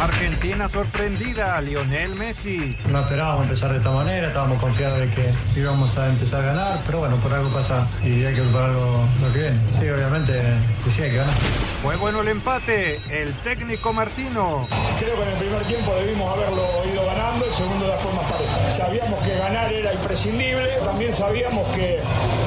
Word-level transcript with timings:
Argentina 0.00 0.68
sorprendida, 0.68 1.60
Lionel 1.60 2.14
Messi. 2.14 2.76
No 2.88 3.00
esperábamos 3.00 3.44
empezar 3.44 3.70
de 3.72 3.78
esta 3.78 3.90
manera, 3.90 4.28
estábamos 4.28 4.58
confiados 4.58 4.98
de 4.98 5.10
que 5.10 5.30
íbamos 5.60 5.96
a 5.98 6.08
empezar 6.08 6.40
a 6.40 6.46
ganar, 6.46 6.78
pero 6.86 7.00
bueno, 7.00 7.16
por 7.16 7.32
algo 7.34 7.50
pasa 7.50 7.86
y 8.02 8.24
hay 8.24 8.34
que 8.34 8.42
por 8.42 8.62
algo 8.62 9.04
lo 9.20 9.32
que 9.32 9.38
viene. 9.40 9.60
Sí, 9.78 9.88
obviamente, 9.88 10.40
que 10.84 10.90
sí 10.90 11.02
hay 11.02 11.10
que 11.10 11.16
ganar. 11.18 11.34
Fue 11.82 11.96
bueno 11.96 12.22
el 12.22 12.28
empate, 12.28 13.00
el 13.10 13.32
técnico 13.44 13.92
Martino. 13.92 14.66
Creo 14.98 15.16
que 15.16 15.22
en 15.22 15.28
el 15.28 15.36
primer 15.36 15.62
tiempo 15.64 15.94
debimos 15.94 16.36
haberlo 16.36 16.66
ido 16.92 17.06
ganando, 17.06 17.39
segundo 17.60 17.84
de 17.84 17.90
la 17.90 17.98
forma 17.98 18.22
pareja. 18.22 18.70
Sabíamos 18.70 19.22
que 19.22 19.36
ganar 19.36 19.70
era 19.72 19.92
imprescindible, 19.92 20.66
también 20.82 21.12
sabíamos 21.12 21.68
que 21.76 22.00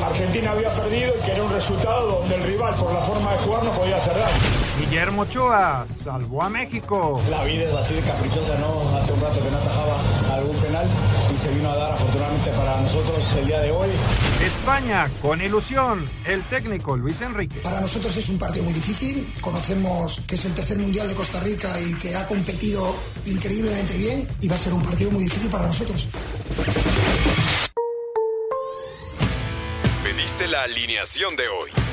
Argentina 0.03 0.51
había 0.51 0.69
perdido 0.73 1.13
y 1.19 1.23
que 1.23 1.31
era 1.31 1.43
un 1.43 1.51
resultado 1.51 2.19
donde 2.19 2.35
el 2.35 2.43
rival 2.43 2.73
por 2.75 2.91
la 2.91 3.01
forma 3.01 3.31
de 3.33 3.37
jugar 3.39 3.63
no 3.63 3.71
podía 3.73 3.97
hacer 3.97 4.13
daño. 4.13 4.37
Guillermo 4.79 5.21
Ochoa 5.21 5.85
salvó 5.95 6.41
a 6.41 6.49
México. 6.49 7.21
La 7.29 7.43
vida 7.43 7.63
es 7.65 7.73
así 7.75 7.93
de 7.93 8.01
caprichosa, 8.01 8.57
¿no? 8.57 8.97
Hace 8.97 9.13
un 9.13 9.21
rato 9.21 9.39
que 9.39 9.51
no 9.51 9.57
atajaba 9.57 9.97
algún 10.35 10.55
penal 10.57 10.85
y 11.31 11.35
se 11.35 11.51
vino 11.51 11.69
a 11.69 11.75
dar 11.75 11.91
afortunadamente 11.93 12.51
para 12.51 12.81
nosotros 12.81 13.35
el 13.39 13.45
día 13.47 13.59
de 13.61 13.71
hoy. 13.71 13.89
España 14.43 15.09
con 15.21 15.41
ilusión, 15.41 16.07
el 16.25 16.43
técnico 16.43 16.95
Luis 16.97 17.21
Enrique. 17.21 17.59
Para 17.59 17.81
nosotros 17.81 18.15
es 18.17 18.29
un 18.29 18.39
partido 18.39 18.63
muy 18.65 18.73
difícil, 18.73 19.33
conocemos 19.41 20.21
que 20.27 20.35
es 20.35 20.45
el 20.45 20.53
tercer 20.53 20.77
mundial 20.77 21.07
de 21.07 21.15
Costa 21.15 21.39
Rica 21.39 21.69
y 21.79 21.93
que 21.95 22.15
ha 22.15 22.25
competido 22.27 22.95
increíblemente 23.25 23.97
bien 23.97 24.27
y 24.41 24.47
va 24.47 24.55
a 24.55 24.59
ser 24.59 24.73
un 24.73 24.81
partido 24.81 25.11
muy 25.11 25.23
difícil 25.23 25.49
para 25.49 25.65
nosotros. 25.65 26.09
Pediste 30.03 30.47
la 30.47 30.63
alineación 30.63 31.35
de 31.35 31.47
hoy. 31.47 31.92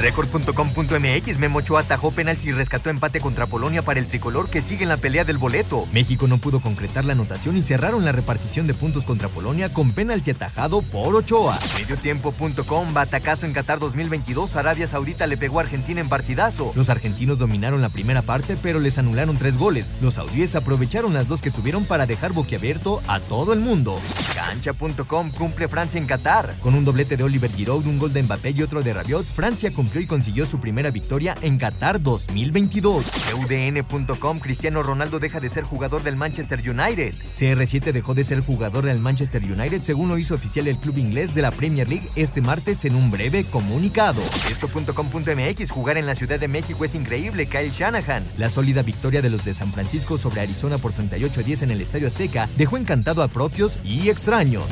Record.com.mx 0.00 1.38
Memo 1.38 1.58
Ochoa 1.58 1.80
atajó 1.80 2.12
penalti 2.12 2.48
y 2.48 2.52
rescató 2.52 2.88
empate 2.88 3.20
contra 3.20 3.46
Polonia 3.46 3.82
para 3.82 3.98
el 3.98 4.06
tricolor 4.06 4.48
que 4.48 4.62
sigue 4.62 4.84
en 4.84 4.88
la 4.88 4.96
pelea 4.96 5.24
del 5.24 5.38
boleto. 5.38 5.86
México 5.92 6.28
no 6.28 6.38
pudo 6.38 6.60
concretar 6.60 7.04
la 7.04 7.14
anotación 7.14 7.56
y 7.56 7.62
cerraron 7.62 8.04
la 8.04 8.12
repartición 8.12 8.66
de 8.66 8.74
puntos 8.74 9.04
contra 9.04 9.28
Polonia 9.28 9.72
con 9.72 9.90
penalti 9.90 10.30
atajado 10.30 10.82
por 10.82 11.14
Ochoa. 11.14 11.58
Mediotiempo.com 11.78 12.94
Batacazo 12.94 13.46
en 13.46 13.52
Qatar 13.52 13.78
2022 13.78 14.56
Arabia 14.56 14.86
Saudita 14.86 15.26
le 15.26 15.36
pegó 15.36 15.58
a 15.58 15.62
Argentina 15.62 16.00
en 16.00 16.08
partidazo. 16.08 16.72
Los 16.74 16.90
argentinos 16.90 17.38
dominaron 17.38 17.82
la 17.82 17.88
primera 17.88 18.22
parte 18.22 18.56
pero 18.60 18.78
les 18.80 18.98
anularon 18.98 19.36
tres 19.36 19.56
goles. 19.56 19.94
Los 20.00 20.14
saudíes 20.14 20.54
aprovecharon 20.54 21.12
las 21.12 21.28
dos 21.28 21.42
que 21.42 21.50
tuvieron 21.50 21.84
para 21.84 22.06
dejar 22.06 22.32
boquiabierto 22.32 23.00
a 23.08 23.20
todo 23.20 23.52
el 23.52 23.60
mundo. 23.60 23.98
Cancha.com 24.34 25.30
cumple 25.32 25.68
Francia 25.68 25.98
en 25.98 26.06
Qatar. 26.06 26.54
Con 26.62 26.74
un 26.74 26.84
doblete 26.84 27.16
de 27.16 27.24
Oliver 27.24 27.50
Giroud, 27.50 27.86
un 27.86 27.98
gol 27.98 28.12
de 28.12 28.22
Mbappé 28.22 28.50
y 28.50 28.62
otro 28.62 28.82
de 28.82 28.92
Rabiot, 28.92 29.24
Francia 29.24 29.72
y 29.96 30.06
consiguió 30.06 30.44
su 30.44 30.60
primera 30.60 30.90
victoria 30.90 31.34
en 31.40 31.58
Qatar 31.58 32.02
2022. 32.02 33.06
UDN.com 33.34 34.38
Cristiano 34.38 34.82
Ronaldo 34.82 35.18
deja 35.18 35.40
de 35.40 35.48
ser 35.48 35.64
jugador 35.64 36.02
del 36.02 36.16
Manchester 36.16 36.58
United. 36.58 37.14
CR7 37.34 37.92
dejó 37.92 38.14
de 38.14 38.24
ser 38.24 38.40
jugador 38.40 38.84
del 38.84 38.98
Manchester 38.98 39.42
United 39.42 39.82
según 39.82 40.08
lo 40.08 40.18
hizo 40.18 40.34
oficial 40.34 40.68
el 40.68 40.78
club 40.78 40.98
inglés 40.98 41.34
de 41.34 41.42
la 41.42 41.50
Premier 41.50 41.88
League 41.88 42.08
este 42.16 42.42
martes 42.42 42.84
en 42.84 42.94
un 42.94 43.10
breve 43.10 43.44
comunicado. 43.44 44.20
Esto.com.mx 44.50 45.70
Jugar 45.70 45.96
en 45.96 46.06
la 46.06 46.14
Ciudad 46.14 46.38
de 46.38 46.48
México 46.48 46.84
es 46.84 46.94
increíble, 46.94 47.46
Kyle 47.46 47.70
Shanahan. 47.70 48.24
La 48.36 48.50
sólida 48.50 48.82
victoria 48.82 49.22
de 49.22 49.30
los 49.30 49.44
de 49.44 49.54
San 49.54 49.72
Francisco 49.72 50.18
sobre 50.18 50.42
Arizona 50.42 50.78
por 50.78 50.92
38 50.92 51.40
a 51.40 51.42
10 51.42 51.62
en 51.62 51.70
el 51.70 51.80
Estadio 51.80 52.06
Azteca 52.06 52.48
dejó 52.56 52.76
encantado 52.76 53.22
a 53.22 53.28
propios 53.28 53.78
y 53.84 54.10
extraños. 54.10 54.64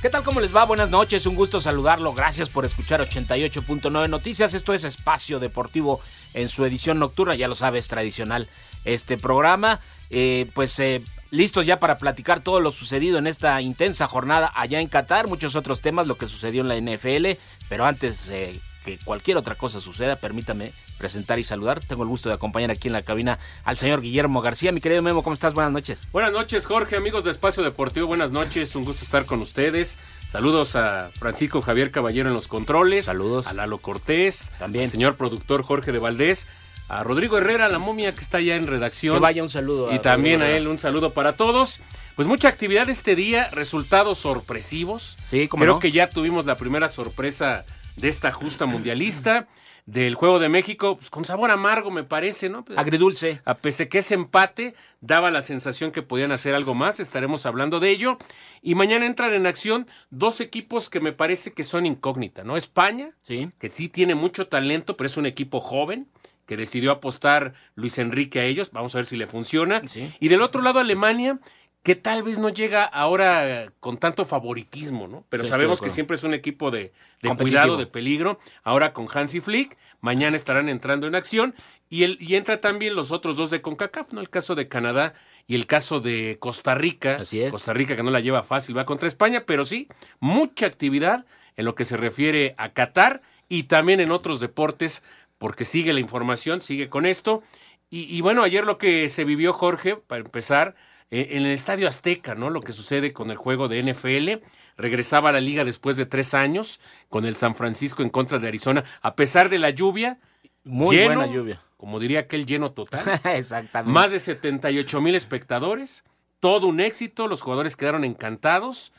¿Qué 0.00 0.08
tal? 0.08 0.24
¿Cómo 0.24 0.40
les 0.40 0.56
va? 0.56 0.64
Buenas 0.64 0.88
noches, 0.88 1.26
un 1.26 1.34
gusto 1.34 1.60
saludarlo. 1.60 2.14
Gracias 2.14 2.48
por 2.48 2.64
escuchar 2.64 3.06
88.9 3.06 4.08
Noticias. 4.08 4.54
Esto 4.54 4.72
es 4.72 4.84
Espacio 4.84 5.38
Deportivo 5.38 6.00
en 6.32 6.48
su 6.48 6.64
edición 6.64 6.98
nocturna, 6.98 7.34
ya 7.34 7.48
lo 7.48 7.54
sabes, 7.54 7.86
tradicional 7.86 8.48
este 8.86 9.18
programa. 9.18 9.80
Eh, 10.08 10.50
pues 10.54 10.78
eh, 10.80 11.02
listos 11.30 11.66
ya 11.66 11.80
para 11.80 11.98
platicar 11.98 12.40
todo 12.40 12.60
lo 12.60 12.70
sucedido 12.70 13.18
en 13.18 13.26
esta 13.26 13.60
intensa 13.60 14.08
jornada 14.08 14.50
allá 14.54 14.80
en 14.80 14.88
Qatar, 14.88 15.28
muchos 15.28 15.54
otros 15.54 15.82
temas, 15.82 16.06
lo 16.06 16.16
que 16.16 16.28
sucedió 16.28 16.62
en 16.62 16.68
la 16.68 16.80
NFL, 16.80 17.38
pero 17.68 17.84
antes 17.84 18.30
eh, 18.30 18.58
que 18.84 18.98
cualquier 19.04 19.36
otra 19.36 19.54
cosa 19.54 19.80
suceda, 19.80 20.16
permítame 20.16 20.72
presentar 20.98 21.38
y 21.38 21.44
saludar. 21.44 21.80
Tengo 21.80 22.02
el 22.02 22.08
gusto 22.08 22.28
de 22.28 22.34
acompañar 22.34 22.70
aquí 22.70 22.88
en 22.88 22.92
la 22.94 23.02
cabina 23.02 23.38
al 23.64 23.76
señor 23.76 24.00
Guillermo 24.00 24.40
García. 24.42 24.72
Mi 24.72 24.80
querido 24.80 25.02
Memo, 25.02 25.22
¿cómo 25.22 25.34
estás? 25.34 25.54
Buenas 25.54 25.72
noches. 25.72 26.06
Buenas 26.12 26.32
noches, 26.32 26.66
Jorge, 26.66 26.96
amigos 26.96 27.24
de 27.24 27.30
Espacio 27.30 27.62
Deportivo. 27.62 28.06
Buenas 28.06 28.30
noches, 28.32 28.74
un 28.76 28.84
gusto 28.84 29.04
estar 29.04 29.26
con 29.26 29.40
ustedes. 29.40 29.96
Saludos 30.32 30.76
a 30.76 31.10
Francisco 31.14 31.60
Javier 31.62 31.90
Caballero 31.90 32.28
en 32.28 32.34
los 32.34 32.48
controles. 32.48 33.06
Saludos. 33.06 33.46
A 33.46 33.52
Lalo 33.52 33.78
Cortés. 33.78 34.50
También. 34.58 34.84
Al 34.84 34.90
señor 34.90 35.16
productor 35.16 35.62
Jorge 35.62 35.92
de 35.92 35.98
Valdés. 35.98 36.46
A 36.88 37.04
Rodrigo 37.04 37.38
Herrera, 37.38 37.68
la 37.68 37.78
momia 37.78 38.14
que 38.14 38.20
está 38.20 38.40
ya 38.40 38.56
en 38.56 38.66
redacción. 38.66 39.14
Que 39.14 39.20
vaya 39.20 39.42
un 39.42 39.50
saludo. 39.50 39.92
y 39.94 39.98
también 40.00 40.42
a 40.42 40.50
él 40.50 40.66
un 40.66 40.78
saludo 40.78 41.12
para 41.12 41.36
todos. 41.36 41.80
Pues 42.16 42.26
mucha 42.26 42.48
actividad 42.48 42.88
este 42.90 43.14
día, 43.14 43.48
resultados 43.52 44.18
sorpresivos. 44.18 45.16
Sí, 45.30 45.46
como 45.48 45.62
Creo 45.62 45.74
no? 45.74 45.80
que 45.80 45.92
ya 45.92 46.08
tuvimos 46.10 46.46
la 46.46 46.56
primera 46.56 46.88
sorpresa 46.88 47.64
de 48.00 48.08
esta 48.08 48.32
justa 48.32 48.66
mundialista 48.66 49.46
del 49.86 50.14
Juego 50.14 50.38
de 50.38 50.48
México, 50.48 50.96
pues 50.96 51.10
con 51.10 51.24
sabor 51.24 51.50
amargo 51.50 51.90
me 51.90 52.04
parece, 52.04 52.48
¿no? 52.48 52.64
Pues, 52.64 52.78
Agridulce. 52.78 53.40
A 53.44 53.54
pesar 53.54 53.88
que 53.88 53.98
ese 53.98 54.14
empate 54.14 54.74
daba 55.00 55.30
la 55.30 55.42
sensación 55.42 55.90
que 55.90 56.02
podían 56.02 56.32
hacer 56.32 56.54
algo 56.54 56.74
más, 56.74 57.00
estaremos 57.00 57.44
hablando 57.46 57.80
de 57.80 57.90
ello. 57.90 58.18
Y 58.62 58.74
mañana 58.74 59.06
entran 59.06 59.32
en 59.32 59.46
acción 59.46 59.86
dos 60.10 60.40
equipos 60.40 60.90
que 60.90 61.00
me 61.00 61.12
parece 61.12 61.52
que 61.52 61.64
son 61.64 61.86
incógnita, 61.86 62.44
¿no? 62.44 62.56
España, 62.56 63.10
Sí. 63.22 63.50
que 63.58 63.70
sí 63.70 63.88
tiene 63.88 64.14
mucho 64.14 64.46
talento, 64.46 64.96
pero 64.96 65.06
es 65.06 65.16
un 65.16 65.26
equipo 65.26 65.60
joven 65.60 66.06
que 66.46 66.56
decidió 66.56 66.90
apostar 66.90 67.54
Luis 67.74 67.98
Enrique 67.98 68.40
a 68.40 68.44
ellos, 68.44 68.70
vamos 68.72 68.94
a 68.94 68.98
ver 68.98 69.06
si 69.06 69.16
le 69.16 69.26
funciona. 69.28 69.82
Sí. 69.86 70.12
Y 70.20 70.28
del 70.28 70.42
otro 70.42 70.62
lado 70.62 70.80
Alemania, 70.80 71.38
que 71.82 71.94
tal 71.94 72.22
vez 72.22 72.38
no 72.38 72.50
llega 72.50 72.84
ahora 72.84 73.72
con 73.80 73.96
tanto 73.96 74.26
favoritismo, 74.26 75.08
¿no? 75.08 75.24
Pero 75.30 75.44
Sí, 75.44 75.50
sabemos 75.50 75.80
que 75.80 75.88
siempre 75.88 76.16
es 76.16 76.24
un 76.24 76.34
equipo 76.34 76.70
de, 76.70 76.92
cuidado, 77.38 77.78
de 77.78 77.86
peligro. 77.86 78.38
Ahora 78.62 78.92
con 78.92 79.08
Hansi 79.12 79.40
Flick, 79.40 79.78
mañana 80.00 80.36
estarán 80.36 80.68
entrando 80.68 81.06
en 81.06 81.14
acción 81.14 81.54
y, 81.88 82.04
el, 82.04 82.18
y 82.20 82.36
entra 82.36 82.60
también 82.60 82.94
los 82.94 83.10
otros 83.12 83.36
dos 83.36 83.50
de 83.50 83.62
CONCACAF, 83.62 84.12
¿no? 84.12 84.20
El 84.20 84.28
caso 84.28 84.54
de 84.54 84.68
Canadá 84.68 85.14
y 85.46 85.54
el 85.54 85.66
caso 85.66 86.00
de 86.00 86.36
Costa 86.38 86.74
Rica. 86.74 87.16
Así 87.20 87.40
es. 87.40 87.50
Costa 87.50 87.72
Rica 87.72 87.96
que 87.96 88.02
no 88.02 88.10
la 88.10 88.20
lleva 88.20 88.42
fácil, 88.42 88.76
va 88.76 88.84
contra 88.84 89.08
España, 89.08 89.44
pero 89.46 89.64
sí, 89.64 89.88
mucha 90.20 90.66
actividad 90.66 91.24
en 91.56 91.64
lo 91.64 91.74
que 91.74 91.84
se 91.86 91.96
refiere 91.96 92.54
a 92.58 92.72
Qatar 92.74 93.22
y 93.48 93.64
también 93.64 94.00
en 94.00 94.10
otros 94.12 94.40
deportes, 94.40 95.02
porque 95.38 95.64
sigue 95.64 95.94
la 95.94 96.00
información, 96.00 96.60
sigue 96.60 96.90
con 96.90 97.06
esto. 97.06 97.42
Y, 97.88 98.02
y 98.14 98.20
bueno, 98.20 98.42
ayer 98.42 98.64
lo 98.66 98.76
que 98.76 99.08
se 99.08 99.24
vivió, 99.24 99.52
Jorge, 99.54 99.96
para 99.96 100.20
empezar, 100.22 100.76
eh, 101.10 101.28
en 101.32 101.44
el 101.44 101.52
Estadio 101.52 101.88
Azteca, 101.88 102.34
¿no? 102.34 102.50
Lo 102.50 102.60
que 102.60 102.72
sucede 102.72 103.12
con 103.12 103.30
el 103.30 103.36
juego 103.36 103.68
de 103.68 103.82
NFL. 103.82 104.44
Regresaba 104.76 105.30
a 105.30 105.32
la 105.32 105.40
liga 105.40 105.64
después 105.64 105.96
de 105.96 106.06
tres 106.06 106.34
años 106.34 106.80
con 107.08 107.24
el 107.24 107.36
San 107.36 107.54
Francisco 107.54 108.02
en 108.02 108.10
contra 108.10 108.38
de 108.38 108.48
Arizona, 108.48 108.84
a 109.02 109.14
pesar 109.16 109.48
de 109.48 109.58
la 109.58 109.70
lluvia. 109.70 110.18
Muy 110.64 110.96
lleno, 110.96 111.16
buena 111.16 111.32
lluvia. 111.32 111.62
Como 111.76 111.98
diría 111.98 112.20
aquel 112.20 112.46
lleno 112.46 112.72
total. 112.72 113.20
Exactamente. 113.24 113.92
Más 113.92 114.10
de 114.10 114.20
78 114.20 115.00
mil 115.00 115.14
espectadores, 115.14 116.04
todo 116.38 116.66
un 116.66 116.80
éxito, 116.80 117.28
los 117.28 117.42
jugadores 117.42 117.76
quedaron 117.76 118.04
encantados 118.04 118.92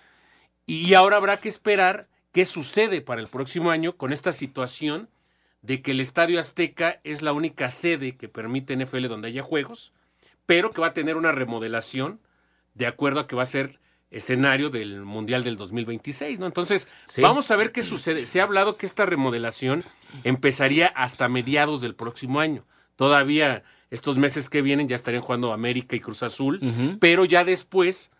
y 0.65 0.93
ahora 0.93 1.17
habrá 1.17 1.37
que 1.37 1.49
esperar 1.49 2.07
qué 2.31 2.45
sucede 2.45 3.01
para 3.01 3.21
el 3.21 3.27
próximo 3.27 3.71
año 3.71 3.97
con 3.97 4.13
esta 4.13 4.31
situación 4.31 5.09
de 5.61 5.81
que 5.81 5.91
el 5.91 5.99
Estadio 5.99 6.39
Azteca 6.39 6.99
es 7.03 7.21
la 7.21 7.33
única 7.33 7.69
sede 7.69 8.15
que 8.15 8.27
permite 8.27 8.75
NFL 8.75 9.07
donde 9.07 9.27
haya 9.27 9.43
juegos, 9.43 9.93
pero 10.45 10.71
que 10.71 10.81
va 10.81 10.87
a 10.87 10.93
tener 10.93 11.17
una 11.17 11.31
remodelación 11.31 12.19
de 12.73 12.87
acuerdo 12.87 13.19
a 13.19 13.27
que 13.27 13.35
va 13.35 13.43
a 13.43 13.47
ser 13.47 13.79
escenario 14.11 14.69
del 14.69 15.03
Mundial 15.03 15.43
del 15.43 15.55
2026, 15.55 16.39
¿no? 16.39 16.45
Entonces, 16.45 16.87
vamos 17.17 17.49
a 17.49 17.55
ver 17.55 17.71
qué 17.71 17.81
sucede. 17.81 18.25
Se 18.25 18.41
ha 18.41 18.43
hablado 18.43 18.75
que 18.75 18.85
esta 18.85 19.05
remodelación 19.05 19.85
empezaría 20.23 20.87
hasta 20.87 21.29
mediados 21.29 21.79
del 21.81 21.95
próximo 21.95 22.41
año. 22.41 22.65
Todavía 22.97 23.63
estos 23.89 24.17
meses 24.17 24.49
que 24.49 24.61
vienen 24.61 24.87
ya 24.87 24.95
estarían 24.95 25.23
jugando 25.23 25.53
América 25.53 25.95
y 25.95 26.01
Cruz 26.01 26.23
Azul, 26.23 26.59
pero 26.99 27.25
ya 27.25 27.43
después 27.43 28.11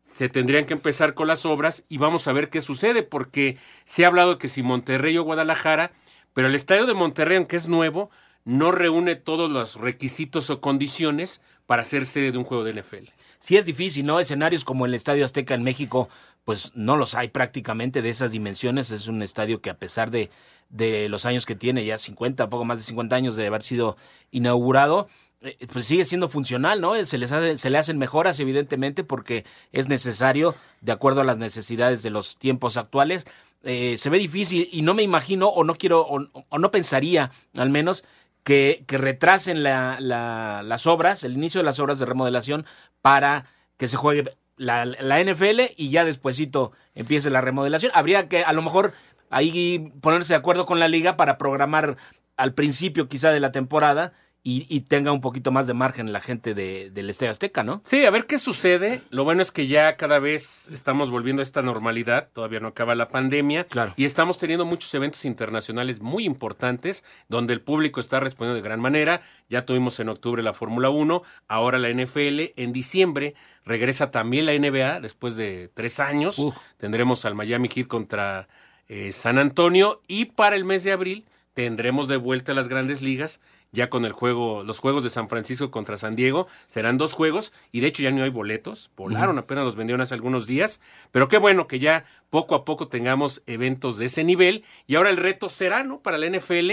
se 0.00 0.28
tendrían 0.28 0.66
que 0.66 0.74
empezar 0.74 1.14
con 1.14 1.26
las 1.26 1.46
obras 1.46 1.84
y 1.88 1.98
vamos 1.98 2.28
a 2.28 2.32
ver 2.32 2.50
qué 2.50 2.60
sucede, 2.60 3.02
porque 3.02 3.56
se 3.84 4.04
ha 4.04 4.08
hablado 4.08 4.38
que 4.38 4.48
si 4.48 4.62
Monterrey 4.62 5.16
o 5.18 5.24
Guadalajara, 5.24 5.92
pero 6.32 6.46
el 6.48 6.54
estadio 6.54 6.86
de 6.86 6.94
Monterrey, 6.94 7.38
aunque 7.38 7.56
es 7.56 7.68
nuevo, 7.68 8.10
no 8.44 8.70
reúne 8.70 9.16
todos 9.16 9.50
los 9.50 9.76
requisitos 9.76 10.50
o 10.50 10.60
condiciones 10.60 11.40
para 11.66 11.84
ser 11.84 12.04
sede 12.04 12.32
de 12.32 12.38
un 12.38 12.44
juego 12.44 12.64
de 12.64 12.74
NFL 12.74 13.10
sí 13.44 13.58
es 13.58 13.66
difícil, 13.66 14.06
¿no? 14.06 14.20
Escenarios 14.20 14.64
como 14.64 14.86
el 14.86 14.94
Estadio 14.94 15.24
Azteca 15.24 15.54
en 15.54 15.62
México, 15.62 16.08
pues 16.44 16.72
no 16.74 16.96
los 16.96 17.14
hay 17.14 17.28
prácticamente 17.28 18.00
de 18.00 18.08
esas 18.08 18.32
dimensiones. 18.32 18.90
Es 18.90 19.06
un 19.06 19.22
estadio 19.22 19.60
que 19.60 19.68
a 19.68 19.78
pesar 19.78 20.10
de, 20.10 20.30
de 20.70 21.10
los 21.10 21.26
años 21.26 21.44
que 21.44 21.54
tiene, 21.54 21.84
ya 21.84 21.98
50, 21.98 22.48
poco 22.48 22.64
más 22.64 22.78
de 22.78 22.84
50 22.84 23.14
años 23.14 23.36
de 23.36 23.46
haber 23.46 23.62
sido 23.62 23.98
inaugurado, 24.30 25.08
eh, 25.42 25.58
pues 25.70 25.84
sigue 25.84 26.06
siendo 26.06 26.30
funcional, 26.30 26.80
¿no? 26.80 26.94
Se, 27.04 27.18
les 27.18 27.32
hace, 27.32 27.58
se 27.58 27.68
le 27.68 27.76
hacen 27.76 27.98
mejoras, 27.98 28.40
evidentemente, 28.40 29.04
porque 29.04 29.44
es 29.72 29.88
necesario, 29.88 30.56
de 30.80 30.92
acuerdo 30.92 31.20
a 31.20 31.24
las 31.24 31.36
necesidades 31.36 32.02
de 32.02 32.08
los 32.08 32.38
tiempos 32.38 32.78
actuales. 32.78 33.26
Eh, 33.62 33.96
se 33.98 34.08
ve 34.08 34.18
difícil 34.18 34.68
y 34.72 34.80
no 34.80 34.94
me 34.94 35.02
imagino, 35.02 35.48
o 35.48 35.64
no 35.64 35.74
quiero, 35.74 36.00
o 36.00 36.58
no 36.58 36.70
pensaría, 36.70 37.30
al 37.54 37.68
menos, 37.68 38.04
que, 38.44 38.84
retrasen 38.86 39.62
las 39.62 40.86
obras, 40.86 41.24
el 41.24 41.32
inicio 41.32 41.60
de 41.60 41.64
las 41.64 41.80
obras 41.80 41.98
de 41.98 42.06
remodelación 42.06 42.66
para 43.02 43.46
que 43.76 43.88
se 43.88 43.96
juegue 43.96 44.30
la, 44.56 44.84
NFL 44.84 45.60
y 45.76 45.90
ya 45.90 46.04
despuesito 46.04 46.72
empiece 46.94 47.30
la 47.30 47.40
remodelación. 47.40 47.90
Habría 47.94 48.28
que 48.28 48.44
a 48.44 48.52
lo 48.52 48.62
mejor 48.62 48.92
ahí 49.30 49.92
ponerse 50.00 50.34
de 50.34 50.38
acuerdo 50.38 50.66
con 50.66 50.78
la 50.78 50.88
liga 50.88 51.16
para 51.16 51.38
programar 51.38 51.96
al 52.36 52.54
principio 52.54 53.08
quizá 53.08 53.30
de 53.30 53.40
la 53.40 53.50
temporada 53.50 54.12
y, 54.46 54.80
tenga 54.82 55.10
un 55.10 55.22
poquito 55.22 55.50
más 55.50 55.66
de 55.66 55.72
margen 55.72 56.12
la 56.12 56.20
gente 56.20 56.52
de, 56.52 56.90
del 56.90 57.08
Estadio 57.08 57.32
Azteca, 57.32 57.62
¿no? 57.62 57.80
Sí, 57.86 58.04
a 58.04 58.10
ver 58.10 58.26
qué 58.26 58.38
sucede. 58.38 59.00
Lo 59.08 59.24
bueno 59.24 59.40
es 59.40 59.50
que 59.50 59.66
ya 59.66 59.96
cada 59.96 60.18
vez 60.18 60.68
estamos 60.68 61.10
volviendo 61.10 61.40
a 61.40 61.44
esta 61.44 61.62
normalidad, 61.62 62.28
todavía 62.30 62.60
no 62.60 62.68
acaba 62.68 62.94
la 62.94 63.08
pandemia, 63.08 63.64
claro. 63.64 63.94
y 63.96 64.04
estamos 64.04 64.36
teniendo 64.36 64.66
muchos 64.66 64.92
eventos 64.94 65.24
internacionales 65.24 66.02
muy 66.02 66.24
importantes 66.24 67.04
donde 67.28 67.54
el 67.54 67.62
público 67.62 68.00
está 68.00 68.20
respondiendo 68.20 68.56
de 68.56 68.68
gran 68.68 68.80
manera. 68.80 69.22
Ya 69.48 69.64
tuvimos 69.64 69.98
en 69.98 70.10
octubre 70.10 70.42
la 70.42 70.52
Fórmula 70.52 70.90
1, 70.90 71.22
ahora 71.48 71.78
la 71.78 71.88
NFL, 71.88 72.52
en 72.56 72.74
diciembre 72.74 73.34
regresa 73.64 74.10
también 74.10 74.44
la 74.44 74.52
NBA 74.52 75.00
después 75.00 75.36
de 75.36 75.70
tres 75.72 76.00
años. 76.00 76.36
Tendremos 76.76 77.24
al 77.24 77.34
Miami 77.34 77.68
Heat 77.68 77.86
contra 77.86 78.46
eh, 78.88 79.10
San 79.12 79.38
Antonio 79.38 80.02
y 80.06 80.26
para 80.26 80.54
el 80.56 80.64
mes 80.64 80.84
de 80.84 80.92
abril 80.92 81.24
tendremos 81.54 82.08
de 82.08 82.18
vuelta 82.18 82.52
a 82.52 82.54
las 82.54 82.68
grandes 82.68 83.00
ligas 83.00 83.40
ya 83.74 83.90
con 83.90 84.04
el 84.04 84.12
juego, 84.12 84.62
los 84.64 84.78
juegos 84.78 85.04
de 85.04 85.10
San 85.10 85.28
Francisco 85.28 85.70
contra 85.70 85.96
San 85.96 86.16
Diego, 86.16 86.46
serán 86.66 86.96
dos 86.96 87.12
juegos 87.12 87.52
y 87.72 87.80
de 87.80 87.88
hecho 87.88 88.02
ya 88.02 88.10
no 88.10 88.22
hay 88.22 88.30
boletos, 88.30 88.90
volaron, 88.96 89.36
apenas 89.36 89.64
los 89.64 89.76
vendieron 89.76 90.00
hace 90.00 90.14
algunos 90.14 90.46
días, 90.46 90.80
pero 91.10 91.28
qué 91.28 91.38
bueno 91.38 91.66
que 91.66 91.78
ya 91.78 92.04
poco 92.30 92.54
a 92.54 92.64
poco 92.64 92.88
tengamos 92.88 93.42
eventos 93.46 93.98
de 93.98 94.06
ese 94.06 94.24
nivel 94.24 94.64
y 94.86 94.94
ahora 94.94 95.10
el 95.10 95.16
reto 95.16 95.48
será, 95.48 95.84
¿no? 95.84 96.00
Para 96.00 96.16
la 96.16 96.26
NFL, 96.30 96.70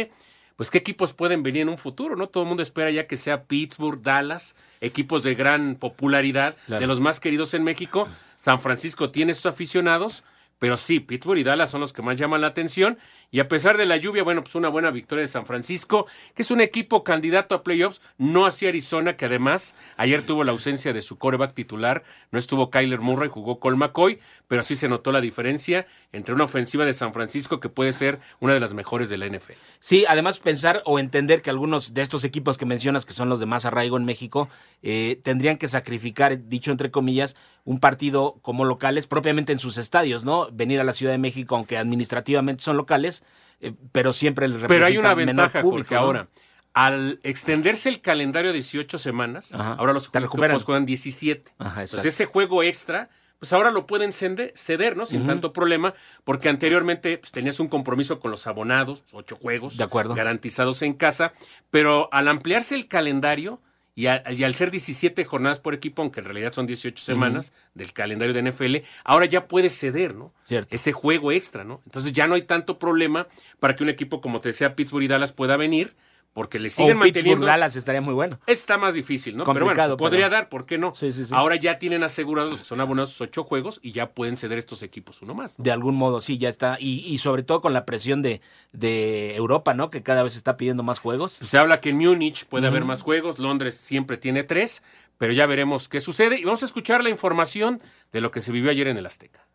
pues 0.55 0.69
qué 0.69 0.77
equipos 0.77 1.13
pueden 1.13 1.43
venir 1.43 1.63
en 1.63 1.69
un 1.69 1.77
futuro, 1.77 2.15
¿no? 2.15 2.27
Todo 2.27 2.43
el 2.43 2.47
mundo 2.47 2.61
espera 2.63 2.91
ya 2.91 3.07
que 3.07 3.17
sea 3.17 3.45
Pittsburgh, 3.45 4.01
Dallas, 4.01 4.55
equipos 4.79 5.23
de 5.23 5.33
gran 5.33 5.75
popularidad, 5.75 6.55
de 6.67 6.85
los 6.87 6.99
más 6.99 7.19
queridos 7.19 7.53
en 7.55 7.63
México. 7.63 8.07
San 8.35 8.59
Francisco 8.59 9.09
tiene 9.09 9.33
sus 9.33 9.47
aficionados, 9.47 10.23
pero 10.59 10.77
sí, 10.77 10.99
Pittsburgh 10.99 11.39
y 11.39 11.43
Dallas 11.43 11.71
son 11.71 11.81
los 11.81 11.93
que 11.93 12.03
más 12.03 12.17
llaman 12.17 12.41
la 12.41 12.47
atención. 12.47 12.99
Y 13.33 13.39
a 13.39 13.47
pesar 13.47 13.77
de 13.77 13.85
la 13.85 13.95
lluvia, 13.95 14.23
bueno, 14.23 14.43
pues 14.43 14.55
una 14.55 14.67
buena 14.67 14.91
victoria 14.91 15.21
de 15.21 15.27
San 15.29 15.45
Francisco, 15.45 16.05
que 16.35 16.41
es 16.41 16.51
un 16.51 16.59
equipo 16.59 17.05
candidato 17.05 17.55
a 17.55 17.63
playoffs, 17.63 18.01
no 18.17 18.45
hacia 18.45 18.67
Arizona, 18.67 19.15
que 19.15 19.23
además 19.23 19.73
ayer 19.95 20.21
tuvo 20.21 20.43
la 20.43 20.51
ausencia 20.51 20.91
de 20.91 21.01
su 21.01 21.17
coreback 21.17 21.53
titular, 21.53 22.03
no 22.31 22.39
estuvo 22.39 22.69
Kyler 22.69 22.99
Murray, 22.99 23.29
jugó 23.29 23.61
Cole 23.61 23.77
McCoy, 23.77 24.19
pero 24.49 24.63
sí 24.63 24.75
se 24.75 24.89
notó 24.89 25.13
la 25.13 25.21
diferencia 25.21 25.87
entre 26.11 26.35
una 26.35 26.43
ofensiva 26.43 26.85
de 26.85 26.93
San 26.93 27.13
Francisco 27.13 27.61
que 27.61 27.69
puede 27.69 27.93
ser 27.93 28.19
una 28.41 28.53
de 28.53 28.59
las 28.59 28.73
mejores 28.73 29.07
de 29.07 29.17
la 29.17 29.27
NFL. 29.27 29.53
Sí, 29.79 30.03
además 30.09 30.39
pensar 30.39 30.81
o 30.85 30.99
entender 30.99 31.41
que 31.41 31.49
algunos 31.49 31.93
de 31.93 32.01
estos 32.01 32.25
equipos 32.25 32.57
que 32.57 32.65
mencionas, 32.65 33.05
que 33.05 33.13
son 33.13 33.29
los 33.29 33.39
de 33.39 33.45
más 33.45 33.63
arraigo 33.63 33.95
en 33.95 34.03
México, 34.03 34.49
eh, 34.81 35.21
tendrían 35.23 35.55
que 35.55 35.69
sacrificar, 35.69 36.49
dicho 36.49 36.69
entre 36.69 36.91
comillas, 36.91 37.37
un 37.63 37.79
partido 37.79 38.39
como 38.41 38.65
locales 38.65 39.07
propiamente 39.07 39.53
en 39.53 39.59
sus 39.59 39.77
estadios, 39.77 40.23
¿no? 40.23 40.49
Venir 40.51 40.79
a 40.79 40.83
la 40.83 40.93
Ciudad 40.93 41.13
de 41.13 41.19
México, 41.19 41.55
aunque 41.55 41.77
administrativamente 41.77 42.63
son 42.63 42.75
locales, 42.77 43.20
eh, 43.61 43.73
pero 43.91 44.13
siempre 44.13 44.45
el 44.45 44.55
Pero 44.67 44.85
hay 44.85 44.97
una 44.97 45.13
ventaja, 45.13 45.61
porque 45.61 45.95
ahora, 45.95 46.27
al 46.73 47.19
extenderse 47.23 47.89
el 47.89 48.01
calendario 48.01 48.51
a 48.51 48.53
18 48.53 48.97
semanas, 48.97 49.53
ahora 49.53 49.93
los 49.93 50.09
equipos 50.13 50.63
juegan 50.63 50.85
17. 50.85 51.51
Entonces 51.59 52.05
ese 52.05 52.25
juego 52.25 52.63
extra 52.63 53.09
pues 53.41 53.53
ahora 53.53 53.71
lo 53.71 53.87
pueden 53.87 54.11
ceder, 54.13 54.95
¿no? 54.95 55.07
Sin 55.07 55.25
tanto 55.25 55.51
problema, 55.51 55.95
porque 56.23 56.47
anteriormente 56.47 57.17
pues, 57.17 57.31
tenías 57.31 57.59
un 57.59 57.69
compromiso 57.69 58.19
con 58.19 58.29
los 58.29 58.45
abonados, 58.45 59.03
ocho 59.13 59.35
juegos 59.35 59.77
de 59.77 59.83
acuerdo. 59.83 60.13
garantizados 60.13 60.83
en 60.83 60.93
casa, 60.93 61.33
pero 61.71 62.07
al 62.11 62.27
ampliarse 62.27 62.75
el 62.75 62.87
calendario 62.87 63.59
y, 63.93 64.07
al 64.07 64.55
ser 64.55 64.71
17 64.71 65.25
jornadas 65.25 65.59
por 65.59 65.73
equipo, 65.73 66.01
aunque 66.01 66.21
en 66.21 66.25
realidad 66.25 66.53
son 66.53 66.65
18 66.65 67.03
semanas 67.03 67.51
del 67.73 67.91
calendario 67.91 68.33
de 68.33 68.51
NFL, 68.51 68.77
ahora 69.03 69.25
ya 69.25 69.47
puedes 69.47 69.77
ceder, 69.77 70.15
¿no? 70.15 70.33
Ese 70.69 70.93
juego 70.93 71.31
extra, 71.31 71.63
¿no? 71.63 71.81
Entonces 71.85 72.13
ya 72.13 72.27
no 72.27 72.35
hay 72.35 72.43
tanto 72.43 72.79
problema 72.79 73.27
para 73.59 73.75
que 73.75 73.83
un 73.83 73.89
equipo 73.89 74.21
como 74.21 74.39
te 74.39 74.49
decía 74.49 74.75
Pittsburgh 74.75 75.03
y 75.03 75.07
Dallas 75.07 75.33
pueda 75.33 75.57
venir 75.57 75.95
porque 76.33 76.59
le 76.59 76.69
siguen 76.69 76.97
o 76.97 76.99
manteniendo. 76.99 77.45
Dallas 77.45 77.75
estaría 77.75 78.01
muy 78.01 78.13
bueno. 78.13 78.39
Está 78.47 78.77
más 78.77 78.93
difícil, 78.93 79.35
¿no? 79.35 79.43
pero 79.43 79.65
bueno, 79.65 79.97
podría 79.97 80.29
dar, 80.29 80.49
¿por 80.49 80.65
qué 80.65 80.77
no? 80.77 80.93
Ahora 81.31 81.55
ya 81.55 81.79
tienen 81.79 82.03
asegurados 82.03 82.59
que 82.59 82.65
son 82.65 82.79
abonados 82.79 83.19
ocho 83.19 83.43
juegos 83.43 83.79
y 83.81 83.91
ya 83.91 84.11
pueden 84.11 84.37
ceder 84.37 84.57
estos 84.57 84.83
equipos 84.83 85.21
uno 85.21 85.33
más. 85.33 85.55
De 85.57 85.71
algún 85.71 85.95
modo, 85.95 86.21
sí, 86.21 86.37
ya 86.37 86.49
está. 86.49 86.77
Y, 86.79 87.17
sobre 87.17 87.43
todo 87.43 87.61
con 87.61 87.73
la 87.73 87.85
presión 87.85 88.21
de, 88.21 88.41
de, 88.71 89.35
Europa, 89.35 89.73
¿no? 89.73 89.89
Que 89.89 90.01
cada 90.01 90.23
vez 90.23 90.35
está 90.35 90.57
pidiendo 90.57 90.83
más 90.83 90.99
juegos. 90.99 91.33
Se 91.33 91.57
habla 91.57 91.81
que 91.81 91.89
en 91.89 91.97
Múnich 91.97 92.45
puede 92.45 92.67
haber 92.67 92.85
más 92.85 93.01
juegos, 93.01 93.37
Londres 93.39 93.75
siempre 93.75 94.17
tiene 94.17 94.43
tres, 94.43 94.81
pero 95.17 95.33
ya 95.33 95.45
veremos 95.45 95.89
qué 95.89 95.99
sucede. 95.99 96.39
Y 96.39 96.45
vamos 96.45 96.63
a 96.63 96.65
escuchar 96.65 97.03
la 97.03 97.09
información 97.09 97.81
de 98.11 98.21
lo 98.21 98.31
que 98.31 98.41
se 98.41 98.51
vivió 98.51 98.71
ayer 98.71 98.87
en 98.87 98.97
el 98.97 99.05
Azteca. 99.05 99.45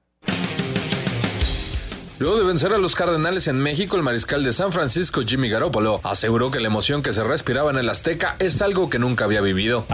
Luego 2.18 2.38
de 2.38 2.44
vencer 2.46 2.72
a 2.72 2.78
los 2.78 2.94
Cardenales 2.94 3.46
en 3.46 3.60
México, 3.60 3.94
el 3.96 4.02
mariscal 4.02 4.42
de 4.42 4.50
San 4.50 4.72
Francisco, 4.72 5.20
Jimmy 5.20 5.50
Garoppolo, 5.50 6.00
aseguró 6.02 6.50
que 6.50 6.60
la 6.60 6.68
emoción 6.68 7.02
que 7.02 7.12
se 7.12 7.22
respiraba 7.22 7.70
en 7.70 7.76
el 7.76 7.90
Azteca 7.90 8.36
es 8.38 8.62
algo 8.62 8.88
que 8.88 8.98
nunca 8.98 9.26
había 9.26 9.42
vivido. 9.42 9.84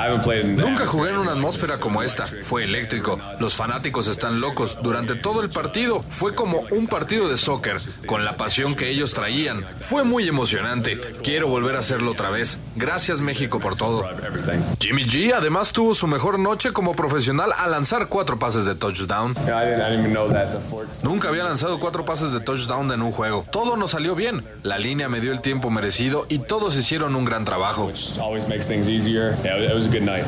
Nunca 0.54 0.87
jugué 0.87 1.11
en 1.11 1.18
una 1.18 1.32
atmósfera 1.32 1.78
como 1.78 2.00
esta. 2.00 2.25
Fue 2.26 2.62
eléctrico. 2.62 3.18
Los 3.40 3.56
fanáticos 3.56 4.06
están 4.06 4.40
locos. 4.40 4.78
Durante 4.82 5.16
todo 5.16 5.42
el 5.42 5.50
partido 5.50 6.04
fue 6.08 6.32
como 6.32 6.61
un 6.70 6.87
partido 6.87 7.28
de 7.28 7.37
soccer, 7.37 7.78
con 8.06 8.25
la 8.25 8.37
pasión 8.37 8.76
que 8.76 8.88
ellos 8.88 9.14
traían. 9.14 9.66
Fue 9.80 10.04
muy 10.04 10.28
emocionante. 10.28 11.00
Quiero 11.25 11.49
volver 11.49 11.75
a 11.75 11.80
hacerlo 11.80 12.12
otra 12.12 12.30
vez. 12.30 12.58
Gracias 12.76 13.20
México 13.20 13.58
por 13.58 13.76
todo. 13.76 14.08
Jimmy 14.78 15.06
G 15.06 15.35
además 15.37 15.73
tuvo 15.73 15.92
su 15.92 16.06
mejor 16.06 16.38
noche 16.38 16.73
como 16.73 16.94
profesional 16.94 17.52
al 17.56 17.73
lanzar 17.73 18.06
cuatro 18.06 18.38
pases 18.38 18.64
de 18.64 18.76
touchdown. 18.76 19.35
Nunca 21.02 21.28
había 21.28 21.42
lanzado 21.42 21.80
cuatro 21.80 22.04
pases 22.04 22.12
pases 22.12 22.31
de 22.31 22.40
touchdown 22.40 22.92
en 22.92 23.00
un 23.00 23.11
juego. 23.11 23.42
Todo 23.50 23.75
nos 23.75 23.92
salió 23.92 24.14
bien. 24.14 24.45
La 24.62 24.76
línea 24.76 25.09
me 25.09 25.19
dio 25.19 25.33
el 25.33 25.40
tiempo 25.40 25.71
merecido 25.71 26.26
y 26.28 26.40
todos 26.40 26.76
hicieron 26.76 27.16
un 27.16 27.25
gran 27.25 27.47
trabajo. 27.47 27.90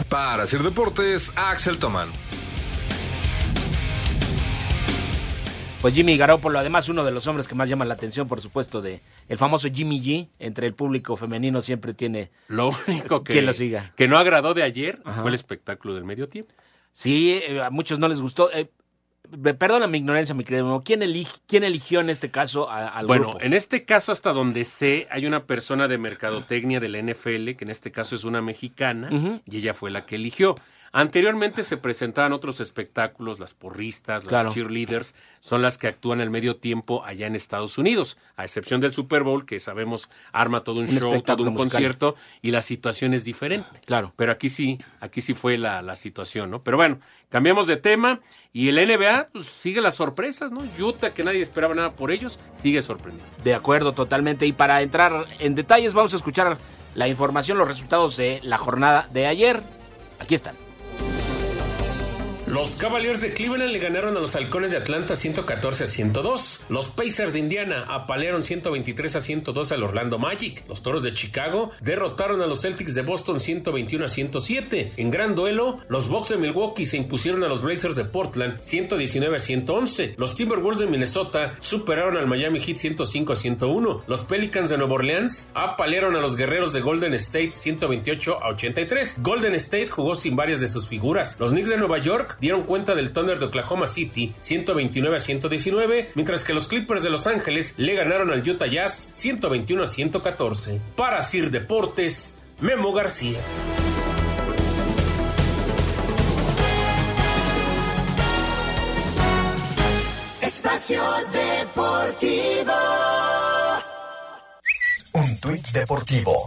Para 0.09 0.43
hacer 0.45 0.63
deportes, 0.63 1.31
Axel 1.37 1.77
Toman. 1.79 2.09
Pues 5.83 5.93
Jimmy 5.93 6.17
Garoppolo, 6.17 6.59
además 6.59 6.89
uno 6.89 7.05
de 7.05 7.11
los 7.11 7.27
hombres 7.27 7.47
que 7.47 7.55
más 7.55 7.69
llama 7.69 7.85
la 7.85 7.93
atención, 7.93 8.27
por 8.29 8.41
supuesto, 8.41 8.81
de 8.81 9.03
el 9.29 9.37
famoso 9.37 9.69
Jimmy 9.71 10.01
G, 10.03 10.29
entre 10.39 10.67
el 10.67 10.73
público 10.73 11.19
femenino 11.19 11.61
siempre 11.61 11.93
tiene 11.93 12.31
lo 12.49 12.71
único 12.89 13.23
que, 13.23 13.43
lo 13.43 13.53
siga. 13.53 13.93
que 13.95 14.09
no 14.09 14.17
agradó 14.17 14.55
de 14.55 14.63
ayer 14.63 15.03
fue 15.21 15.29
el 15.29 15.35
espectáculo 15.35 15.95
del 15.95 16.05
medio 16.05 16.31
tiempo. 16.31 16.55
Sí, 16.95 17.43
eh, 17.47 17.61
a 17.61 17.69
muchos 17.69 17.99
no 17.99 18.09
les 18.09 18.23
gustó. 18.23 18.51
Eh, 18.53 18.71
Perdona 19.59 19.87
mi 19.87 19.99
ignorancia, 19.99 20.35
mi 20.35 20.45
querido. 20.45 20.83
¿Quién, 20.85 21.03
quién 21.47 21.65
eligió 21.65 22.01
en 22.01 22.11
este 22.11 22.31
caso 22.31 22.71
al 22.71 23.07
bueno, 23.07 23.31
grupo? 23.31 23.41
en 23.41 23.55
este 23.55 23.85
caso, 23.85 24.13
hasta 24.13 24.33
donde 24.33 24.65
sé, 24.65 25.09
hay 25.11 25.27
una 25.27 25.45
persona 25.45 25.89
de 25.89 25.99
mercadotecnia 25.99 26.79
de 26.79 26.89
la 26.89 26.99
NFL, 27.01 27.57
que 27.57 27.65
en 27.65 27.71
este 27.71 27.91
caso 27.91 28.15
es 28.15 28.25
una 28.25 28.43
mexicana, 28.43 29.41
y 29.47 29.57
ella 29.57 29.75
fue 29.75 29.91
la 29.91 30.05
que 30.05 30.17
eligió. 30.17 30.57
Anteriormente 30.97 31.65
se 31.65 31.77
presentaban 31.77 32.33
otros 32.33 32.61
espectáculos, 32.61 33.41
las 33.41 33.53
porristas, 33.53 34.23
las 34.23 34.29
Claro. 34.29 34.53
cheerleaders, 34.55 35.17
son 35.41 35.61
las 35.61 35.77
que 35.77 35.89
actúan 35.89 36.21
el 36.21 36.31
medio 36.31 36.55
tiempo 36.55 37.03
allá 37.05 37.27
en 37.27 37.35
Estados 37.35 37.79
Unidos, 37.79 38.17
a 38.37 38.45
excepción 38.45 38.81
del 38.81 38.93
Super 38.93 39.25
Bowl, 39.25 39.45
que 39.45 39.59
sabemos 39.59 40.09
arma 40.31 40.63
todo 40.63 40.79
un, 40.79 40.89
Un 40.89 40.97
show, 41.01 41.21
todo 41.21 41.43
un 41.43 41.49
musical. 41.53 41.57
concierto, 41.73 42.15
y 42.43 42.53
la 42.53 42.63
situación 42.63 43.13
es 43.13 43.25
diferente. 43.25 43.81
Claro. 43.87 44.13
Pero 44.15 44.31
aquí 44.31 44.49
sí, 44.49 44.79
aquí 45.01 45.21
sí 45.21 45.35
fue 45.35 45.59
la, 45.59 45.83
la 45.83 45.97
situación, 45.97 46.49
¿no? 46.53 46.63
Pero 46.63 46.77
bueno, 46.77 47.01
cambiamos 47.29 47.67
de 47.67 47.77
tema, 47.77 48.21
y 48.53 48.69
el 48.69 48.77
NBA, 48.77 49.31
pues 49.33 49.47
sigue 49.47 49.81
las 49.81 49.97
sorpresas, 49.97 50.53
¿no? 50.53 50.63
Utah, 50.79 51.11
que 51.13 51.25
nadie 51.25 51.43
esperaba 51.43 51.75
nada 51.75 51.91
por 51.97 52.13
ellos, 52.13 52.39
sigue 52.63 52.81
sorprendiendo. 52.83 53.29
De 53.43 53.53
acuerdo, 53.53 53.95
totalmente. 53.95 54.47
Y 54.47 54.53
para 54.53 54.81
entrar 54.81 55.27
en 55.41 55.57
detalles, 55.57 55.93
vamos 55.93 56.13
a 56.15 56.19
escuchar 56.19 56.57
la 56.95 57.09
información, 57.09 57.59
los 57.59 57.67
resultados 57.67 58.17
de 58.17 58.39
la 58.45 58.59
jornada 58.59 59.09
de 59.13 59.27
ayer. 59.27 59.61
Aquí 60.21 60.37
están. 60.37 60.55
Los 62.55 62.77
Cavaliers 62.77 63.21
de 63.21 63.35
Cleveland 63.35 63.73
le 63.73 63.81
ganaron 63.81 64.17
a 64.17 64.21
los 64.21 64.37
Halcones 64.37 64.71
de 64.71 64.77
Atlanta 64.77 65.17
114 65.17 65.83
a 65.83 65.87
102. 65.89 66.61
Los 66.69 66.89
Pacers 66.89 67.33
de 67.33 67.41
Indiana 67.41 67.85
apalearon 67.89 68.45
123 68.45 69.17
a 69.17 69.19
102 69.19 69.73
al 69.73 69.83
Orlando 69.83 70.21
Magic. 70.21 70.63
Los 70.69 70.81
Toros 70.81 71.03
de 71.03 71.13
Chicago 71.13 71.73
derrotaron 71.81 72.41
a 72.43 72.47
los 72.47 72.63
Celtics 72.63 72.95
de 72.95 73.03
Boston 73.03 73.41
121 73.41 74.05
a 74.05 74.09
107. 74.09 74.93
En 74.97 75.11
gran 75.11 75.35
duelo, 75.35 75.81
los 75.89 76.07
Bucks 76.07 76.29
de 76.29 76.37
Milwaukee 76.37 76.85
se 76.85 76.97
impusieron 76.97 77.43
a 77.43 77.49
los 77.49 77.61
Blazers 77.63 77.97
de 77.97 78.05
Portland 78.05 78.61
119 78.61 79.35
a 79.35 79.41
111. 79.41 80.15
Los 80.17 80.37
Timberwolves 80.37 80.79
de 80.79 80.87
Minnesota 80.87 81.57
superaron 81.59 82.17
al 82.17 82.29
Miami 82.29 82.61
Heat 82.61 82.77
105 82.77 83.33
a 83.33 83.37
101. 83.37 84.05
Los 84.07 84.23
Pelicans 84.23 84.71
de 84.71 84.79
Nueva 84.79 84.95
Orleans 84.95 85.51
apalearon 85.55 86.15
a 86.15 86.21
los 86.21 86.37
Guerreros 86.37 86.73
de 86.73 86.83
Golden 86.83 87.15
State 87.15 87.55
128 87.57 88.45
a 88.45 88.51
83. 88.51 89.17
Golden 89.19 89.57
State 89.57 89.89
jugó 89.89 90.15
sin 90.15 90.37
varias 90.37 90.61
de 90.61 90.69
sus 90.69 90.87
figuras. 90.87 91.37
Los 91.41 91.51
Knicks 91.51 91.69
de 91.69 91.79
Nueva 91.79 91.99
York 91.99 92.39
dieron 92.45 92.65
cuenta 92.65 92.95
del 92.95 93.11
Thunder 93.11 93.39
de 93.39 93.47
Oklahoma 93.47 93.87
City 93.87 94.35
129 94.39 95.17
a 95.17 95.19
119, 95.19 96.11
mientras 96.15 96.45
que 96.45 96.53
los 96.53 96.69
Clippers 96.69 97.03
de 97.03 97.09
Los 97.09 97.27
Ángeles 97.27 97.73
le 97.79 97.95
ganaron 97.95 98.31
al 98.31 98.47
Utah 98.47 98.67
Jazz 98.67 99.09
121 99.15 99.83
a 99.83 99.87
114. 99.87 100.79
Para 100.95 101.23
Sir 101.23 101.51
Deportes, 101.51 102.37
Memo 102.61 102.93
García. 102.93 103.39
Espacio 110.43 111.03
Deportivo. 111.33 112.75
Un 115.15 115.41
tuit 115.41 115.67
deportivo. 115.71 116.47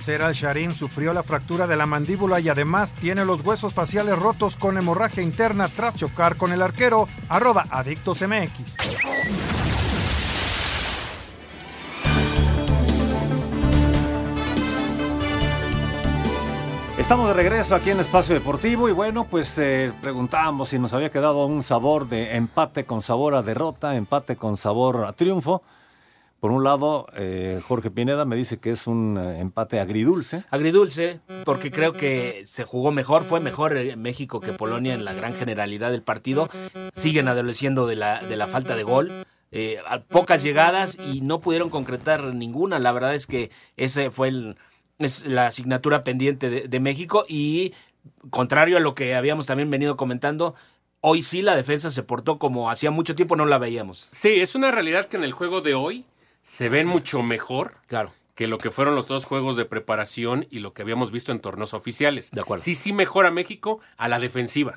Yasser 0.00 0.22
Al-Sharim 0.22 0.72
sufrió 0.72 1.12
la 1.12 1.22
fractura 1.22 1.66
de 1.66 1.76
la 1.76 1.84
mandíbula 1.84 2.40
y 2.40 2.48
además 2.48 2.90
tiene 2.92 3.26
los 3.26 3.42
huesos 3.42 3.74
faciales 3.74 4.18
rotos 4.18 4.56
con 4.56 4.78
hemorragia 4.78 5.22
interna 5.22 5.68
tras 5.68 5.94
chocar 5.94 6.36
con 6.36 6.52
el 6.52 6.62
arquero. 6.62 7.06
Arroba 7.28 7.66
Adictos 7.68 8.22
MX. 8.22 8.76
Estamos 16.96 17.28
de 17.28 17.34
regreso 17.34 17.74
aquí 17.74 17.90
en 17.90 18.00
Espacio 18.00 18.34
Deportivo 18.34 18.88
y 18.88 18.92
bueno, 18.92 19.24
pues 19.24 19.58
eh, 19.58 19.92
preguntábamos 20.00 20.70
si 20.70 20.78
nos 20.78 20.94
había 20.94 21.10
quedado 21.10 21.44
un 21.44 21.62
sabor 21.62 22.08
de 22.08 22.36
empate 22.36 22.86
con 22.86 23.02
sabor 23.02 23.34
a 23.34 23.42
derrota, 23.42 23.96
empate 23.96 24.36
con 24.36 24.56
sabor 24.56 25.04
a 25.04 25.12
triunfo. 25.12 25.60
Por 26.40 26.52
un 26.52 26.64
lado, 26.64 27.06
eh, 27.16 27.60
Jorge 27.68 27.90
Pineda 27.90 28.24
me 28.24 28.34
dice 28.34 28.58
que 28.58 28.70
es 28.70 28.86
un 28.86 29.18
eh, 29.18 29.40
empate 29.40 29.78
agridulce. 29.78 30.42
Agridulce, 30.50 31.20
porque 31.44 31.70
creo 31.70 31.92
que 31.92 32.42
se 32.46 32.64
jugó 32.64 32.92
mejor, 32.92 33.24
fue 33.24 33.40
mejor 33.40 33.76
eh, 33.76 33.94
México 33.96 34.40
que 34.40 34.54
Polonia 34.54 34.94
en 34.94 35.04
la 35.04 35.12
gran 35.12 35.34
generalidad 35.34 35.90
del 35.90 36.02
partido. 36.02 36.48
Siguen 36.94 37.28
adoleciendo 37.28 37.86
de 37.86 37.96
la, 37.96 38.20
de 38.20 38.36
la 38.36 38.46
falta 38.46 38.74
de 38.74 38.82
gol. 38.84 39.12
eh, 39.52 39.78
a 39.86 40.00
pocas 40.00 40.42
llegadas 40.42 40.96
y 41.12 41.20
no 41.20 41.40
pudieron 41.40 41.70
concretar 41.70 42.22
ninguna. 42.34 42.78
La 42.78 42.92
verdad 42.92 43.14
es 43.14 43.26
que 43.26 43.50
ese 43.76 44.10
fue 44.10 44.28
el, 44.28 44.56
es 44.98 45.26
la 45.26 45.46
asignatura 45.48 46.04
pendiente 46.04 46.48
de, 46.50 46.68
de 46.68 46.80
México 46.80 47.24
y 47.28 47.74
contrario 48.30 48.76
a 48.76 48.80
lo 48.80 48.94
que 48.94 49.14
habíamos 49.14 49.46
también 49.46 49.70
venido 49.70 49.96
comentando, 49.96 50.54
hoy 51.00 51.22
sí 51.22 51.42
la 51.42 51.56
defensa 51.56 51.90
se 51.90 52.02
portó 52.02 52.38
como 52.38 52.70
hacía 52.70 52.90
mucho 52.90 53.14
tiempo 53.14 53.36
no 53.36 53.44
la 53.44 53.58
veíamos. 53.58 54.08
Sí, 54.12 54.40
es 54.40 54.54
una 54.54 54.70
realidad 54.70 55.06
que 55.06 55.16
en 55.16 55.24
el 55.24 55.32
juego 55.32 55.60
de 55.60 55.74
hoy 55.74 56.04
se 56.42 56.68
ven 56.68 56.86
mucho 56.86 57.22
mejor 57.22 57.74
Claro. 57.86 58.12
que 58.34 58.48
lo 58.48 58.58
que 58.58 58.70
fueron 58.70 58.94
los 58.94 59.06
dos 59.06 59.24
juegos 59.24 59.56
de 59.56 59.64
preparación 59.66 60.46
y 60.50 60.60
lo 60.60 60.72
que 60.72 60.82
habíamos 60.82 61.10
visto 61.10 61.32
en 61.32 61.40
torneos 61.40 61.74
oficiales. 61.74 62.30
De 62.30 62.40
acuerdo. 62.40 62.64
Sí, 62.64 62.74
sí 62.74 62.92
mejora 62.92 63.30
México 63.30 63.80
a 63.96 64.08
la 64.08 64.18
defensiva. 64.18 64.72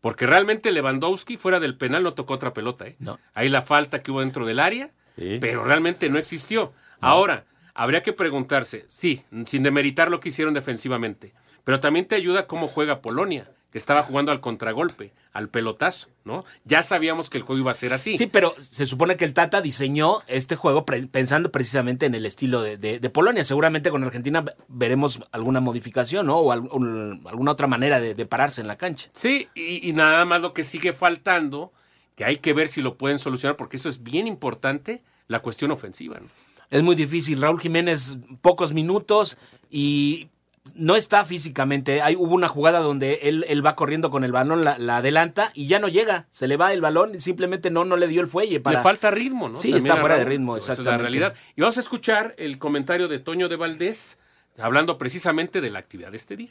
Porque 0.00 0.26
realmente 0.26 0.70
Lewandowski 0.72 1.36
fuera 1.38 1.58
del 1.58 1.76
penal 1.76 2.02
no 2.02 2.14
tocó 2.14 2.34
otra 2.34 2.52
pelota. 2.54 2.86
¿eh? 2.86 2.96
No. 2.98 3.18
Ahí 3.34 3.48
la 3.48 3.62
falta 3.62 4.02
que 4.02 4.10
hubo 4.10 4.20
dentro 4.20 4.46
del 4.46 4.60
área, 4.60 4.90
Sí. 5.16 5.38
pero 5.40 5.64
realmente 5.64 6.08
no 6.10 6.18
existió. 6.18 6.72
Ahora, 7.00 7.44
habría 7.74 8.02
que 8.02 8.12
preguntarse, 8.12 8.84
sí, 8.88 9.24
sin 9.46 9.62
demeritar 9.64 10.10
lo 10.10 10.20
que 10.20 10.28
hicieron 10.28 10.54
defensivamente, 10.54 11.32
pero 11.64 11.80
también 11.80 12.06
te 12.06 12.14
ayuda 12.14 12.46
cómo 12.46 12.68
juega 12.68 13.00
Polonia, 13.00 13.50
que 13.70 13.76
estaba 13.78 14.02
jugando 14.02 14.32
al 14.32 14.40
contragolpe, 14.40 15.12
al 15.32 15.50
pelotazo, 15.50 16.08
¿no? 16.24 16.44
Ya 16.64 16.80
sabíamos 16.80 17.28
que 17.28 17.36
el 17.36 17.44
juego 17.44 17.60
iba 17.60 17.70
a 17.70 17.74
ser 17.74 17.92
así. 17.92 18.16
Sí, 18.16 18.26
pero 18.26 18.54
se 18.60 18.86
supone 18.86 19.16
que 19.18 19.26
el 19.26 19.34
Tata 19.34 19.60
diseñó 19.60 20.20
este 20.26 20.56
juego 20.56 20.86
pre- 20.86 21.06
pensando 21.06 21.52
precisamente 21.52 22.06
en 22.06 22.14
el 22.14 22.24
estilo 22.24 22.62
de, 22.62 22.78
de- 22.78 22.98
de 22.98 23.10
Polonia. 23.10 23.44
Seguramente 23.44 23.90
con 23.90 24.02
Argentina 24.04 24.40
ve- 24.40 24.54
veremos 24.68 25.20
alguna 25.32 25.60
modificación, 25.60 26.26
¿no? 26.26 26.38
O 26.38 26.50
al- 26.52 26.68
un- 26.72 27.22
alguna 27.28 27.52
otra 27.52 27.66
manera 27.66 28.00
de, 28.00 28.14
de 28.14 28.26
pararse 28.26 28.62
en 28.62 28.68
la 28.68 28.76
cancha. 28.78 29.10
Sí, 29.12 29.48
y, 29.54 29.86
y 29.86 29.92
nada 29.92 30.24
más 30.24 30.40
lo 30.40 30.54
que 30.54 30.64
sigue 30.64 30.94
faltando, 30.94 31.70
que 32.16 32.24
hay 32.24 32.36
que 32.38 32.54
ver 32.54 32.68
si 32.68 32.80
lo 32.80 32.96
pueden 32.96 33.18
solucionar, 33.18 33.56
porque 33.56 33.76
eso 33.76 33.90
es 33.90 34.02
bien 34.02 34.26
importante, 34.26 35.02
la 35.26 35.40
cuestión 35.40 35.70
ofensiva. 35.72 36.18
¿no? 36.20 36.26
Es 36.70 36.82
muy 36.82 36.96
difícil. 36.96 37.40
Raúl 37.42 37.60
Jiménez, 37.60 38.16
pocos 38.40 38.72
minutos 38.72 39.36
y 39.70 40.28
no 40.74 40.96
está 40.96 41.24
físicamente. 41.24 42.02
Hay, 42.02 42.16
hubo 42.16 42.34
una 42.34 42.48
jugada 42.48 42.80
donde 42.80 43.20
él, 43.22 43.44
él 43.48 43.64
va 43.64 43.74
corriendo 43.74 44.10
con 44.10 44.24
el 44.24 44.32
balón, 44.32 44.64
la, 44.64 44.78
la 44.78 44.98
adelanta 44.98 45.50
y 45.54 45.66
ya 45.66 45.78
no 45.78 45.88
llega. 45.88 46.26
Se 46.30 46.48
le 46.48 46.56
va 46.56 46.72
el 46.72 46.80
balón 46.80 47.14
y 47.14 47.20
simplemente 47.20 47.70
no, 47.70 47.84
no 47.84 47.96
le 47.96 48.08
dio 48.08 48.20
el 48.20 48.28
fuelle. 48.28 48.60
Para... 48.60 48.78
Le 48.78 48.82
falta 48.82 49.10
ritmo, 49.10 49.48
¿no? 49.48 49.54
Sí, 49.56 49.70
También 49.70 49.86
está 49.86 49.94
a 49.94 50.00
fuera 50.00 50.18
de 50.18 50.24
ritmo, 50.24 50.56
Esa 50.56 50.72
es 50.72 50.78
la 50.78 50.82
exactamente. 50.82 51.02
realidad. 51.02 51.34
Y 51.56 51.60
vamos 51.60 51.76
a 51.76 51.80
escuchar 51.80 52.34
el 52.38 52.58
comentario 52.58 53.08
de 53.08 53.18
Toño 53.18 53.48
de 53.48 53.56
Valdés, 53.56 54.18
hablando 54.58 54.98
precisamente 54.98 55.60
de 55.60 55.70
la 55.70 55.78
actividad 55.78 56.10
de 56.10 56.16
este 56.16 56.36
día. 56.36 56.50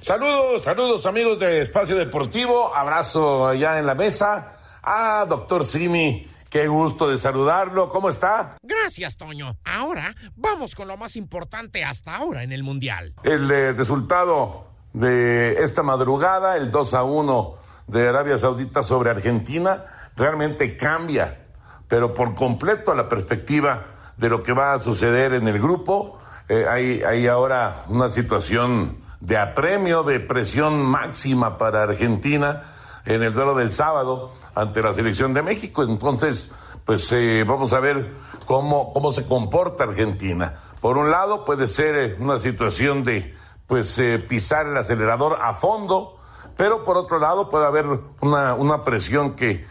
Saludos, 0.00 0.62
saludos 0.62 1.04
amigos 1.04 1.38
de 1.38 1.60
Espacio 1.60 1.94
Deportivo, 1.94 2.74
abrazo 2.74 3.46
allá 3.48 3.78
en 3.78 3.86
la 3.86 3.94
mesa. 3.94 4.56
Ah, 4.82 5.26
doctor 5.28 5.62
Simi, 5.64 6.26
qué 6.50 6.66
gusto 6.66 7.08
de 7.08 7.16
saludarlo, 7.16 7.88
¿cómo 7.88 8.10
está? 8.10 8.56
Gracias, 8.62 9.16
Toño. 9.16 9.56
Ahora 9.64 10.14
vamos 10.34 10.74
con 10.74 10.88
lo 10.88 10.96
más 10.96 11.16
importante 11.16 11.84
hasta 11.84 12.16
ahora 12.16 12.42
en 12.42 12.52
el 12.52 12.64
Mundial. 12.64 13.14
El 13.22 13.50
eh, 13.50 13.72
resultado 13.72 14.66
de 14.92 15.62
esta 15.62 15.82
madrugada, 15.84 16.56
el 16.56 16.70
2 16.70 16.94
a 16.94 17.04
1 17.04 17.54
de 17.86 18.08
Arabia 18.08 18.36
Saudita 18.36 18.82
sobre 18.82 19.10
Argentina, 19.10 19.84
realmente 20.16 20.76
cambia, 20.76 21.46
pero 21.86 22.12
por 22.12 22.34
completo 22.34 22.94
la 22.94 23.08
perspectiva 23.08 24.12
de 24.16 24.28
lo 24.28 24.42
que 24.42 24.52
va 24.52 24.74
a 24.74 24.80
suceder 24.80 25.32
en 25.34 25.46
el 25.46 25.60
grupo. 25.60 26.18
Eh, 26.48 26.66
hay, 26.68 27.02
hay 27.02 27.28
ahora 27.28 27.84
una 27.88 28.08
situación 28.08 28.98
de 29.20 29.36
apremio, 29.36 30.02
de 30.02 30.18
presión 30.18 30.82
máxima 30.82 31.58
para 31.58 31.84
Argentina 31.84 32.74
en 33.04 33.22
el 33.22 33.32
duelo 33.32 33.54
del 33.54 33.72
sábado 33.72 34.32
ante 34.54 34.82
la 34.82 34.92
selección 34.92 35.34
de 35.34 35.42
México. 35.42 35.82
Entonces, 35.82 36.52
pues 36.84 37.10
eh, 37.12 37.44
vamos 37.46 37.72
a 37.72 37.80
ver 37.80 38.10
cómo, 38.46 38.92
cómo 38.92 39.12
se 39.12 39.26
comporta 39.26 39.84
Argentina. 39.84 40.60
Por 40.80 40.98
un 40.98 41.10
lado, 41.10 41.44
puede 41.44 41.68
ser 41.68 41.96
eh, 41.96 42.16
una 42.18 42.38
situación 42.38 43.04
de 43.04 43.34
pues 43.66 43.98
eh, 43.98 44.18
pisar 44.18 44.66
el 44.66 44.76
acelerador 44.76 45.38
a 45.40 45.54
fondo, 45.54 46.18
pero 46.56 46.84
por 46.84 46.96
otro 46.96 47.18
lado 47.18 47.48
puede 47.48 47.66
haber 47.66 47.86
una, 48.20 48.54
una 48.54 48.84
presión 48.84 49.36
que 49.36 49.68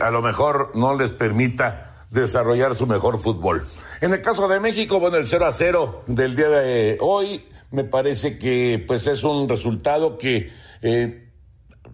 a 0.00 0.10
lo 0.10 0.22
mejor 0.22 0.70
no 0.74 0.94
les 0.94 1.12
permita 1.12 2.06
desarrollar 2.10 2.74
su 2.74 2.86
mejor 2.86 3.18
fútbol. 3.18 3.62
En 4.00 4.10
el 4.14 4.22
caso 4.22 4.48
de 4.48 4.58
México, 4.58 4.98
bueno, 4.98 5.18
el 5.18 5.26
0 5.26 5.44
a 5.44 5.52
0 5.52 6.02
del 6.06 6.34
día 6.34 6.48
de 6.48 6.96
hoy 7.02 7.46
me 7.70 7.84
parece 7.84 8.38
que 8.38 8.82
pues 8.86 9.06
es 9.06 9.22
un 9.22 9.46
resultado 9.46 10.16
que 10.16 10.50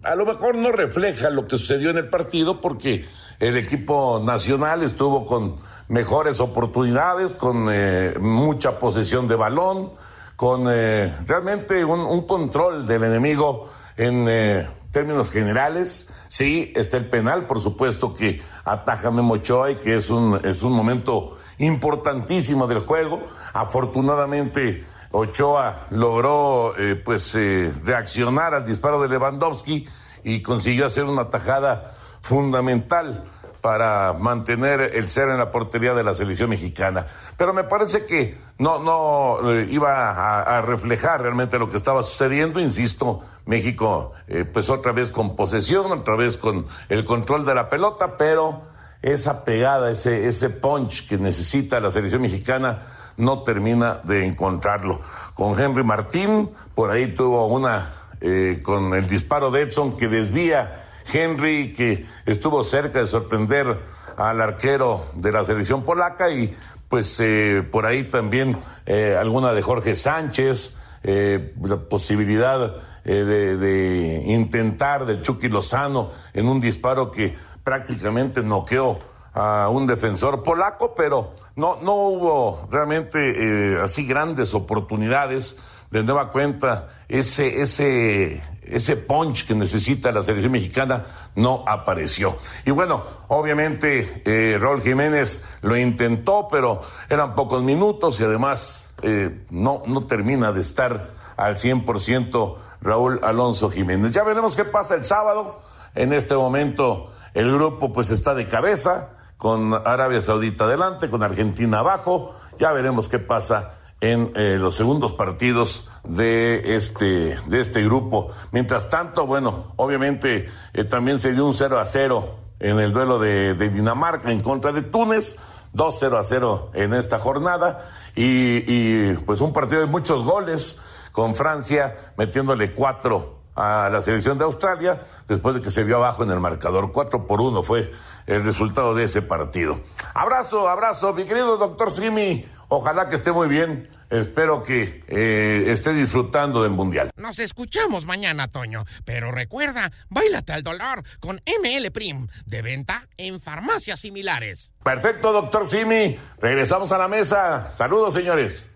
a 0.03 0.15
lo 0.15 0.25
mejor 0.25 0.55
no 0.55 0.71
refleja 0.71 1.29
lo 1.29 1.47
que 1.47 1.57
sucedió 1.57 1.89
en 1.89 1.97
el 1.97 2.09
partido 2.09 2.59
porque 2.61 3.05
el 3.39 3.57
equipo 3.57 4.21
nacional 4.23 4.83
estuvo 4.83 5.25
con 5.25 5.55
mejores 5.87 6.39
oportunidades, 6.39 7.33
con 7.33 7.67
eh, 7.71 8.13
mucha 8.19 8.79
posesión 8.79 9.27
de 9.27 9.35
balón, 9.35 9.91
con 10.35 10.65
eh, 10.69 11.13
realmente 11.25 11.85
un, 11.85 12.25
control 12.27 12.85
del 12.85 13.03
enemigo 13.03 13.69
en 13.97 14.25
eh, 14.27 14.67
términos 14.91 15.31
generales. 15.31 16.09
Sí, 16.27 16.73
está 16.75 16.97
el 16.97 17.09
penal, 17.09 17.45
por 17.45 17.59
supuesto 17.59 18.13
que 18.13 18.41
ataja 18.65 19.11
Memo 19.11 19.35
Ochoa 19.35 19.71
y 19.71 19.75
que 19.75 19.95
es 19.95 20.09
un, 20.09 20.39
es 20.43 20.63
un 20.63 20.73
momento 20.73 21.37
importantísimo 21.59 22.67
del 22.67 22.79
juego. 22.79 23.21
Afortunadamente 23.53 24.85
Ochoa 25.15 25.85
logró 25.91 26.73
eh, 26.75 26.95
pues 26.95 27.35
eh, 27.35 27.71
reaccionar 27.83 28.55
al 28.55 28.65
disparo 28.65 28.99
de 28.99 29.07
Lewandowski 29.07 29.87
y 30.23 30.41
consiguió 30.41 30.87
hacer 30.87 31.03
una 31.03 31.29
tajada 31.29 31.95
fundamental 32.21 33.23
para 33.61 34.13
mantener 34.13 34.81
el 34.95 35.07
cero 35.07 35.31
en 35.31 35.37
la 35.37 35.51
portería 35.51 35.93
de 35.93 36.03
la 36.03 36.15
selección 36.15 36.49
mexicana. 36.49 37.05
Pero 37.37 37.53
me 37.53 37.63
parece 37.63 38.07
que 38.07 38.39
no, 38.57 38.79
no 38.79 39.51
eh, 39.51 39.67
iba 39.69 40.41
a, 40.41 40.61
reflejar 40.61 41.21
realmente 41.21 41.59
lo 41.59 41.69
que 41.69 41.77
estaba 41.77 42.01
sucediendo. 42.01 42.59
Insisto, 42.59 43.21
México, 43.45 44.13
pues 44.51 44.69
otra 44.69 44.93
vez 44.93 45.11
con 45.11 45.35
posesión, 45.35 45.91
otra 45.91 46.15
vez 46.15 46.37
con 46.37 46.65
el 46.89 47.05
control 47.05 47.45
de 47.45 47.53
la 47.53 47.69
pelota, 47.69 48.17
pero 48.17 48.63
esa 49.01 49.45
pegada, 49.45 49.91
ese, 49.91 50.27
ese 50.27 50.49
punch 50.49 51.07
que 51.07 51.17
necesita 51.17 51.79
la 51.79 51.91
selección 51.91 52.21
mexicana, 52.21 52.81
no 53.17 53.43
termina 53.43 54.01
de 54.03 54.25
encontrarlo. 54.25 55.01
Con 55.33 55.59
Henry 55.59 55.83
Martín, 55.83 56.49
por 56.75 56.91
ahí 56.91 57.13
tuvo 57.13 57.47
una, 57.47 57.93
eh, 58.21 58.61
con 58.63 58.93
el 58.93 59.07
disparo 59.07 59.51
de 59.51 59.63
Edson 59.63 59.97
que 59.97 60.07
desvía 60.07 60.85
Henry, 61.11 61.73
que 61.73 62.05
estuvo 62.25 62.63
cerca 62.63 62.99
de 62.99 63.07
sorprender 63.07 63.79
al 64.17 64.41
arquero 64.41 65.07
de 65.15 65.31
la 65.31 65.43
selección 65.43 65.83
polaca 65.83 66.29
y 66.29 66.55
pues 66.87 67.19
eh, 67.19 67.67
por 67.71 67.85
ahí 67.85 68.03
también 68.03 68.59
eh, 68.85 69.17
alguna 69.19 69.53
de 69.53 69.61
Jorge 69.61 69.95
Sánchez, 69.95 70.75
la 71.03 71.77
posibilidad 71.89 72.77
de, 73.03 73.57
de, 73.57 74.23
intentar 74.27 75.05
del 75.05 75.21
Chucky 75.21 75.49
Lozano 75.49 76.11
en 76.33 76.47
un 76.47 76.61
disparo 76.61 77.11
que 77.11 77.35
prácticamente 77.61 78.41
noqueó 78.41 78.99
a 79.33 79.69
un 79.69 79.87
defensor 79.87 80.43
polaco, 80.43 80.93
pero 80.95 81.33
no, 81.55 81.77
no 81.81 81.93
hubo 81.93 82.67
realmente 82.71 83.79
así 83.81 84.05
grandes 84.05 84.53
oportunidades 84.53 85.59
de 85.91 86.03
nueva 86.03 86.31
cuenta 86.31 86.89
ese, 87.07 87.61
ese 87.61 88.41
ese 88.65 88.95
punch 88.95 89.45
que 89.45 89.55
necesita 89.55 90.11
la 90.11 90.23
selección 90.23 90.51
mexicana 90.51 91.05
no 91.35 91.63
apareció. 91.67 92.35
Y 92.65 92.71
bueno, 92.71 93.03
obviamente 93.27 94.21
eh, 94.25 94.57
Raúl 94.59 94.81
Jiménez 94.81 95.45
lo 95.61 95.77
intentó, 95.77 96.47
pero 96.49 96.81
eran 97.09 97.35
pocos 97.35 97.63
minutos 97.63 98.19
y 98.19 98.23
además 98.23 98.93
eh, 99.01 99.45
no, 99.49 99.81
no 99.85 100.05
termina 100.05 100.51
de 100.51 100.61
estar 100.61 101.13
al 101.35 101.55
100% 101.55 102.57
Raúl 102.81 103.19
Alonso 103.23 103.69
Jiménez. 103.69 104.11
Ya 104.11 104.23
veremos 104.23 104.55
qué 104.55 104.65
pasa 104.65 104.95
el 104.95 105.03
sábado. 105.03 105.61
En 105.95 106.13
este 106.13 106.35
momento 106.35 107.11
el 107.33 107.51
grupo 107.51 107.91
pues 107.91 108.09
está 108.11 108.33
de 108.33 108.47
cabeza 108.47 109.09
con 109.43 109.73
Arabia 109.73 110.21
Saudita 110.21 110.63
adelante, 110.63 111.09
con 111.09 111.21
Argentina 111.21 111.79
abajo. 111.79 112.33
Ya 112.59 112.71
veremos 112.71 113.09
qué 113.09 113.19
pasa 113.19 113.73
en 113.99 114.31
eh, 114.35 114.55
los 114.57 114.73
segundos 114.73 115.11
partidos 115.11 115.89
de 116.05 116.77
este, 116.77 117.37
de 117.47 117.59
este 117.59 117.83
grupo. 117.83 118.31
Mientras 118.53 118.89
tanto, 118.89 119.27
bueno, 119.27 119.73
obviamente 119.75 120.47
eh, 120.71 120.85
también 120.85 121.19
se 121.19 121.33
dio 121.33 121.45
un 121.45 121.51
0 121.51 121.77
a 121.77 121.83
0 121.83 122.37
en 122.61 122.79
el 122.79 122.93
duelo 122.93 123.19
de, 123.19 123.53
Dinamarca 123.55 124.31
en 124.31 124.39
contra 124.39 124.71
de 124.71 124.81
Túnez, 124.81 125.35
2 125.73 125.97
0 125.99 126.17
a 126.17 126.23
0 126.23 126.71
en 126.73 126.93
esta 126.93 127.19
jornada 127.19 127.85
y, 128.15 128.63
y 128.65 129.13
pues 129.25 129.41
un 129.41 129.51
partido 129.51 129.81
de 129.81 129.87
muchos 129.87 130.23
goles 130.23 130.81
con 131.11 131.35
Francia 131.35 132.13
metiéndole 132.15 132.71
4 132.71 133.42
a 133.55 133.89
la 133.91 134.01
selección 134.01 134.37
de 134.37 134.45
Australia 134.45 135.03
después 135.27 135.55
de 135.55 135.61
que 135.61 135.69
se 135.69 135.83
vio 135.83 135.97
abajo 135.97 136.23
en 136.23 136.31
el 136.31 136.39
marcador. 136.39 136.91
4 136.91 137.27
por 137.27 137.41
1 137.41 137.63
fue 137.63 137.91
el 138.25 138.43
resultado 138.43 138.95
de 138.95 139.05
ese 139.05 139.21
partido. 139.21 139.81
Abrazo, 140.13 140.69
abrazo, 140.69 141.13
mi 141.13 141.25
querido 141.25 141.57
doctor 141.57 141.91
Simi. 141.91 142.45
Ojalá 142.69 143.07
que 143.07 143.15
esté 143.15 143.31
muy 143.31 143.47
bien. 143.47 143.87
Espero 144.09 144.63
que 144.63 145.03
eh, 145.07 145.65
esté 145.67 145.93
disfrutando 145.93 146.63
del 146.63 146.71
Mundial. 146.71 147.11
Nos 147.17 147.37
escuchamos 147.39 148.05
mañana, 148.05 148.47
Toño. 148.47 148.85
Pero 149.05 149.31
recuerda, 149.31 149.91
bailate 150.09 150.53
al 150.53 150.63
dolor 150.63 151.03
con 151.19 151.39
ML 151.45 151.91
Prim, 151.91 152.27
de 152.45 152.61
venta 152.61 153.07
en 153.17 153.39
farmacias 153.39 153.99
similares. 153.99 154.73
Perfecto, 154.83 155.31
doctor 155.31 155.67
Simi. 155.67 156.17
Regresamos 156.39 156.91
a 156.91 156.97
la 156.97 157.07
mesa. 157.07 157.69
Saludos, 157.69 158.13
señores. 158.13 158.69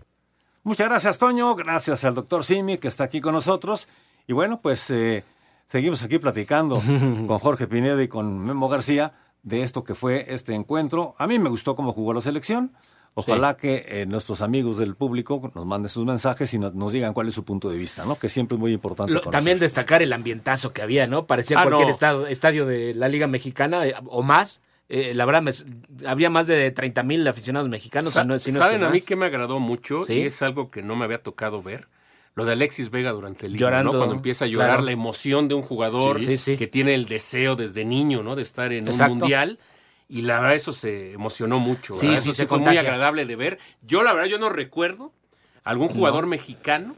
Muchas 0.62 0.88
gracias, 0.88 1.18
Toño. 1.18 1.54
Gracias 1.56 2.04
al 2.04 2.14
doctor 2.14 2.44
Simi, 2.44 2.78
que 2.78 2.88
está 2.88 3.04
aquí 3.04 3.20
con 3.20 3.32
nosotros. 3.34 3.88
Y 4.28 4.34
bueno, 4.34 4.60
pues 4.60 4.90
eh, 4.90 5.24
seguimos 5.66 6.02
aquí 6.02 6.18
platicando 6.18 6.80
con 7.26 7.38
Jorge 7.38 7.66
Pineda 7.66 8.00
y 8.02 8.08
con 8.08 8.38
Memo 8.38 8.68
García 8.68 9.14
de 9.42 9.62
esto 9.62 9.82
que 9.82 9.94
fue 9.94 10.26
este 10.28 10.54
encuentro. 10.54 11.14
A 11.18 11.26
mí 11.26 11.38
me 11.38 11.48
gustó 11.48 11.74
cómo 11.74 11.92
jugó 11.94 12.12
la 12.12 12.20
selección. 12.20 12.72
Ojalá 13.14 13.52
sí. 13.52 13.56
que 13.62 13.84
eh, 13.88 14.06
nuestros 14.06 14.42
amigos 14.42 14.76
del 14.76 14.94
público 14.94 15.50
nos 15.54 15.66
manden 15.66 15.88
sus 15.88 16.04
mensajes 16.04 16.52
y 16.54 16.58
nos, 16.58 16.74
nos, 16.74 16.92
digan 16.92 17.14
cuál 17.14 17.26
es 17.26 17.34
su 17.34 17.42
punto 17.42 17.70
de 17.70 17.78
vista, 17.78 18.04
¿no? 18.04 18.18
Que 18.18 18.28
siempre 18.28 18.54
es 18.54 18.60
muy 18.60 18.72
importante. 18.72 19.12
Lo, 19.12 19.22
también 19.22 19.58
destacar 19.58 20.02
el 20.02 20.12
ambientazo 20.12 20.72
que 20.72 20.82
había, 20.82 21.06
¿no? 21.06 21.26
Parecía 21.26 21.58
ah, 21.58 21.62
cualquier 21.62 21.88
no. 21.88 21.90
estado, 21.90 22.26
estadio 22.26 22.66
de 22.66 22.94
la 22.94 23.08
Liga 23.08 23.26
Mexicana 23.26 23.86
eh, 23.86 23.94
o 24.06 24.22
más. 24.22 24.60
Eh, 24.90 25.14
la 25.14 25.24
verdad, 25.24 25.42
me, 25.42 25.52
había 26.06 26.30
más 26.30 26.46
de 26.46 26.70
30 26.70 27.02
mil 27.02 27.26
aficionados 27.26 27.68
mexicanos. 27.68 28.12
Sa 28.12 28.22
o 28.22 28.24
no, 28.24 28.38
si 28.38 28.52
no 28.52 28.60
¿Saben 28.60 28.84
a 28.84 28.90
mí 28.90 29.00
que 29.00 29.16
me 29.16 29.26
agradó 29.26 29.58
mucho? 29.58 30.02
¿Sí? 30.02 30.12
Y 30.12 30.22
es 30.22 30.40
algo 30.42 30.70
que 30.70 30.82
no 30.82 30.94
me 30.94 31.04
había 31.04 31.22
tocado 31.22 31.62
ver. 31.62 31.88
Lo 32.38 32.44
de 32.44 32.52
Alexis 32.52 32.90
Vega 32.90 33.10
durante 33.12 33.46
el 33.46 33.52
libro, 33.52 33.82
¿no? 33.82 33.90
Cuando 33.90 34.14
empieza 34.14 34.44
a 34.44 34.48
llorar 34.48 34.68
claro. 34.68 34.82
la 34.84 34.92
emoción 34.92 35.48
de 35.48 35.54
un 35.54 35.62
jugador 35.62 36.20
sí, 36.24 36.56
que 36.56 36.66
tiene 36.68 36.94
el 36.94 37.06
deseo 37.06 37.56
desde 37.56 37.84
niño, 37.84 38.22
¿no? 38.22 38.36
De 38.36 38.42
estar 38.42 38.72
en 38.72 38.86
Exacto. 38.86 39.12
un 39.14 39.18
mundial 39.18 39.58
y 40.08 40.22
la 40.22 40.36
verdad 40.40 40.54
eso 40.54 40.72
se 40.72 41.12
emocionó 41.12 41.58
mucho. 41.58 41.94
Sí, 41.94 42.06
eso 42.14 42.32
se 42.32 42.46
fue 42.46 42.58
contagia. 42.58 42.80
muy 42.82 42.86
agradable 42.88 43.26
de 43.26 43.36
ver. 43.36 43.58
Yo 43.82 44.02
la 44.02 44.12
verdad 44.12 44.28
yo 44.28 44.38
no 44.38 44.48
recuerdo 44.48 45.12
algún 45.64 45.88
jugador 45.88 46.24
No. 46.24 46.30
mexicano 46.30 46.94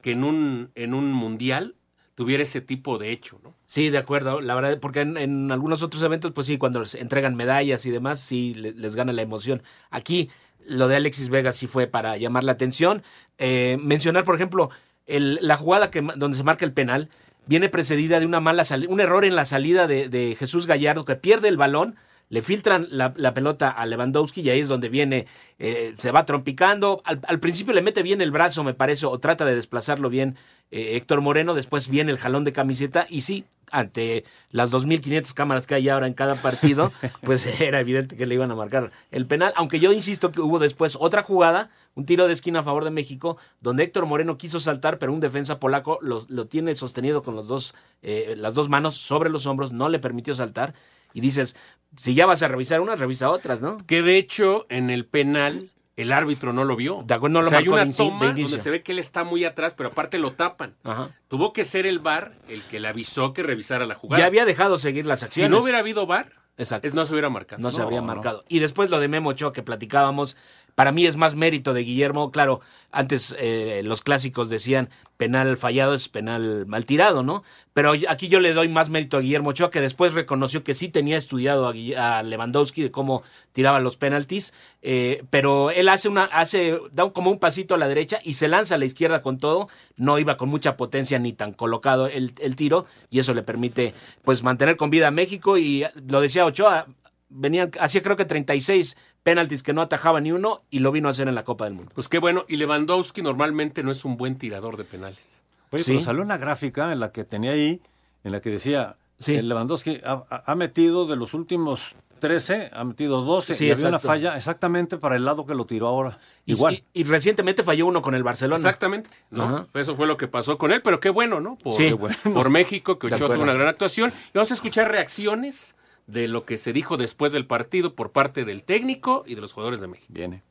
que 0.00 0.12
en 0.12 0.22
un 0.24 0.70
en 0.74 0.94
un 0.94 1.12
mundial 1.12 1.74
tuviera 2.14 2.42
ese 2.44 2.60
tipo 2.60 2.96
de 2.96 3.10
hecho, 3.10 3.40
¿no? 3.42 3.52
Sí, 3.66 3.90
de 3.90 3.98
acuerdo. 3.98 4.40
La 4.40 4.54
verdad, 4.54 4.78
porque 4.80 5.00
en, 5.00 5.16
en 5.16 5.50
algunos 5.50 5.82
otros 5.82 6.00
eventos, 6.04 6.30
pues 6.32 6.46
sí, 6.46 6.58
cuando 6.58 6.78
les 6.80 6.94
entregan 6.94 7.34
medallas 7.34 7.84
y 7.86 7.90
demás, 7.90 8.20
sí 8.20 8.54
le- 8.54 8.72
les 8.72 8.94
gana 8.94 9.12
la 9.12 9.22
emoción. 9.22 9.62
Aquí, 9.90 10.30
lo 10.66 10.88
de 10.88 10.96
Alexis 10.96 11.28
Vega 11.28 11.52
sí 11.52 11.66
fue 11.66 11.86
para 11.86 12.16
llamar 12.16 12.44
la 12.44 12.52
atención. 12.52 13.02
Eh, 13.38 13.76
mencionar, 13.80 14.24
por 14.24 14.34
ejemplo, 14.34 14.70
el- 15.06 15.38
la 15.42 15.56
jugada 15.56 15.90
que, 15.90 16.00
donde 16.16 16.36
se 16.36 16.44
marca 16.44 16.64
el 16.64 16.72
penal 16.72 17.10
viene 17.46 17.68
precedida 17.68 18.20
de 18.20 18.26
una 18.26 18.40
mala 18.40 18.62
un 18.88 19.00
error 19.00 19.24
en 19.24 19.36
la 19.36 19.44
salida 19.44 19.86
de, 19.86 20.36
Jesús 20.38 20.66
Gallardo 20.66 21.04
que 21.04 21.16
pierde 21.16 21.48
el 21.48 21.56
balón. 21.56 21.96
Le 22.30 22.40
filtran 22.40 22.88
la, 22.90 23.12
pelota 23.34 23.68
a 23.70 23.84
Lewandowski 23.84 24.40
y 24.40 24.50
ahí 24.50 24.60
es 24.60 24.68
donde 24.68 24.88
viene, 24.88 25.26
eh, 25.58 25.94
se 25.98 26.10
va 26.10 26.24
trompicando. 26.24 27.02
Al 27.04 27.38
principio 27.38 27.74
le 27.74 27.82
mete 27.82 28.02
bien 28.02 28.22
el 28.22 28.30
brazo, 28.30 28.64
me 28.64 28.72
parece, 28.72 29.04
o 29.06 29.18
trata 29.18 29.44
de 29.44 29.54
desplazarlo 29.54 30.08
bien 30.08 30.36
eh, 30.70 30.96
Héctor 30.96 31.20
Moreno. 31.20 31.54
Después 31.54 31.88
viene 31.88 32.12
el 32.12 32.18
jalón 32.18 32.44
de 32.44 32.52
camiseta 32.52 33.06
y 33.08 33.22
sí, 33.22 33.44
ante 33.70 34.24
las 34.50 34.70
2.500 34.70 35.34
cámaras 35.34 35.66
que 35.66 35.74
hay 35.74 35.88
ahora 35.88 36.06
en 36.06 36.14
cada 36.14 36.36
partido, 36.36 36.92
pues 37.22 37.46
era 37.60 37.80
evidente 37.80 38.16
que 38.16 38.26
le 38.26 38.34
iban 38.34 38.50
a 38.50 38.54
marcar 38.54 38.92
el 39.10 39.26
penal. 39.26 39.52
Aunque 39.56 39.80
yo 39.80 39.92
insisto 39.92 40.30
que 40.30 40.40
hubo 40.40 40.58
después 40.58 40.96
otra 41.00 41.22
jugada, 41.22 41.70
un 41.94 42.06
tiro 42.06 42.26
de 42.26 42.32
esquina 42.32 42.60
a 42.60 42.62
favor 42.62 42.84
de 42.84 42.90
México, 42.90 43.36
donde 43.60 43.82
Héctor 43.82 44.06
Moreno 44.06 44.36
quiso 44.36 44.60
saltar, 44.60 44.98
pero 44.98 45.12
un 45.12 45.20
defensa 45.20 45.58
polaco 45.58 45.98
lo, 46.02 46.24
lo 46.28 46.46
tiene 46.46 46.74
sostenido 46.74 47.22
con 47.22 47.34
los 47.34 47.48
dos, 47.48 47.74
eh, 48.02 48.34
las 48.36 48.54
dos 48.54 48.68
manos 48.68 48.96
sobre 48.96 49.30
los 49.30 49.46
hombros, 49.46 49.72
no 49.72 49.88
le 49.88 49.98
permitió 49.98 50.34
saltar. 50.34 50.74
Y 51.12 51.20
dices, 51.20 51.56
si 51.96 52.14
ya 52.14 52.26
vas 52.26 52.42
a 52.42 52.48
revisar 52.48 52.80
unas, 52.80 52.98
revisa 52.98 53.30
otras, 53.30 53.60
¿no? 53.62 53.78
Que 53.86 54.02
de 54.02 54.18
hecho 54.18 54.66
en 54.68 54.90
el 54.90 55.06
penal 55.06 55.70
el 55.96 56.12
árbitro 56.12 56.52
no 56.52 56.64
lo 56.64 56.76
vio. 56.76 57.02
De 57.06 57.14
acuerdo, 57.14 57.34
no 57.34 57.40
lo 57.42 57.46
o 57.46 57.50
sea, 57.50 57.58
hay 57.60 57.68
una 57.68 57.90
toma 57.92 58.26
donde 58.26 58.58
se 58.58 58.70
ve 58.70 58.82
que 58.82 58.92
él 58.92 58.98
está 58.98 59.24
muy 59.24 59.44
atrás, 59.44 59.74
pero 59.74 59.90
aparte 59.90 60.18
lo 60.18 60.32
tapan. 60.32 60.74
Ajá. 60.82 61.10
Tuvo 61.28 61.52
que 61.52 61.64
ser 61.64 61.86
el 61.86 61.98
VAR 62.00 62.32
el 62.48 62.62
que 62.62 62.80
le 62.80 62.88
avisó 62.88 63.32
que 63.32 63.42
revisara 63.42 63.86
la 63.86 63.94
jugada. 63.94 64.20
Ya 64.20 64.26
había 64.26 64.44
dejado 64.44 64.78
seguir 64.78 65.06
las 65.06 65.20
si 65.20 65.26
acciones. 65.26 65.50
no 65.50 65.62
hubiera 65.62 65.78
habido 65.78 66.06
VAR, 66.06 66.32
Exacto. 66.56 66.86
es, 66.86 66.94
no 66.94 67.04
se 67.04 67.12
hubiera 67.12 67.30
marcado. 67.30 67.62
no 67.62 67.70
se 67.70 67.82
habría 67.82 68.02
marcado. 68.02 68.44
Y 68.48 68.58
después 68.58 68.90
lo 68.90 69.00
de 69.00 69.08
Memo 69.08 69.30
Ochoa 69.30 69.52
que 69.52 69.62
platicábamos, 69.62 70.36
para 70.74 70.92
mí 70.92 71.06
es 71.06 71.16
más 71.16 71.34
mérito 71.34 71.74
de 71.74 71.82
Guillermo. 71.82 72.30
Claro, 72.30 72.60
antes 72.90 73.34
eh, 73.38 73.82
los 73.84 74.02
clásicos 74.02 74.48
decían 74.48 74.88
penal 75.16 75.56
fallado 75.56 75.94
es 75.94 76.08
penal 76.08 76.66
mal 76.66 76.86
tirado, 76.86 77.22
¿no? 77.22 77.42
Pero 77.72 77.92
aquí 78.08 78.28
yo 78.28 78.40
le 78.40 78.54
doy 78.54 78.68
más 78.68 78.88
mérito 78.88 79.16
a 79.16 79.20
Guillermo 79.20 79.50
Ochoa, 79.50 79.70
que 79.70 79.80
después 79.80 80.14
reconoció 80.14 80.62
que 80.62 80.74
sí 80.74 80.88
tenía 80.88 81.16
estudiado 81.16 81.68
a, 81.68 82.22
Lewandowski 82.22 82.82
de 82.82 82.90
cómo 82.90 83.22
tiraba 83.52 83.80
los 83.80 83.96
penaltis, 83.96 84.54
eh, 84.82 85.24
pero 85.30 85.70
él 85.70 85.88
hace 85.88 86.08
una, 86.08 86.24
hace, 86.24 86.78
da 86.92 87.10
como 87.10 87.30
un 87.30 87.38
pasito 87.38 87.74
a 87.74 87.78
la 87.78 87.88
derecha 87.88 88.18
y 88.22 88.34
se 88.34 88.48
lanza 88.48 88.76
a 88.76 88.78
la 88.78 88.84
izquierda 88.84 89.22
con 89.22 89.38
todo, 89.38 89.68
no 89.96 90.18
iba 90.18 90.36
con 90.36 90.48
mucha 90.48 90.76
potencia 90.76 91.18
ni 91.18 91.32
tan 91.32 91.52
colocado 91.52 92.06
el, 92.06 92.32
el 92.40 92.56
tiro, 92.56 92.86
y 93.10 93.18
eso 93.18 93.34
le 93.34 93.42
permite 93.42 93.94
pues 94.22 94.42
mantener 94.42 94.76
con 94.76 94.90
vida 94.90 95.08
a 95.08 95.12
México, 95.12 95.58
y 95.58 95.84
lo 96.06 96.20
decía 96.20 96.46
Ochoa, 96.46 96.86
venían, 97.28 97.70
hacía 97.80 98.02
creo 98.02 98.16
que 98.16 98.24
36 98.24 98.96
penaltis 99.24 99.62
que 99.64 99.72
no 99.72 99.82
atajaba 99.82 100.20
ni 100.20 100.30
uno 100.30 100.62
y 100.70 100.78
lo 100.78 100.92
vino 100.92 101.08
a 101.08 101.10
hacer 101.10 101.26
en 101.26 101.34
la 101.34 101.42
Copa 101.42 101.64
del 101.64 101.74
Mundo. 101.74 101.90
Pues 101.94 102.08
qué 102.08 102.18
bueno. 102.18 102.44
Y 102.46 102.56
Lewandowski 102.56 103.22
normalmente 103.22 103.82
no 103.82 103.90
es 103.90 104.04
un 104.04 104.16
buen 104.16 104.36
tirador 104.38 104.76
de 104.76 104.84
penales. 104.84 105.42
Oye, 105.70 105.82
Sí. 105.82 105.92
pero 105.92 106.04
salió 106.04 106.22
una 106.22 106.36
gráfica 106.36 106.92
en 106.92 107.00
la 107.00 107.10
que 107.10 107.24
tenía 107.24 107.50
ahí, 107.52 107.80
en 108.22 108.30
la 108.32 108.40
que 108.40 108.50
decía, 108.50 108.96
Sí. 109.18 109.34
el 109.34 109.48
Lewandowski 109.48 110.00
ha, 110.04 110.54
metido 110.54 111.06
de 111.06 111.16
los 111.16 111.34
últimos 111.34 111.96
13, 112.20 112.70
ha 112.72 112.84
metido 112.84 113.22
12 113.22 113.54
Sí, 113.54 113.66
y 113.66 113.70
había 113.70 113.88
una 113.88 113.98
falla 113.98 114.36
exactamente 114.36 114.96
para 114.98 115.16
el 115.16 115.24
lado 115.24 115.44
que 115.46 115.54
lo 115.54 115.64
tiró 115.66 115.88
ahora. 115.88 116.18
Igual. 116.46 116.74
Y, 116.92 117.00
y 117.00 117.04
recientemente 117.04 117.62
falló 117.64 117.86
uno 117.86 118.02
con 118.02 118.14
el 118.14 118.22
Barcelona. 118.22 118.56
Exactamente, 118.58 119.10
¿no? 119.30 119.44
Ajá. 119.44 119.66
Eso 119.74 119.94
fue 119.96 120.06
lo 120.06 120.16
que 120.16 120.28
pasó 120.28 120.58
con 120.58 120.70
él, 120.72 120.80
pero 120.82 121.00
qué 121.00 121.10
bueno, 121.10 121.40
¿no? 121.40 121.56
Por, 121.56 121.74
Sí. 121.74 121.88
qué 121.88 121.92
bueno. 121.94 122.16
por 122.34 122.50
México, 122.50 122.98
que 122.98 123.06
Ochoa 123.08 123.32
tuvo 123.32 123.42
una 123.42 123.54
gran 123.54 123.68
actuación. 123.68 124.10
Y 124.28 124.32
vamos 124.38 124.50
a 124.50 124.54
escuchar 124.54 124.90
reacciones 124.90 125.74
de 126.06 126.28
lo 126.28 126.44
que 126.44 126.58
se 126.58 126.72
dijo 126.72 126.96
después 126.96 127.32
del 127.32 127.46
partido 127.46 127.94
por 127.94 128.12
parte 128.12 128.44
del 128.44 128.62
técnico 128.62 129.24
y 129.26 129.34
de 129.34 129.40
los 129.40 129.52
jugadores 129.52 129.80
de 129.80 129.88
México. 129.88 130.12
Viene. 130.12 130.42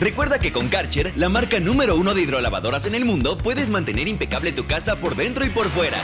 Recuerda 0.00 0.40
que 0.40 0.52
con 0.52 0.68
Karcher, 0.68 1.12
la 1.16 1.28
marca 1.28 1.60
número 1.60 1.94
uno 1.94 2.12
de 2.12 2.22
hidrolavadoras 2.22 2.86
en 2.86 2.94
el 2.94 3.04
mundo, 3.04 3.36
puedes 3.36 3.70
mantener 3.70 4.08
impecable 4.08 4.52
tu 4.52 4.66
casa 4.66 4.96
por 4.96 5.14
dentro 5.14 5.44
y 5.44 5.50
por 5.50 5.66
fuera. 5.66 5.98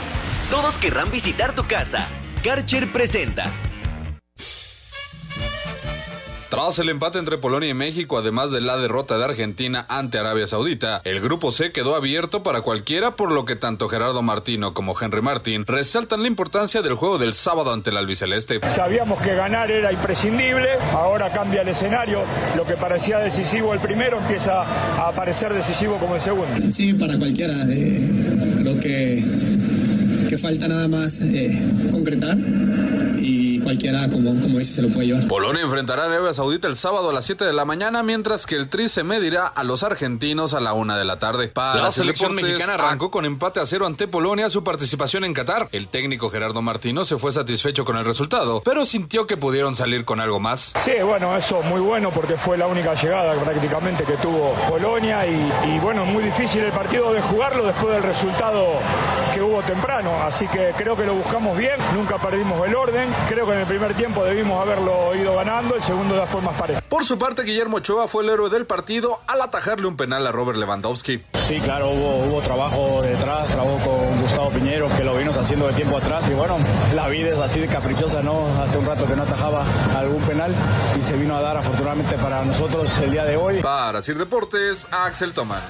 Todos 0.49 0.77
querrán 0.77 1.11
visitar 1.11 1.53
tu 1.53 1.65
casa. 1.65 2.07
Karcher 2.43 2.87
presenta. 2.91 3.51
Tras 6.49 6.79
el 6.79 6.89
empate 6.89 7.19
entre 7.19 7.37
Polonia 7.37 7.69
y 7.69 7.75
México, 7.75 8.17
además 8.17 8.49
de 8.49 8.59
la 8.59 8.75
derrota 8.77 9.19
de 9.19 9.23
Argentina 9.23 9.85
ante 9.87 10.17
Arabia 10.17 10.47
Saudita, 10.47 10.99
el 11.05 11.21
grupo 11.21 11.51
C 11.51 11.71
quedó 11.71 11.95
abierto 11.95 12.41
para 12.41 12.61
cualquiera, 12.61 13.15
por 13.15 13.31
lo 13.31 13.45
que 13.45 13.55
tanto 13.55 13.87
Gerardo 13.87 14.23
Martino 14.23 14.73
como 14.73 14.95
Henry 14.99 15.21
Martín 15.21 15.67
resaltan 15.67 16.23
la 16.23 16.27
importancia 16.27 16.81
del 16.81 16.95
juego 16.95 17.19
del 17.19 17.35
sábado 17.35 17.71
ante 17.71 17.91
el 17.91 17.97
albiceleste. 17.97 18.61
Sabíamos 18.67 19.21
que 19.21 19.35
ganar 19.35 19.69
era 19.69 19.93
imprescindible, 19.93 20.69
ahora 20.91 21.31
cambia 21.31 21.61
el 21.61 21.67
escenario, 21.67 22.23
lo 22.57 22.65
que 22.65 22.73
parecía 22.73 23.19
decisivo 23.19 23.71
el 23.75 23.79
primero 23.79 24.17
empieza 24.17 24.63
a 24.97 25.11
parecer 25.11 25.53
decisivo 25.53 25.99
como 25.99 26.15
el 26.15 26.21
segundo. 26.21 26.59
Sí, 26.67 26.95
para 26.95 27.15
cualquiera. 27.19 27.53
eh, 27.69 28.09
creo 28.57 28.79
que, 28.79 29.23
que 30.29 30.37
falta 30.39 30.67
nada 30.67 30.87
más 30.87 31.21
eh, 31.21 31.51
concretar 31.91 32.35
y 33.21 33.48
cualquiera, 33.63 34.09
como, 34.09 34.31
como 34.31 34.59
dice, 34.59 34.75
se 34.75 34.81
lo 34.81 34.89
puede 34.89 35.07
llevar. 35.07 35.27
Polonia 35.27 35.61
enfrentará 35.61 36.03
a 36.03 36.05
Arabia 36.05 36.33
Saudita 36.33 36.67
el 36.67 36.75
sábado 36.75 37.09
a 37.09 37.13
las 37.13 37.25
7 37.25 37.45
de 37.45 37.53
la 37.53 37.65
mañana, 37.65 38.03
mientras 38.03 38.45
que 38.45 38.55
el 38.55 38.69
Tri 38.69 38.89
se 38.89 39.03
medirá 39.03 39.47
a 39.47 39.63
los 39.63 39.83
argentinos 39.83 40.53
a 40.53 40.59
la 40.59 40.73
1 40.73 40.97
de 40.97 41.05
la 41.05 41.19
tarde. 41.19 41.47
Para 41.49 41.81
la 41.81 41.91
selección 41.91 42.35
mexicana 42.35 42.75
arrancó 42.75 43.11
con 43.11 43.25
empate 43.25 43.59
a 43.59 43.65
cero 43.65 43.85
ante 43.85 44.07
Polonia 44.07 44.49
su 44.49 44.63
participación 44.63 45.23
en 45.23 45.33
Qatar. 45.33 45.69
El 45.71 45.87
técnico 45.87 46.29
Gerardo 46.29 46.61
Martino 46.61 47.05
se 47.05 47.17
fue 47.17 47.31
satisfecho 47.31 47.85
con 47.85 47.97
el 47.97 48.05
resultado, 48.05 48.61
pero 48.63 48.85
sintió 48.85 49.27
que 49.27 49.37
pudieron 49.37 49.75
salir 49.75 50.05
con 50.05 50.19
algo 50.19 50.39
más. 50.39 50.73
Sí, 50.77 50.93
bueno, 51.03 51.35
eso 51.35 51.61
muy 51.63 51.79
bueno 51.79 52.11
porque 52.11 52.37
fue 52.37 52.57
la 52.57 52.67
única 52.67 52.93
llegada 52.93 53.33
prácticamente 53.41 54.03
que 54.03 54.13
tuvo 54.13 54.53
Polonia 54.67 55.25
y, 55.27 55.51
y, 55.67 55.79
bueno, 55.79 56.05
muy 56.05 56.23
difícil 56.23 56.61
el 56.63 56.71
partido 56.71 57.13
de 57.13 57.21
jugarlo 57.21 57.65
después 57.65 57.93
del 57.93 58.03
resultado 58.03 58.79
que 59.33 59.41
hubo 59.41 59.61
temprano, 59.61 60.11
así 60.23 60.47
que 60.47 60.73
creo 60.77 60.95
que 60.95 61.05
lo 61.05 61.13
buscamos 61.13 61.57
bien, 61.57 61.75
nunca 61.95 62.17
perdimos 62.17 62.65
el 62.67 62.75
orden, 62.75 63.09
creo 63.27 63.45
que 63.45 63.53
en 63.53 63.59
el 63.59 63.65
primer 63.65 63.93
tiempo 63.93 64.23
debimos 64.23 64.61
haberlo 64.61 65.15
ido 65.15 65.35
ganando, 65.35 65.75
el 65.75 65.81
segundo 65.81 66.15
de 66.15 66.21
las 66.21 66.29
formas 66.29 66.59
parejas. 66.59 66.83
Por 66.87 67.05
su 67.05 67.17
parte, 67.17 67.43
Guillermo 67.43 67.77
Ochoa 67.77 68.07
fue 68.07 68.23
el 68.23 68.29
héroe 68.29 68.49
del 68.49 68.65
partido 68.65 69.21
al 69.27 69.41
atajarle 69.41 69.87
un 69.87 69.97
penal 69.97 70.25
a 70.25 70.31
Robert 70.31 70.57
Lewandowski. 70.57 71.21
Sí, 71.33 71.59
claro, 71.59 71.89
hubo, 71.89 72.25
hubo 72.25 72.41
trabajo 72.41 73.01
detrás, 73.01 73.47
trabajo 73.49 73.77
con 73.77 74.21
Gustavo 74.21 74.49
Piñero, 74.51 74.87
que 74.95 75.03
lo 75.03 75.15
vimos 75.15 75.35
haciendo 75.37 75.67
de 75.67 75.73
tiempo 75.73 75.97
atrás. 75.97 76.25
Y 76.29 76.33
bueno, 76.33 76.57
la 76.95 77.07
vida 77.07 77.29
es 77.29 77.39
así 77.39 77.59
de 77.59 77.67
caprichosa, 77.67 78.21
¿no? 78.21 78.33
Hace 78.61 78.77
un 78.77 78.85
rato 78.85 79.05
que 79.05 79.15
no 79.15 79.23
atajaba 79.23 79.65
algún 79.97 80.21
penal 80.23 80.53
y 80.97 81.01
se 81.01 81.15
vino 81.17 81.35
a 81.35 81.41
dar 81.41 81.57
afortunadamente 81.57 82.17
para 82.17 82.43
nosotros 82.43 82.97
el 82.99 83.11
día 83.11 83.25
de 83.25 83.35
hoy. 83.35 83.61
Para 83.61 84.01
Sir 84.01 84.17
Deportes, 84.17 84.87
Axel 84.91 85.33
Tomán. 85.33 85.61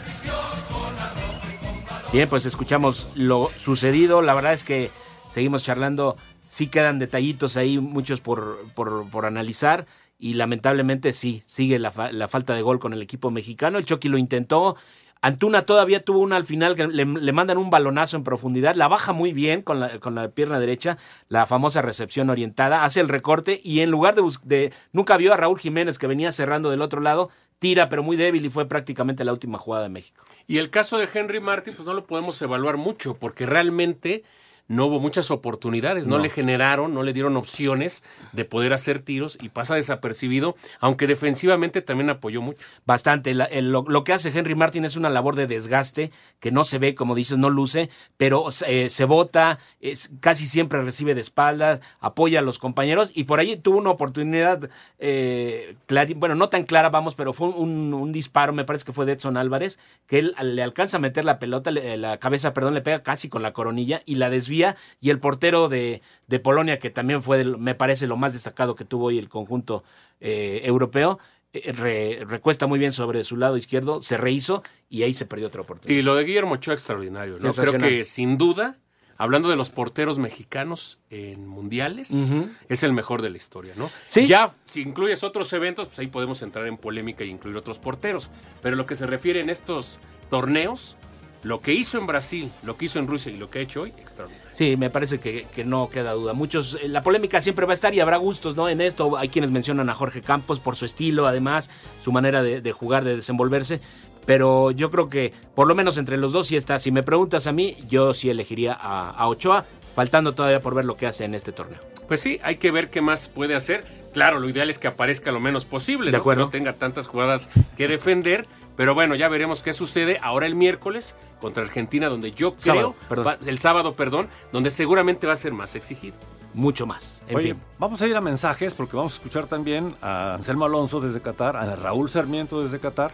Bien, 2.11 2.27
pues 2.27 2.47
escuchamos 2.47 3.07
lo 3.13 3.51
sucedido. 3.55 4.23
La 4.23 4.33
verdad 4.33 4.53
es 4.53 4.63
que 4.63 4.89
seguimos 5.31 5.61
charlando. 5.61 6.17
Sí 6.43 6.65
quedan 6.65 6.97
detallitos 6.97 7.55
ahí, 7.55 7.77
muchos 7.77 8.19
por, 8.19 8.57
por, 8.73 9.25
analizar. 9.27 9.85
Y 10.17 10.33
lamentablemente 10.33 11.13
sí, 11.13 11.43
sigue 11.45 11.77
la, 11.77 11.91
fa 11.91 12.11
la, 12.11 12.27
falta 12.27 12.55
de 12.55 12.63
gol 12.63 12.79
con 12.79 12.93
el 12.93 13.03
equipo 13.03 13.29
mexicano. 13.29 13.77
El 13.77 13.85
Chucky 13.85 14.09
lo 14.09 14.17
intentó. 14.17 14.75
Antuna 15.21 15.67
todavía 15.67 16.03
tuvo 16.03 16.19
una 16.19 16.37
al 16.37 16.45
final 16.45 16.75
que 16.75 16.87
le, 16.87 17.05
le, 17.05 17.31
mandan 17.31 17.59
un 17.59 17.69
balonazo 17.69 18.17
en 18.17 18.23
profundidad. 18.23 18.73
La 18.73 18.87
baja 18.87 19.13
muy 19.13 19.31
bien 19.31 19.61
con 19.61 19.79
la, 19.79 19.99
con 19.99 20.15
la 20.15 20.29
pierna 20.29 20.59
derecha, 20.59 20.97
la 21.27 21.45
famosa 21.45 21.83
recepción 21.83 22.31
orientada. 22.31 22.85
Hace 22.85 23.01
el 23.01 23.07
recorte 23.07 23.61
y 23.63 23.81
en 23.81 23.91
lugar 23.91 24.15
de, 24.15 24.23
de. 24.45 24.73
Nunca 24.93 25.15
vio 25.15 25.31
a 25.31 25.37
Raúl 25.37 25.59
Jiménez 25.59 25.99
que 25.99 26.07
venía 26.07 26.31
cerrando 26.31 26.71
del 26.71 26.81
otro 26.81 27.01
lado. 27.01 27.29
Tira, 27.59 27.89
pero 27.89 28.03
muy 28.03 28.17
débil 28.17 28.45
y 28.45 28.49
fue 28.49 28.67
prácticamente 28.67 29.25
la 29.25 29.33
última 29.33 29.57
jugada 29.57 29.83
de 29.83 29.89
México. 29.89 30.23
Y 30.47 30.57
el 30.57 30.69
caso 30.69 30.97
de 30.97 31.07
Henry 31.13 31.41
Martin, 31.41 31.73
pues 31.75 31.85
no 31.85 31.93
lo 31.93 32.05
podemos 32.05 32.41
evaluar 32.41 32.77
mucho, 32.77 33.15
porque 33.15 33.45
realmente 33.45 34.23
no 34.69 34.85
hubo 34.85 34.99
muchas 34.99 35.31
oportunidades, 35.31 36.07
no, 36.07 36.17
no, 36.17 36.23
le 36.23 36.29
generaron, 36.29 36.93
no 36.93 37.01
le 37.01 37.11
dieron 37.11 37.35
opciones 37.35 38.03
de 38.33 38.45
poder 38.45 38.71
hacer 38.71 38.99
tiros 38.99 39.37
y 39.41 39.49
pasa 39.49 39.73
desapercibido, 39.73 40.55
aunque 40.79 41.07
defensivamente 41.07 41.81
también 41.81 42.11
apoyó 42.11 42.41
mucho. 42.41 42.65
Bastante, 42.85 43.33
la, 43.33 43.45
el, 43.45 43.71
lo, 43.71 43.83
lo, 43.87 44.03
que 44.03 44.13
hace 44.13 44.29
Henry 44.29 44.53
Martin 44.53 44.85
es 44.85 44.95
una 44.95 45.09
labor 45.09 45.35
de 45.35 45.47
desgaste 45.47 46.11
que 46.39 46.51
no 46.51 46.65
se 46.65 46.77
ve, 46.77 46.93
como 46.93 47.15
dices, 47.15 47.39
no 47.39 47.49
luce, 47.49 47.89
pero 48.15 48.45
eh, 48.67 48.89
se 48.89 49.05
bota, 49.05 49.57
es, 49.81 50.11
casi 50.19 50.45
siempre 50.45 50.83
recibe 50.83 51.15
de 51.15 51.21
espaldas, 51.21 51.81
apoya 51.99 52.39
a 52.39 52.43
los 52.43 52.59
compañeros 52.59 53.11
y 53.15 53.23
por 53.23 53.39
ahí 53.39 53.57
tuvo 53.57 53.79
una 53.79 53.89
oportunidad, 53.89 54.69
eh, 54.99 55.75
bueno, 56.15 56.35
no 56.35 56.49
tan 56.49 56.63
clara, 56.63 56.89
vamos, 56.89 57.15
pero 57.15 57.33
fue 57.33 57.49
un, 57.49 57.91
un, 57.91 58.11
disparo, 58.11 58.53
me 58.53 58.65
parece 58.65 58.85
que 58.85 58.93
fue 58.93 59.07
de 59.07 59.13
Edson 59.13 59.35
Álvarez, 59.35 59.79
que 60.05 60.19
él 60.19 60.35
le 60.43 60.61
alcanza 60.61 60.97
a 60.97 60.99
meter 60.99 61.25
la 61.25 61.39
pelota, 61.39 61.71
le, 61.71 61.97
la 61.97 62.19
cabeza, 62.19 62.53
perdón, 62.53 62.75
le 62.75 62.81
pega 62.81 63.01
casi 63.01 63.29
con 63.29 63.41
la 63.41 63.51
coronilla 63.51 64.01
y 64.05 64.15
la 64.15 64.29
desvía 64.29 64.58
y 64.99 65.09
el 65.09 65.19
portero 65.19 65.69
de, 65.69 66.01
de 66.27 66.39
Polonia, 66.39 66.79
que 66.79 66.89
también 66.89 67.21
fue, 67.23 67.43
me 67.43 67.75
parece, 67.75 68.07
lo 68.07 68.17
más 68.17 68.33
destacado 68.33 68.75
que 68.75 68.85
tuvo 68.85 69.05
hoy 69.05 69.17
el 69.17 69.29
conjunto 69.29 69.83
eh, 70.19 70.61
europeo, 70.63 71.19
eh, 71.53 71.71
re, 71.71 72.25
recuesta 72.25 72.67
muy 72.67 72.77
bien 72.77 72.91
sobre 72.91 73.23
su 73.23 73.35
lado 73.35 73.57
izquierdo, 73.57 74.01
se 74.01 74.17
rehizo 74.17 74.61
y 74.89 75.03
ahí 75.03 75.13
se 75.13 75.25
perdió 75.25 75.47
otra 75.47 75.61
oportunidad. 75.61 75.99
Y 75.99 76.03
lo 76.03 76.15
de 76.15 76.23
Guillermo 76.23 76.53
Ochoa 76.55 76.73
extraordinario, 76.73 77.37
¿no? 77.39 77.53
Creo 77.53 77.73
que 77.77 78.03
sin 78.03 78.37
duda, 78.37 78.77
hablando 79.17 79.49
de 79.49 79.55
los 79.55 79.69
porteros 79.71 80.19
mexicanos 80.19 80.99
en 81.09 81.47
mundiales, 81.47 82.11
uh 82.11 82.25
-huh. 82.25 82.49
es 82.69 82.83
el 82.83 82.93
mejor 82.93 83.21
de 83.21 83.31
la 83.31 83.37
historia, 83.37 83.73
¿no? 83.75 83.89
Sí. 84.07 84.27
Ya, 84.27 84.53
si 84.65 84.81
incluyes 84.81 85.23
otros 85.23 85.51
eventos, 85.53 85.87
pues 85.87 85.99
ahí 85.99 86.07
podemos 86.07 86.41
entrar 86.41 86.67
en 86.67 86.77
polémica 86.77 87.23
y 87.23 87.29
incluir 87.29 87.57
otros 87.57 87.79
porteros. 87.79 88.29
Pero 88.61 88.75
lo 88.75 88.85
que 88.85 88.95
se 88.95 89.07
refiere 89.07 89.39
en 89.41 89.49
estos 89.49 89.99
torneos, 90.29 90.97
lo 91.41 91.61
que 91.61 91.73
hizo 91.73 91.97
en 91.97 92.05
Brasil, 92.05 92.51
lo 92.63 92.77
que 92.77 92.85
hizo 92.85 92.99
en 92.99 93.07
Rusia 93.07 93.31
y 93.31 93.37
lo 93.37 93.49
que 93.49 93.59
ha 93.59 93.61
hecho 93.61 93.81
hoy, 93.81 93.93
extraordinario. 93.97 94.48
Sí, 94.59 94.75
me 94.75 94.89
parece 94.89 95.21
que, 95.21 95.47
que, 95.55 95.63
no 95.63 95.89
queda 95.89 96.11
duda. 96.11 96.33
Muchos, 96.33 96.77
eh, 96.83 96.89
la 96.89 97.01
polémica 97.01 97.39
siempre 97.39 97.65
va 97.65 97.71
a 97.71 97.75
estar 97.75 97.93
y 97.93 98.01
habrá 98.01 98.17
gustos, 98.17 98.57
¿no? 98.57 98.67
En 98.67 98.81
esto 98.81 99.17
hay 99.17 99.29
quienes 99.29 99.51
mencionan 99.51 99.89
a 99.89 99.95
Jorge 99.95 100.21
Campos 100.21 100.59
por 100.59 100.75
su 100.75 100.83
estilo, 100.83 101.27
además, 101.27 101.69
su 102.03 102.11
manera 102.11 102.43
de, 102.43 102.59
de 102.59 102.71
jugar, 102.73 103.05
de 103.05 103.15
desenvolverse. 103.15 103.79
Pero 104.25 104.71
yo 104.71 104.91
creo 104.91 105.07
que 105.07 105.31
por 105.55 105.65
lo 105.65 105.75
menos 105.75 105.97
entre 105.97 106.17
los 106.17 106.33
dos 106.33 106.47
sí 106.47 106.57
está. 106.57 106.77
Si 106.77 106.91
me 106.91 107.03
preguntas 107.03 107.47
a 107.47 107.53
mí, 107.53 107.77
yo 107.87 108.13
sí 108.13 108.29
elegiría 108.29 108.73
a, 108.73 109.11
a 109.11 109.29
Ochoa, 109.29 109.63
faltando 109.95 110.33
todavía 110.33 110.59
por 110.59 110.75
ver 110.75 110.83
lo 110.83 110.97
que 110.97 111.07
hace 111.07 111.23
en 111.23 111.35
este 111.35 111.53
torneo. 111.53 111.79
Pues 112.09 112.19
sí, 112.19 112.41
hay 112.43 112.57
que 112.57 112.69
ver 112.71 112.89
qué 112.89 112.99
más 112.99 113.29
puede 113.29 113.55
hacer. 113.55 113.85
Claro, 114.19 114.39
lo 114.41 114.49
ideal 114.49 114.69
es 114.69 114.77
que 114.79 114.89
aparezca 114.89 115.31
lo 115.31 115.39
menos 115.39 115.63
posible, 115.63 116.11
de 116.11 116.17
¿no? 116.17 116.21
acuerdo. 116.21 116.51
que 116.51 116.57
no 116.59 116.65
tenga 116.65 116.73
tantas 116.73 117.07
jugadas 117.07 117.47
que 117.77 117.87
defender. 117.87 118.47
Pero 118.75 118.93
bueno, 118.93 119.15
ya 119.15 119.29
veremos 119.29 119.63
qué 119.63 119.71
sucede 119.71 120.19
ahora 120.21 120.45
el 120.45 120.55
miércoles 120.55 121.15
contra 121.39 121.63
Argentina, 121.63 122.09
donde 122.09 122.31
yo 122.31 122.51
creo, 122.51 122.95
sábado, 123.09 123.25
va, 123.25 123.37
el 123.45 123.59
sábado, 123.59 123.95
perdón, 123.95 124.27
donde 124.51 124.71
seguramente 124.71 125.25
va 125.25 125.31
a 125.31 125.37
ser 125.37 125.53
más 125.53 125.73
exigido. 125.75 126.17
Mucho 126.53 126.85
más. 126.85 127.21
En 127.29 127.37
Oye, 127.37 127.53
fin. 127.53 127.61
vamos 127.77 128.01
a 128.01 128.07
ir 128.07 128.15
a 128.17 128.19
mensajes 128.19 128.73
porque 128.73 128.97
vamos 128.97 129.13
a 129.13 129.15
escuchar 129.15 129.47
también 129.47 129.95
a 130.01 130.33
Anselmo 130.33 130.65
Alonso 130.65 130.99
desde 130.99 131.21
Qatar, 131.21 131.55
a 131.55 131.77
Raúl 131.77 132.09
Sarmiento 132.09 132.61
desde 132.61 132.79
Qatar. 132.79 133.11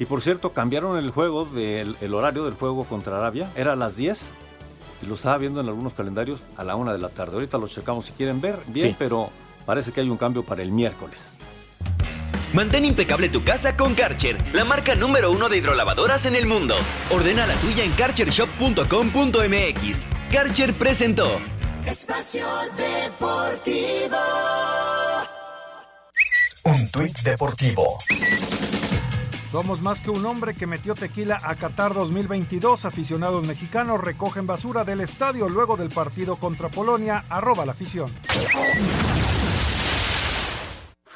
Y 0.00 0.06
por 0.06 0.22
cierto, 0.22 0.52
cambiaron 0.52 0.98
el 0.98 1.10
juego, 1.12 1.44
del, 1.44 1.96
el 2.00 2.14
horario 2.14 2.44
del 2.44 2.54
juego 2.54 2.82
contra 2.82 3.16
Arabia. 3.16 3.48
Era 3.54 3.74
a 3.74 3.76
las 3.76 3.94
10 3.96 4.30
y 5.02 5.06
lo 5.06 5.14
estaba 5.14 5.38
viendo 5.38 5.60
en 5.60 5.68
algunos 5.68 5.92
calendarios 5.92 6.40
a 6.56 6.64
la 6.64 6.74
1 6.74 6.92
de 6.92 6.98
la 6.98 7.10
tarde. 7.10 7.34
Ahorita 7.34 7.58
lo 7.58 7.68
checamos 7.68 8.06
si 8.06 8.12
quieren 8.12 8.40
ver 8.40 8.58
bien, 8.66 8.90
sí. 8.90 8.96
pero 8.98 9.30
parece 9.68 9.92
que 9.92 10.00
hay 10.00 10.08
un 10.08 10.16
cambio 10.16 10.42
para 10.42 10.62
el 10.62 10.72
miércoles. 10.72 11.32
Mantén 12.54 12.86
impecable 12.86 13.28
tu 13.28 13.44
casa 13.44 13.76
con 13.76 13.94
Karcher, 13.94 14.38
la 14.54 14.64
marca 14.64 14.94
número 14.94 15.30
uno 15.30 15.50
de 15.50 15.58
hidrolavadoras 15.58 16.24
en 16.24 16.36
el 16.36 16.46
mundo. 16.46 16.74
Ordena 17.10 17.46
la 17.46 17.52
tuya 17.56 17.84
en 17.84 17.92
karchershop.com.mx. 17.92 20.06
Karcher 20.32 20.72
presentó 20.72 21.38
Espacio 21.84 22.46
Deportivo. 22.78 24.16
Un 26.64 26.90
tuit 26.90 27.18
deportivo. 27.18 27.98
Somos 29.52 29.82
más 29.82 30.00
que 30.00 30.10
un 30.10 30.24
hombre 30.24 30.54
que 30.54 30.66
metió 30.66 30.94
tequila 30.94 31.38
a 31.42 31.56
Qatar 31.56 31.92
2022. 31.92 32.86
Aficionados 32.86 33.46
mexicanos 33.46 34.00
recogen 34.00 34.46
basura 34.46 34.84
del 34.84 35.02
estadio 35.02 35.50
luego 35.50 35.76
del 35.76 35.90
partido 35.90 36.36
contra 36.36 36.70
Polonia. 36.70 37.24
Arroba 37.28 37.66
la 37.66 37.72
afición. 37.72 38.10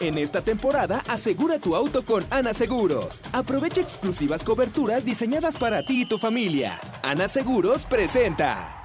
En 0.03 0.19
esta 0.19 0.43
temporada, 0.43 1.05
asegura 1.07 1.61
tu 1.61 1.77
auto 1.77 2.05
con 2.05 2.25
Ana 2.29 2.53
Seguros. 2.53 3.23
Aprovecha 3.33 3.81
exclusivas 3.81 4.43
coberturas 4.43 5.05
diseñadas 5.05 5.57
para 5.57 5.85
ti 5.85 6.03
y 6.03 6.07
tu 6.07 6.19
familia. 6.19 6.81
Ana 7.05 7.29
Seguros 7.29 7.87
presenta. 7.87 8.81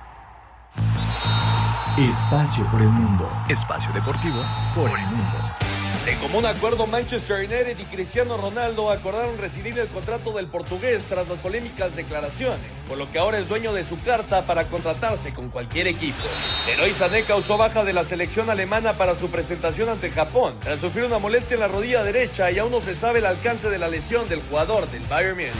Espacio 1.97 2.69
por 2.69 2.83
el 2.83 2.89
mundo. 2.89 3.27
Espacio 3.49 3.91
deportivo 3.93 4.43
por 4.75 4.91
el 4.91 5.05
mundo. 5.07 5.66
De 6.07 6.15
común 6.19 6.45
acuerdo, 6.45 6.87
Manchester 6.87 7.39
United 7.39 7.77
y 7.77 7.83
Cristiano 7.83 8.37
Ronaldo 8.37 8.89
acordaron 8.91 9.37
rescindir 9.37 9.77
el 9.77 9.89
contrato 9.89 10.31
del 10.31 10.47
portugués 10.47 11.03
tras 11.03 11.27
las 11.27 11.37
polémicas 11.39 11.97
declaraciones, 11.97 12.85
por 12.87 12.97
lo 12.97 13.11
que 13.11 13.19
ahora 13.19 13.39
es 13.39 13.49
dueño 13.49 13.73
de 13.73 13.83
su 13.83 13.99
carta 13.99 14.45
para 14.45 14.69
contratarse 14.69 15.33
con 15.33 15.49
cualquier 15.49 15.85
equipo. 15.87 16.23
Leroy 16.65 16.93
Sané 16.93 17.25
causó 17.25 17.57
baja 17.57 17.83
de 17.83 17.91
la 17.91 18.05
selección 18.05 18.49
alemana 18.49 18.93
para 18.93 19.17
su 19.17 19.29
presentación 19.29 19.89
ante 19.89 20.09
Japón, 20.09 20.55
tras 20.61 20.79
sufrir 20.79 21.03
una 21.03 21.19
molestia 21.19 21.55
en 21.55 21.59
la 21.59 21.67
rodilla 21.67 22.05
derecha 22.05 22.51
y 22.51 22.59
aún 22.59 22.71
no 22.71 22.79
se 22.79 22.95
sabe 22.95 23.19
el 23.19 23.25
alcance 23.25 23.69
de 23.69 23.77
la 23.77 23.89
lesión 23.89 24.29
del 24.29 24.41
jugador 24.43 24.89
del 24.89 25.03
Bayern 25.07 25.35
Múnich. 25.35 25.51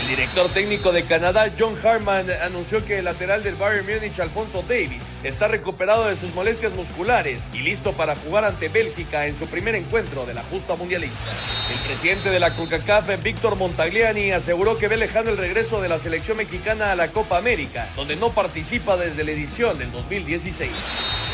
El 0.00 0.08
director 0.08 0.48
técnico 0.54 0.92
de 0.92 1.04
Canadá, 1.04 1.52
John 1.58 1.76
Harman, 1.84 2.30
anunció 2.42 2.82
que 2.82 3.00
el 3.00 3.04
lateral 3.04 3.42
del 3.42 3.56
Bayern 3.56 3.86
Múnich, 3.86 4.18
Alfonso 4.20 4.62
Davies, 4.62 5.18
está 5.22 5.48
recuperado 5.48 6.06
de 6.06 6.16
sus 6.16 6.32
molestias 6.32 6.72
musculares 6.72 7.50
y 7.52 7.58
listo 7.58 7.92
para 7.92 8.16
jugar 8.16 8.46
ante 8.46 8.70
Bélgica 8.70 9.26
en 9.26 9.36
su 9.36 9.46
primer 9.46 9.81
encuentro 9.82 10.24
de 10.26 10.34
la 10.34 10.42
justa 10.44 10.74
mundialista. 10.76 11.30
El 11.72 11.78
presidente 11.86 12.30
de 12.30 12.40
la 12.40 12.54
CONCACAF, 12.56 13.22
Víctor 13.22 13.56
Montagliani, 13.56 14.30
aseguró 14.30 14.78
que 14.78 14.88
ve 14.88 14.96
lejano 14.96 15.30
el 15.30 15.36
regreso 15.36 15.80
de 15.80 15.88
la 15.88 15.98
selección 15.98 16.36
mexicana 16.36 16.92
a 16.92 16.96
la 16.96 17.08
Copa 17.08 17.36
América, 17.36 17.88
donde 17.96 18.16
no 18.16 18.30
participa 18.30 18.96
desde 18.96 19.24
la 19.24 19.32
edición 19.32 19.78
del 19.78 19.92
2016. 19.92 20.70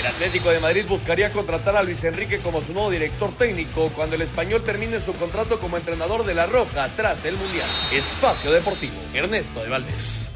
El 0.01 0.07
Atlético 0.07 0.51
de 0.51 0.61
Madrid 0.61 0.85
buscaría 0.89 1.33
contratar 1.33 1.77
a 1.77 1.83
Luis 1.83 2.03
Enrique 2.05 2.39
como 2.39 2.63
su 2.63 2.73
nuevo 2.73 2.91
director 2.91 3.31
técnico 3.37 3.91
cuando 3.95 4.17
el 4.17 4.23
español 4.23 4.63
termine 4.65 5.01
su 5.01 5.15
contrato 5.15 5.59
como 5.59 5.77
entrenador 5.77 6.25
de 6.25 6.35
la 6.35 6.47
Roja 6.47 6.89
tras 6.97 7.25
el 7.25 7.37
Mundial. 7.37 7.69
Espacio 7.93 8.51
Deportivo, 8.51 8.97
Ernesto 9.15 9.63
de 9.63 9.69
Valdés. 9.69 10.31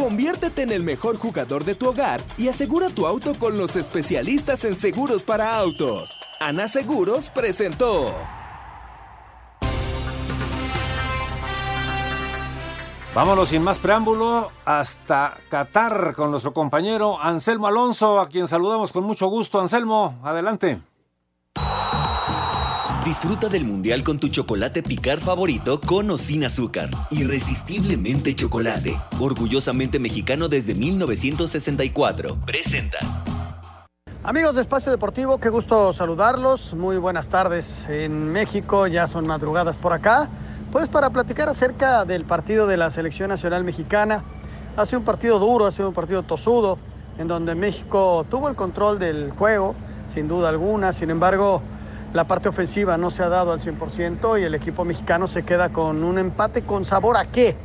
Conviértete 0.00 0.62
en 0.62 0.72
el 0.72 0.82
mejor 0.82 1.18
jugador 1.18 1.64
de 1.64 1.74
tu 1.74 1.90
hogar 1.90 2.22
y 2.38 2.48
asegura 2.48 2.88
tu 2.88 3.06
auto 3.06 3.34
con 3.34 3.58
los 3.58 3.76
especialistas 3.76 4.64
en 4.64 4.74
seguros 4.74 5.22
para 5.22 5.54
autos. 5.54 6.18
Ana 6.40 6.68
Seguros 6.68 7.28
presentó. 7.28 8.06
Vámonos 13.14 13.50
sin 13.50 13.62
más 13.62 13.78
preámbulo 13.78 14.50
hasta 14.64 15.36
Qatar 15.50 16.14
con 16.14 16.30
nuestro 16.30 16.54
compañero 16.54 17.20
Anselmo 17.20 17.66
Alonso, 17.66 18.20
a 18.20 18.28
quien 18.30 18.48
saludamos 18.48 18.92
con 18.92 19.04
mucho 19.04 19.26
gusto. 19.26 19.60
Anselmo, 19.60 20.18
adelante. 20.24 20.80
Disfruta 23.10 23.48
del 23.48 23.64
mundial 23.64 24.04
con 24.04 24.20
tu 24.20 24.28
chocolate 24.28 24.84
picar 24.84 25.18
favorito 25.18 25.80
con 25.80 26.08
o 26.10 26.16
sin 26.16 26.44
azúcar. 26.44 26.88
Irresistiblemente 27.10 28.36
chocolate. 28.36 28.96
Orgullosamente 29.18 29.98
mexicano 29.98 30.46
desde 30.46 30.76
1964. 30.76 32.36
Presenta. 32.46 32.98
Amigos 34.22 34.54
de 34.54 34.60
Espacio 34.60 34.92
Deportivo, 34.92 35.38
qué 35.38 35.48
gusto 35.48 35.92
saludarlos. 35.92 36.72
Muy 36.74 36.98
buenas 36.98 37.28
tardes 37.28 37.84
en 37.88 38.30
México, 38.30 38.86
ya 38.86 39.08
son 39.08 39.26
madrugadas 39.26 39.76
por 39.76 39.92
acá. 39.92 40.28
Pues 40.70 40.88
para 40.88 41.10
platicar 41.10 41.48
acerca 41.48 42.04
del 42.04 42.24
partido 42.24 42.68
de 42.68 42.76
la 42.76 42.90
Selección 42.90 43.30
Nacional 43.30 43.64
Mexicana. 43.64 44.22
Ha 44.76 44.86
sido 44.86 45.00
un 45.00 45.04
partido 45.04 45.40
duro, 45.40 45.66
ha 45.66 45.72
sido 45.72 45.88
un 45.88 45.94
partido 45.94 46.22
tosudo, 46.22 46.78
en 47.18 47.26
donde 47.26 47.56
México 47.56 48.24
tuvo 48.30 48.48
el 48.48 48.54
control 48.54 49.00
del 49.00 49.32
juego, 49.32 49.74
sin 50.06 50.28
duda 50.28 50.48
alguna. 50.48 50.92
Sin 50.92 51.10
embargo, 51.10 51.60
la 52.12 52.24
parte 52.24 52.48
ofensiva 52.48 52.96
no 52.96 53.10
se 53.10 53.22
ha 53.22 53.28
dado 53.28 53.52
al 53.52 53.60
100% 53.60 54.40
y 54.40 54.44
el 54.44 54.54
equipo 54.54 54.84
mexicano 54.84 55.28
se 55.28 55.44
queda 55.44 55.68
con 55.68 56.02
un 56.02 56.18
empate 56.18 56.62
con 56.62 56.84
sabor 56.84 57.16
a 57.16 57.26
qué? 57.26 57.56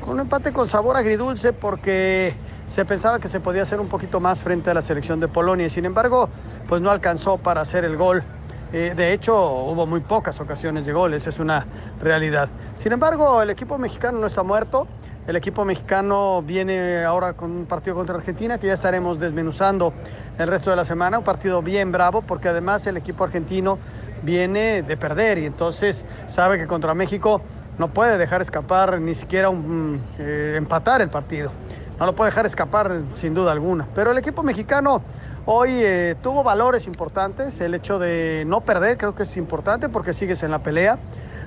Con 0.00 0.14
un 0.14 0.20
empate 0.20 0.52
con 0.52 0.66
sabor 0.66 0.96
agridulce 0.96 1.52
porque 1.52 2.34
se 2.66 2.84
pensaba 2.84 3.20
que 3.20 3.28
se 3.28 3.38
podía 3.38 3.62
hacer 3.62 3.78
un 3.78 3.88
poquito 3.88 4.18
más 4.18 4.40
frente 4.40 4.70
a 4.70 4.74
la 4.74 4.82
selección 4.82 5.20
de 5.20 5.28
Polonia 5.28 5.66
y 5.66 5.70
sin 5.70 5.84
embargo 5.84 6.28
pues 6.68 6.82
no 6.82 6.90
alcanzó 6.90 7.38
para 7.38 7.60
hacer 7.60 7.84
el 7.84 7.96
gol. 7.96 8.24
Eh, 8.72 8.94
de 8.96 9.12
hecho 9.12 9.34
hubo 9.36 9.86
muy 9.86 10.00
pocas 10.00 10.40
ocasiones 10.40 10.84
de 10.86 10.92
goles, 10.92 11.26
es 11.26 11.38
una 11.38 11.66
realidad. 12.00 12.48
Sin 12.74 12.92
embargo 12.92 13.40
el 13.42 13.50
equipo 13.50 13.78
mexicano 13.78 14.18
no 14.18 14.26
está 14.26 14.42
muerto. 14.42 14.88
El 15.24 15.36
equipo 15.36 15.64
mexicano 15.64 16.42
viene 16.42 17.04
ahora 17.04 17.34
con 17.34 17.52
un 17.52 17.66
partido 17.66 17.94
contra 17.94 18.16
Argentina 18.16 18.58
que 18.58 18.66
ya 18.66 18.72
estaremos 18.72 19.20
desmenuzando 19.20 19.92
el 20.36 20.48
resto 20.48 20.70
de 20.70 20.76
la 20.76 20.84
semana. 20.84 21.18
Un 21.18 21.24
partido 21.24 21.62
bien 21.62 21.92
bravo 21.92 22.22
porque 22.22 22.48
además 22.48 22.84
el 22.88 22.96
equipo 22.96 23.22
argentino 23.22 23.78
viene 24.22 24.82
de 24.82 24.96
perder 24.96 25.38
y 25.38 25.46
entonces 25.46 26.04
sabe 26.26 26.58
que 26.58 26.66
contra 26.66 26.92
México 26.94 27.40
no 27.78 27.92
puede 27.92 28.18
dejar 28.18 28.42
escapar 28.42 29.00
ni 29.00 29.14
siquiera 29.14 29.48
un, 29.48 30.02
eh, 30.18 30.54
empatar 30.56 31.00
el 31.00 31.08
partido. 31.08 31.52
No 32.00 32.06
lo 32.06 32.16
puede 32.16 32.30
dejar 32.30 32.46
escapar 32.46 33.02
sin 33.14 33.32
duda 33.32 33.52
alguna. 33.52 33.86
Pero 33.94 34.10
el 34.10 34.18
equipo 34.18 34.42
mexicano 34.42 35.02
hoy 35.46 35.70
eh, 35.72 36.16
tuvo 36.20 36.42
valores 36.42 36.88
importantes. 36.88 37.60
El 37.60 37.74
hecho 37.74 38.00
de 38.00 38.42
no 38.44 38.62
perder 38.62 38.98
creo 38.98 39.14
que 39.14 39.22
es 39.22 39.36
importante 39.36 39.88
porque 39.88 40.14
sigues 40.14 40.42
en 40.42 40.50
la 40.50 40.64
pelea. 40.64 40.98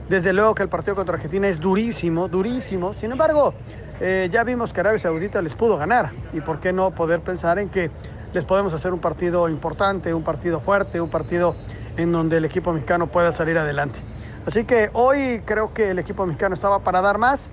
Desde 0.09 0.33
luego 0.33 0.53
que 0.53 0.61
el 0.61 0.69
partido 0.69 0.95
contra 0.95 1.15
Argentina 1.15 1.47
es 1.47 1.59
durísimo, 1.59 2.27
durísimo. 2.27 2.93
Sin 2.93 3.11
embargo, 3.11 3.55
eh, 3.99 4.29
ya 4.31 4.43
vimos 4.43 4.71
que 4.71 4.81
Arabia 4.81 4.99
Saudita 4.99 5.41
les 5.41 5.55
pudo 5.55 5.77
ganar. 5.77 6.11
¿Y 6.31 6.41
por 6.41 6.59
qué 6.59 6.71
no 6.71 6.91
poder 6.91 7.21
pensar 7.21 7.57
en 7.57 7.69
que 7.69 7.89
les 8.31 8.45
podemos 8.45 8.73
hacer 8.75 8.93
un 8.93 8.99
partido 8.99 9.49
importante, 9.49 10.13
un 10.13 10.23
partido 10.23 10.59
fuerte, 10.59 11.01
un 11.01 11.09
partido 11.09 11.55
en 11.97 12.11
donde 12.11 12.37
el 12.37 12.45
equipo 12.45 12.71
mexicano 12.71 13.07
pueda 13.07 13.31
salir 13.31 13.57
adelante? 13.57 13.99
Así 14.45 14.63
que 14.63 14.91
hoy 14.93 15.41
creo 15.43 15.73
que 15.73 15.89
el 15.89 15.97
equipo 15.97 16.23
mexicano 16.27 16.53
estaba 16.53 16.81
para 16.81 17.01
dar 17.01 17.17
más. 17.17 17.49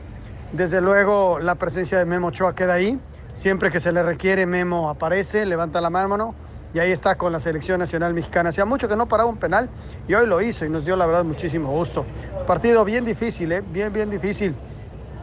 Desde 0.52 0.82
luego 0.82 1.38
la 1.38 1.54
presencia 1.54 1.98
de 1.98 2.04
Memo 2.04 2.28
Ochoa 2.28 2.54
queda 2.54 2.74
ahí. 2.74 3.00
Siempre 3.32 3.70
que 3.70 3.80
se 3.80 3.92
le 3.92 4.02
requiere, 4.02 4.44
Memo 4.44 4.90
aparece, 4.90 5.46
levanta 5.46 5.80
la 5.80 5.88
mano 5.88 6.34
y 6.74 6.78
ahí 6.78 6.90
está 6.90 7.16
con 7.16 7.32
la 7.32 7.40
selección 7.40 7.78
nacional 7.78 8.14
mexicana. 8.14 8.48
Hacía 8.48 8.64
mucho 8.64 8.88
que 8.88 8.96
no 8.96 9.06
paraba 9.06 9.28
un 9.28 9.36
penal 9.36 9.68
y 10.08 10.14
hoy 10.14 10.26
lo 10.26 10.40
hizo 10.40 10.64
y 10.64 10.68
nos 10.68 10.84
dio 10.84 10.96
la 10.96 11.06
verdad 11.06 11.24
muchísimo 11.24 11.70
gusto. 11.70 12.04
Partido 12.46 12.84
bien 12.84 13.04
difícil, 13.04 13.52
¿eh? 13.52 13.62
bien, 13.62 13.92
bien 13.92 14.10
difícil 14.10 14.54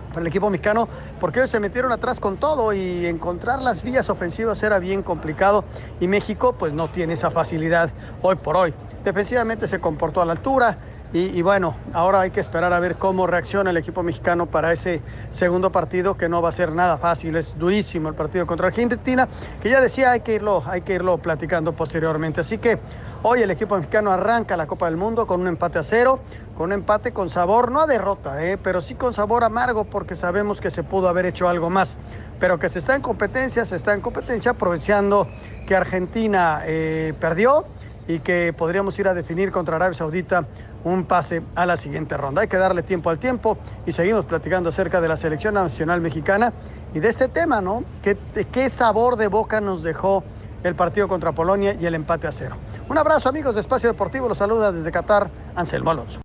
para 0.09 0.21
el 0.21 0.27
equipo 0.27 0.49
mexicano 0.49 0.87
porque 1.19 1.41
hoy 1.41 1.47
se 1.47 1.59
metieron 1.59 1.91
atrás 1.91 2.19
con 2.19 2.37
todo 2.37 2.73
y 2.73 3.05
encontrar 3.05 3.61
las 3.61 3.83
vías 3.83 4.09
ofensivas 4.09 4.61
era 4.63 4.79
bien 4.79 5.03
complicado 5.03 5.63
y 5.99 6.07
México 6.07 6.53
pues 6.57 6.73
no 6.73 6.89
tiene 6.89 7.13
esa 7.13 7.31
facilidad 7.31 7.91
hoy 8.21 8.35
por 8.35 8.55
hoy. 8.55 8.73
Defensivamente 9.03 9.67
se 9.67 9.79
comportó 9.79 10.21
a 10.21 10.25
la 10.25 10.33
altura, 10.33 10.77
y, 11.11 11.41
bueno, 11.41 11.75
ahora 11.91 12.21
hay 12.21 12.29
que 12.29 12.39
esperar 12.39 12.71
a 12.71 12.79
ver 12.79 12.97
cómo 12.97 13.25
reacciona 13.25 13.71
el 13.71 13.77
equipo 13.77 14.03
mexicano 14.03 14.45
para 14.45 14.71
ese 14.71 15.01
segundo 15.31 15.71
partido 15.71 16.15
que 16.15 16.29
no 16.29 16.39
va 16.39 16.49
a 16.49 16.51
ser 16.51 16.71
nada 16.71 16.97
fácil, 16.97 17.35
es 17.35 17.57
durísimo 17.57 18.09
el 18.09 18.15
partido 18.15 18.45
contra 18.45 18.67
Argentina, 18.67 19.27
que 19.59 19.71
ya 19.71 19.81
decía 19.81 20.11
hay 20.11 20.19
que 20.19 20.35
irlo, 20.35 20.63
hay 20.67 20.81
que 20.81 20.93
irlo 20.93 21.17
platicando 21.17 21.73
posteriormente. 21.73 22.41
Así 22.41 22.59
que 22.59 22.77
hoy 23.23 23.41
el 23.41 23.49
equipo 23.49 23.75
mexicano 23.75 24.11
arranca 24.11 24.55
la 24.55 24.67
Copa 24.67 24.85
del 24.85 24.97
Mundo 24.97 25.25
con 25.25 25.41
un 25.41 25.47
empate 25.47 25.79
a 25.79 25.83
cero, 25.83 26.19
con 26.55 26.67
un 26.67 26.73
empate 26.73 27.11
con 27.11 27.27
sabor, 27.27 27.71
no 27.71 27.81
a 27.81 27.87
derrota, 27.87 28.45
eh, 28.45 28.59
pero 28.61 28.79
sí 28.79 28.93
con 28.93 29.11
sabor 29.11 29.43
amargo 29.43 29.85
porque 29.85 30.15
sabemos 30.15 30.61
que 30.61 30.69
se 30.69 30.83
pudo 30.83 31.09
haber 31.09 31.25
hecho 31.25 31.49
algo 31.49 31.71
más, 31.71 31.97
pero 32.39 32.59
que 32.59 32.69
se 32.69 32.77
está 32.77 32.95
en 32.95 33.01
competencia, 33.01 33.65
se 33.65 33.77
está 33.77 33.95
en 33.95 34.01
competencia 34.01 34.51
aprovechando 34.51 35.27
que 35.65 35.75
Argentina 35.75 36.61
eh, 36.65 37.15
perdió 37.19 37.65
y 38.09 38.19
que 38.19 38.53
podríamos 38.53 38.97
ir 38.97 39.07
a 39.07 39.13
definir 39.13 39.51
contra 39.51 39.75
Arabia 39.75 39.93
Saudita 39.93 40.45
un 40.83 41.05
pase 41.05 41.41
a 41.55 41.65
la 41.65 41.77
siguiente 41.77 42.17
ronda. 42.17 42.41
Hay 42.41 42.47
que 42.47 42.57
darle 42.57 42.83
tiempo 42.83 43.09
al 43.09 43.19
tiempo 43.19 43.57
y 43.85 43.91
seguimos 43.91 44.25
platicando 44.25 44.69
acerca 44.69 45.01
de 45.01 45.07
la 45.07 45.17
selección 45.17 45.53
nacional 45.53 46.01
mexicana 46.01 46.53
y 46.93 46.99
de 46.99 47.09
este 47.09 47.27
tema, 47.27 47.61
¿no? 47.61 47.83
¿Qué, 48.01 48.17
qué 48.51 48.69
sabor 48.69 49.15
de 49.15 49.27
boca 49.27 49.61
nos 49.61 49.83
dejó 49.83 50.23
el 50.63 50.75
partido 50.75 51.07
contra 51.07 51.31
Polonia 51.31 51.75
y 51.79 51.85
el 51.85 51.95
empate 51.95 52.27
a 52.27 52.31
cero? 52.31 52.55
Un 52.87 52.97
abrazo 52.97 53.29
amigos 53.29 53.55
de 53.55 53.61
Espacio 53.61 53.89
Deportivo, 53.89 54.27
los 54.27 54.37
saluda 54.37 54.71
desde 54.71 54.91
Qatar 54.91 55.29
Anselmo 55.55 55.91
Alonso. 55.91 56.21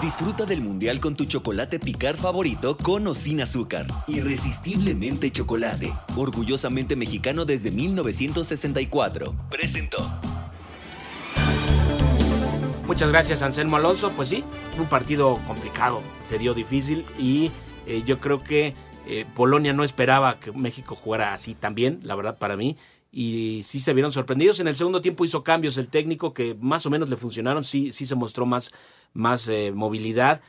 Disfruta 0.00 0.44
del 0.44 0.60
mundial 0.60 1.00
con 1.00 1.16
tu 1.16 1.24
chocolate 1.24 1.80
picar 1.80 2.16
favorito 2.16 2.76
con 2.76 3.06
o 3.08 3.14
sin 3.14 3.40
azúcar. 3.40 3.86
Irresistiblemente 4.06 5.32
chocolate. 5.32 5.92
Orgullosamente 6.16 6.94
mexicano 6.94 7.44
desde 7.44 7.70
1964. 7.70 9.34
Presentó. 9.50 9.96
Muchas 12.86 13.08
gracias 13.10 13.42
Anselmo 13.42 13.76
Alonso. 13.76 14.12
Pues 14.12 14.28
sí, 14.28 14.44
un 14.78 14.86
partido 14.86 15.40
complicado, 15.46 16.02
se 16.28 16.38
dio 16.38 16.54
difícil 16.54 17.04
y 17.18 17.50
eh, 17.84 18.04
yo 18.06 18.20
creo 18.20 18.44
que 18.44 18.74
eh, 19.08 19.26
Polonia 19.34 19.72
no 19.72 19.82
esperaba 19.82 20.38
que 20.38 20.52
México 20.52 20.94
jugara 20.94 21.34
así 21.34 21.54
también, 21.54 21.98
la 22.04 22.14
verdad 22.14 22.38
para 22.38 22.56
mí. 22.56 22.76
Y 23.10 23.62
sí 23.64 23.80
se 23.80 23.92
vieron 23.92 24.12
sorprendidos. 24.12 24.60
En 24.60 24.68
el 24.68 24.76
segundo 24.76 25.00
tiempo 25.00 25.24
hizo 25.24 25.42
cambios 25.42 25.78
el 25.78 25.88
técnico 25.88 26.32
que 26.32 26.54
más 26.60 26.86
o 26.86 26.90
menos 26.90 27.10
le 27.10 27.16
funcionaron. 27.16 27.64
Sí, 27.64 27.90
sí 27.90 28.06
se 28.06 28.14
mostró 28.14 28.46
más, 28.46 28.72
más 29.14 29.48
eh, 29.48 29.72
movilidad, 29.74 30.40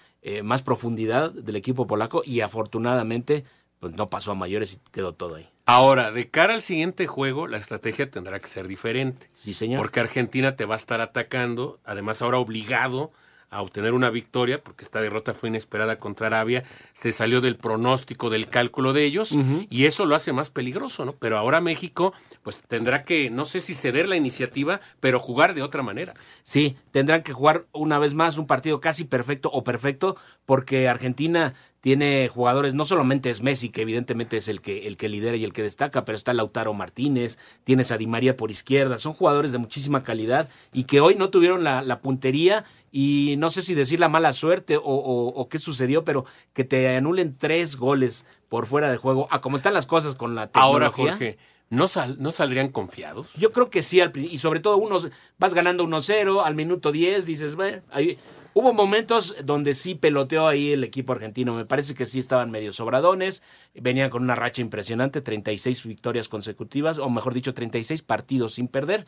más 0.43 0.62
profundidad 0.62 1.32
del 1.32 1.56
equipo 1.56 1.88
polaco 1.88 2.21
y 2.26 2.41
afortunadamente 2.41 3.45
pues 3.80 3.93
no 3.93 4.10
pasó 4.10 4.32
a 4.32 4.36
mayores 4.36 4.73
y 4.73 4.80
quedó 4.91 5.13
todo 5.13 5.36
ahí. 5.36 5.47
Ahora, 5.69 6.12
de 6.12 6.30
cara 6.30 6.53
al 6.53 6.62
siguiente 6.62 7.08
juego, 7.08 7.45
la 7.45 7.58
estrategia 7.58 8.10
tendrá 8.10 8.39
que 8.39 8.47
ser 8.47 8.69
diferente. 8.69 9.30
Sí, 9.34 9.53
señor. 9.53 9.82
Porque 9.82 9.99
Argentina 9.99 10.56
te 10.56 10.63
va 10.63 10.75
a 10.75 10.77
estar 10.77 11.01
atacando, 11.01 11.77
además 11.84 12.21
ahora 12.21 12.38
obligado 12.38 13.12
a 13.49 13.62
obtener 13.62 13.93
una 13.93 14.10
victoria, 14.10 14.62
porque 14.62 14.84
esta 14.84 15.01
derrota 15.01 15.34
fue 15.34 15.49
inesperada 15.49 15.99
contra 15.99 16.27
Arabia, 16.27 16.63
se 16.93 17.12
salió 17.12 17.39
del 17.39 17.56
pronóstico, 17.56 18.30
del 18.30 18.47
cálculo 18.47 18.91
de 18.91 19.06
ellos, 19.06 19.36
y 19.69 19.86
eso 19.86 20.06
lo 20.06 20.15
hace 20.15 20.34
más 20.34 20.49
peligroso, 20.49 21.06
¿no? 21.06 21.13
Pero 21.13 21.38
ahora 21.38 21.62
México, 21.62 22.13
pues 22.43 22.62
tendrá 22.62 23.03
que, 23.03 23.30
no 23.30 23.45
sé 23.45 23.62
si 23.62 23.73
ceder 23.73 24.08
la 24.10 24.17
iniciativa, 24.17 24.82
pero 24.99 25.19
jugar 25.19 25.53
de 25.53 25.63
otra 25.63 25.82
manera. 25.82 26.13
Sí, 26.43 26.75
tendrán 26.91 27.23
que 27.23 27.32
jugar 27.32 27.67
una 27.71 27.99
vez 27.99 28.13
más 28.13 28.38
un 28.38 28.47
partido 28.47 28.82
casi 28.82 29.06
perfecto 29.06 29.49
o 29.51 29.63
perfecto, 29.63 30.17
porque 30.45 30.89
Argentina 30.89 31.53
tiene 31.82 32.28
jugadores, 32.28 32.74
no 32.74 32.86
solamente 32.86 33.30
es 33.30 33.42
Messi, 33.42 33.70
que 33.70 33.82
evidentemente 33.82 34.38
es 34.38 34.48
el 34.48 34.62
que, 34.62 34.88
el 34.88 34.98
que 34.98 35.10
lidera 35.10 35.38
y 35.38 35.44
el 35.44 35.54
que 35.54 35.63
destaca, 35.63 36.06
pero 36.06 36.18
está 36.18 36.34
Lautaro 36.34 36.74
Martínez, 36.74 37.38
tienes 37.63 37.92
a 37.92 37.98
Di 37.98 38.08
María 38.08 38.36
por 38.36 38.52
izquierda, 38.52 38.98
son 38.98 39.13
jugadores 39.13 39.52
de 39.52 39.58
muchísima 39.58 40.04
calidad 40.04 40.50
y 40.74 40.86
que 40.86 41.02
hoy 41.02 41.16
no 41.16 41.30
tuvieron 41.30 41.63
la, 41.63 41.82
la 41.82 42.02
puntería 42.02 42.66
y 42.92 43.36
no 43.38 43.50
sé 43.50 43.62
si 43.62 43.76
decir 43.76 44.00
la 44.00 44.10
mala 44.10 44.34
suerte 44.34 44.78
o, 44.78 44.82
o, 44.84 45.50
qué 45.50 45.60
sucedió, 45.60 46.04
pero 46.04 46.26
que 46.54 46.63
te 46.63 46.96
anulen 46.96 47.38
tres 47.38 47.76
goles 47.76 48.26
por 48.50 48.66
fuera 48.66 48.90
de 48.90 48.98
juego, 48.98 49.28
a 49.30 49.42
como 49.42 49.58
están 49.58 49.74
las 49.74 49.86
cosas 49.86 50.16
con 50.16 50.36
la 50.36 50.48
tecnología. 50.48 50.88
Ahora, 50.88 50.90
Jorge, 50.90 51.38
¿no, 51.70 51.88
sal, 51.88 52.16
¿no 52.20 52.32
saldrían 52.32 52.70
confiados? 52.70 53.34
Yo 53.36 53.52
creo 53.52 53.70
que 53.70 53.82
sí, 53.82 54.02
y 54.16 54.38
sobre 54.38 54.62
todo 54.62 54.78
unos, 54.78 55.10
vas 55.38 55.54
ganando 55.54 55.84
1-0, 55.86 56.44
al 56.44 56.56
minuto 56.56 56.92
10 56.92 57.26
dices, 57.26 57.56
bueno, 57.56 57.82
ahí 57.92 58.18
Hubo 58.60 58.74
momentos 58.74 59.36
donde 59.43 59.76
sí 59.76 59.93
peloteó 59.93 60.48
ahí 60.48 60.72
el 60.72 60.84
equipo 60.84 61.13
argentino. 61.13 61.54
Me 61.54 61.65
parece 61.65 61.93
que 61.93 62.08
sí 62.08 62.17
estaban 62.17 62.50
medio 62.50 62.74
sobradones. 62.74 63.43
Venían 63.76 64.10
con 64.10 64.24
una 64.24 64.34
racha 64.34 64.63
impresionante, 64.63 65.22
36 65.22 65.86
victorias 65.86 66.28
consecutivas, 66.28 66.98
o 66.98 67.08
mejor 67.08 67.36
dicho, 67.36 67.54
36 67.54 68.02
partidos 68.02 68.56
sin 68.56 68.67
perder. 68.67 69.06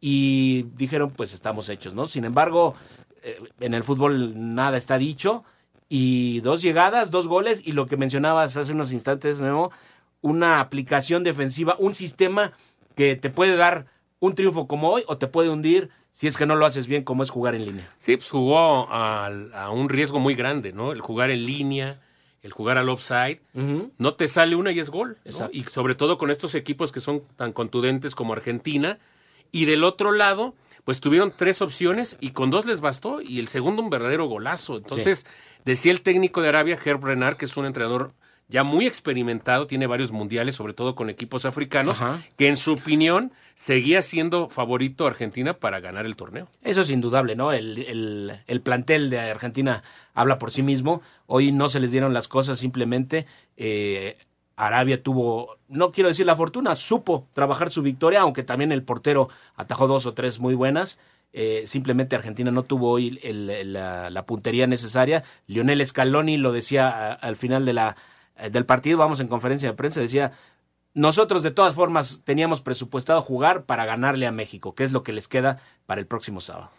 Y 0.00 0.62
dijeron, 0.76 1.10
pues 1.10 1.34
estamos 1.34 1.68
hechos, 1.68 1.92
¿no? 1.92 2.08
Sin 2.08 2.24
embargo, 2.24 2.74
eh, 3.22 3.38
en 3.60 3.74
el 3.74 3.84
fútbol 3.84 4.32
nada 4.54 4.78
está 4.78 4.96
dicho. 4.96 5.44
Y 5.90 6.40
dos 6.40 6.62
llegadas, 6.62 7.10
dos 7.10 7.28
goles. 7.28 7.66
Y 7.66 7.72
lo 7.72 7.88
que 7.88 7.98
mencionabas 7.98 8.56
hace 8.56 8.72
unos 8.72 8.94
instantes, 8.94 9.42
Memo, 9.42 9.72
una 10.22 10.58
aplicación 10.58 11.22
defensiva, 11.22 11.76
un 11.78 11.94
sistema 11.94 12.52
que 12.94 13.14
te 13.14 13.28
puede 13.28 13.56
dar 13.56 13.88
un 14.20 14.34
triunfo 14.34 14.66
como 14.66 14.88
hoy 14.88 15.02
o 15.06 15.18
te 15.18 15.26
puede 15.26 15.50
hundir 15.50 15.90
si 16.16 16.26
es 16.26 16.38
que 16.38 16.46
no 16.46 16.54
lo 16.56 16.64
haces 16.64 16.86
bien, 16.86 17.04
como 17.04 17.22
es 17.22 17.28
jugar 17.28 17.54
en 17.54 17.66
línea. 17.66 17.94
Sí, 17.98 18.16
pues 18.16 18.30
jugó 18.30 18.88
a, 18.88 19.28
un 19.70 19.90
riesgo 19.90 20.18
muy 20.18 20.34
grande, 20.34 20.72
¿no? 20.72 20.92
El 20.92 21.02
jugar 21.02 21.28
en 21.28 21.44
línea, 21.44 22.00
el 22.40 22.52
jugar 22.52 22.78
al 22.78 22.88
offside, 22.88 23.40
no 23.98 24.14
te 24.14 24.26
sale 24.26 24.56
una 24.56 24.72
y 24.72 24.78
es 24.78 24.88
gol. 24.88 25.18
Y 25.52 25.64
sobre 25.64 25.94
todo 25.94 26.16
con 26.16 26.30
estos 26.30 26.54
equipos 26.54 26.90
que 26.90 27.00
son 27.00 27.20
tan 27.36 27.52
contundentes 27.52 28.14
como 28.14 28.32
Argentina. 28.32 28.98
Y 29.52 29.66
del 29.66 29.84
otro 29.84 30.10
lado, 30.10 30.54
pues 30.84 31.00
tuvieron 31.00 31.34
tres 31.36 31.60
opciones 31.60 32.16
y 32.18 32.30
con 32.30 32.48
dos 32.48 32.64
les 32.64 32.80
bastó 32.80 33.20
y 33.20 33.38
el 33.38 33.48
segundo 33.48 33.82
un 33.82 33.90
verdadero 33.90 34.24
golazo. 34.24 34.78
Entonces, 34.78 35.26
decía 35.66 35.92
el 35.92 36.00
técnico 36.00 36.40
de 36.40 36.48
Arabia, 36.48 36.78
Herb 36.82 37.04
Renard, 37.04 37.36
que 37.36 37.44
es 37.44 37.58
un 37.58 37.66
entrenador 37.66 38.14
ya 38.48 38.62
muy 38.62 38.86
experimentado, 38.86 39.66
tiene 39.66 39.86
varios 39.86 40.12
mundiales, 40.12 40.54
sobre 40.54 40.72
todo 40.72 40.94
con 40.94 41.10
equipos 41.10 41.44
africanos, 41.44 42.00
que 42.36 42.48
en 42.48 42.56
su 42.56 42.74
opinión 42.74 43.32
seguía 43.56 44.02
siendo 44.02 44.48
favorito 44.48 45.06
Argentina 45.06 45.54
para 45.54 45.80
ganar 45.80 46.06
el 46.06 46.14
torneo. 46.14 46.48
Eso 46.62 46.82
es 46.82 46.90
indudable, 46.90 47.34
¿no? 47.34 47.52
El, 47.52 48.40
el, 48.46 48.60
plantel 48.60 49.10
de 49.10 49.18
Argentina 49.18 49.82
habla 50.14 50.38
por 50.38 50.52
sí 50.52 50.62
mismo. 50.62 51.02
Hoy 51.26 51.50
no 51.50 51.68
se 51.68 51.80
les 51.80 51.90
dieron 51.90 52.14
las 52.14 52.28
cosas, 52.28 52.58
simplemente 52.58 53.26
eh, 53.56 54.16
Arabia 54.54 55.02
tuvo, 55.02 55.58
no 55.68 55.90
quiero 55.90 56.08
decir 56.08 56.26
la 56.26 56.36
fortuna, 56.36 56.76
supo 56.76 57.28
trabajar 57.32 57.70
su 57.70 57.82
victoria, 57.82 58.20
aunque 58.20 58.44
también 58.44 58.70
el 58.70 58.84
portero 58.84 59.28
atajó 59.56 59.88
dos 59.88 60.06
o 60.06 60.14
tres 60.14 60.38
muy 60.38 60.54
buenas. 60.54 61.00
Eh, 61.32 61.64
simplemente 61.66 62.16
Argentina 62.16 62.50
no 62.50 62.62
tuvo 62.62 62.90
hoy 62.90 63.18
la, 63.22 64.24
puntería 64.26 64.66
necesaria. 64.66 65.24
Lionel 65.46 65.84
Scaloni 65.84 66.38
lo 66.38 66.52
decía 66.52 67.12
al 67.12 67.36
final 67.36 67.66
de 67.66 67.74
la, 67.74 67.96
del 68.50 68.66
partido, 68.66 68.98
vamos 68.98 69.20
en 69.20 69.28
conferencia 69.28 69.70
de 69.70 69.76
prensa, 69.76 70.00
decía, 70.00 70.32
nosotros 70.94 71.42
de 71.42 71.50
todas 71.50 71.74
formas 71.74 72.22
teníamos 72.24 72.62
presupuestado 72.62 73.20
jugar 73.20 73.64
para 73.64 73.84
ganarle 73.84 74.26
a 74.26 74.32
México, 74.32 74.74
que 74.74 74.82
es 74.84 74.92
lo 74.92 75.02
que 75.02 75.12
les 75.12 75.28
queda 75.28 75.60
para 75.84 76.00
el 76.00 76.06
próximo 76.06 76.40
sábado. 76.40 76.70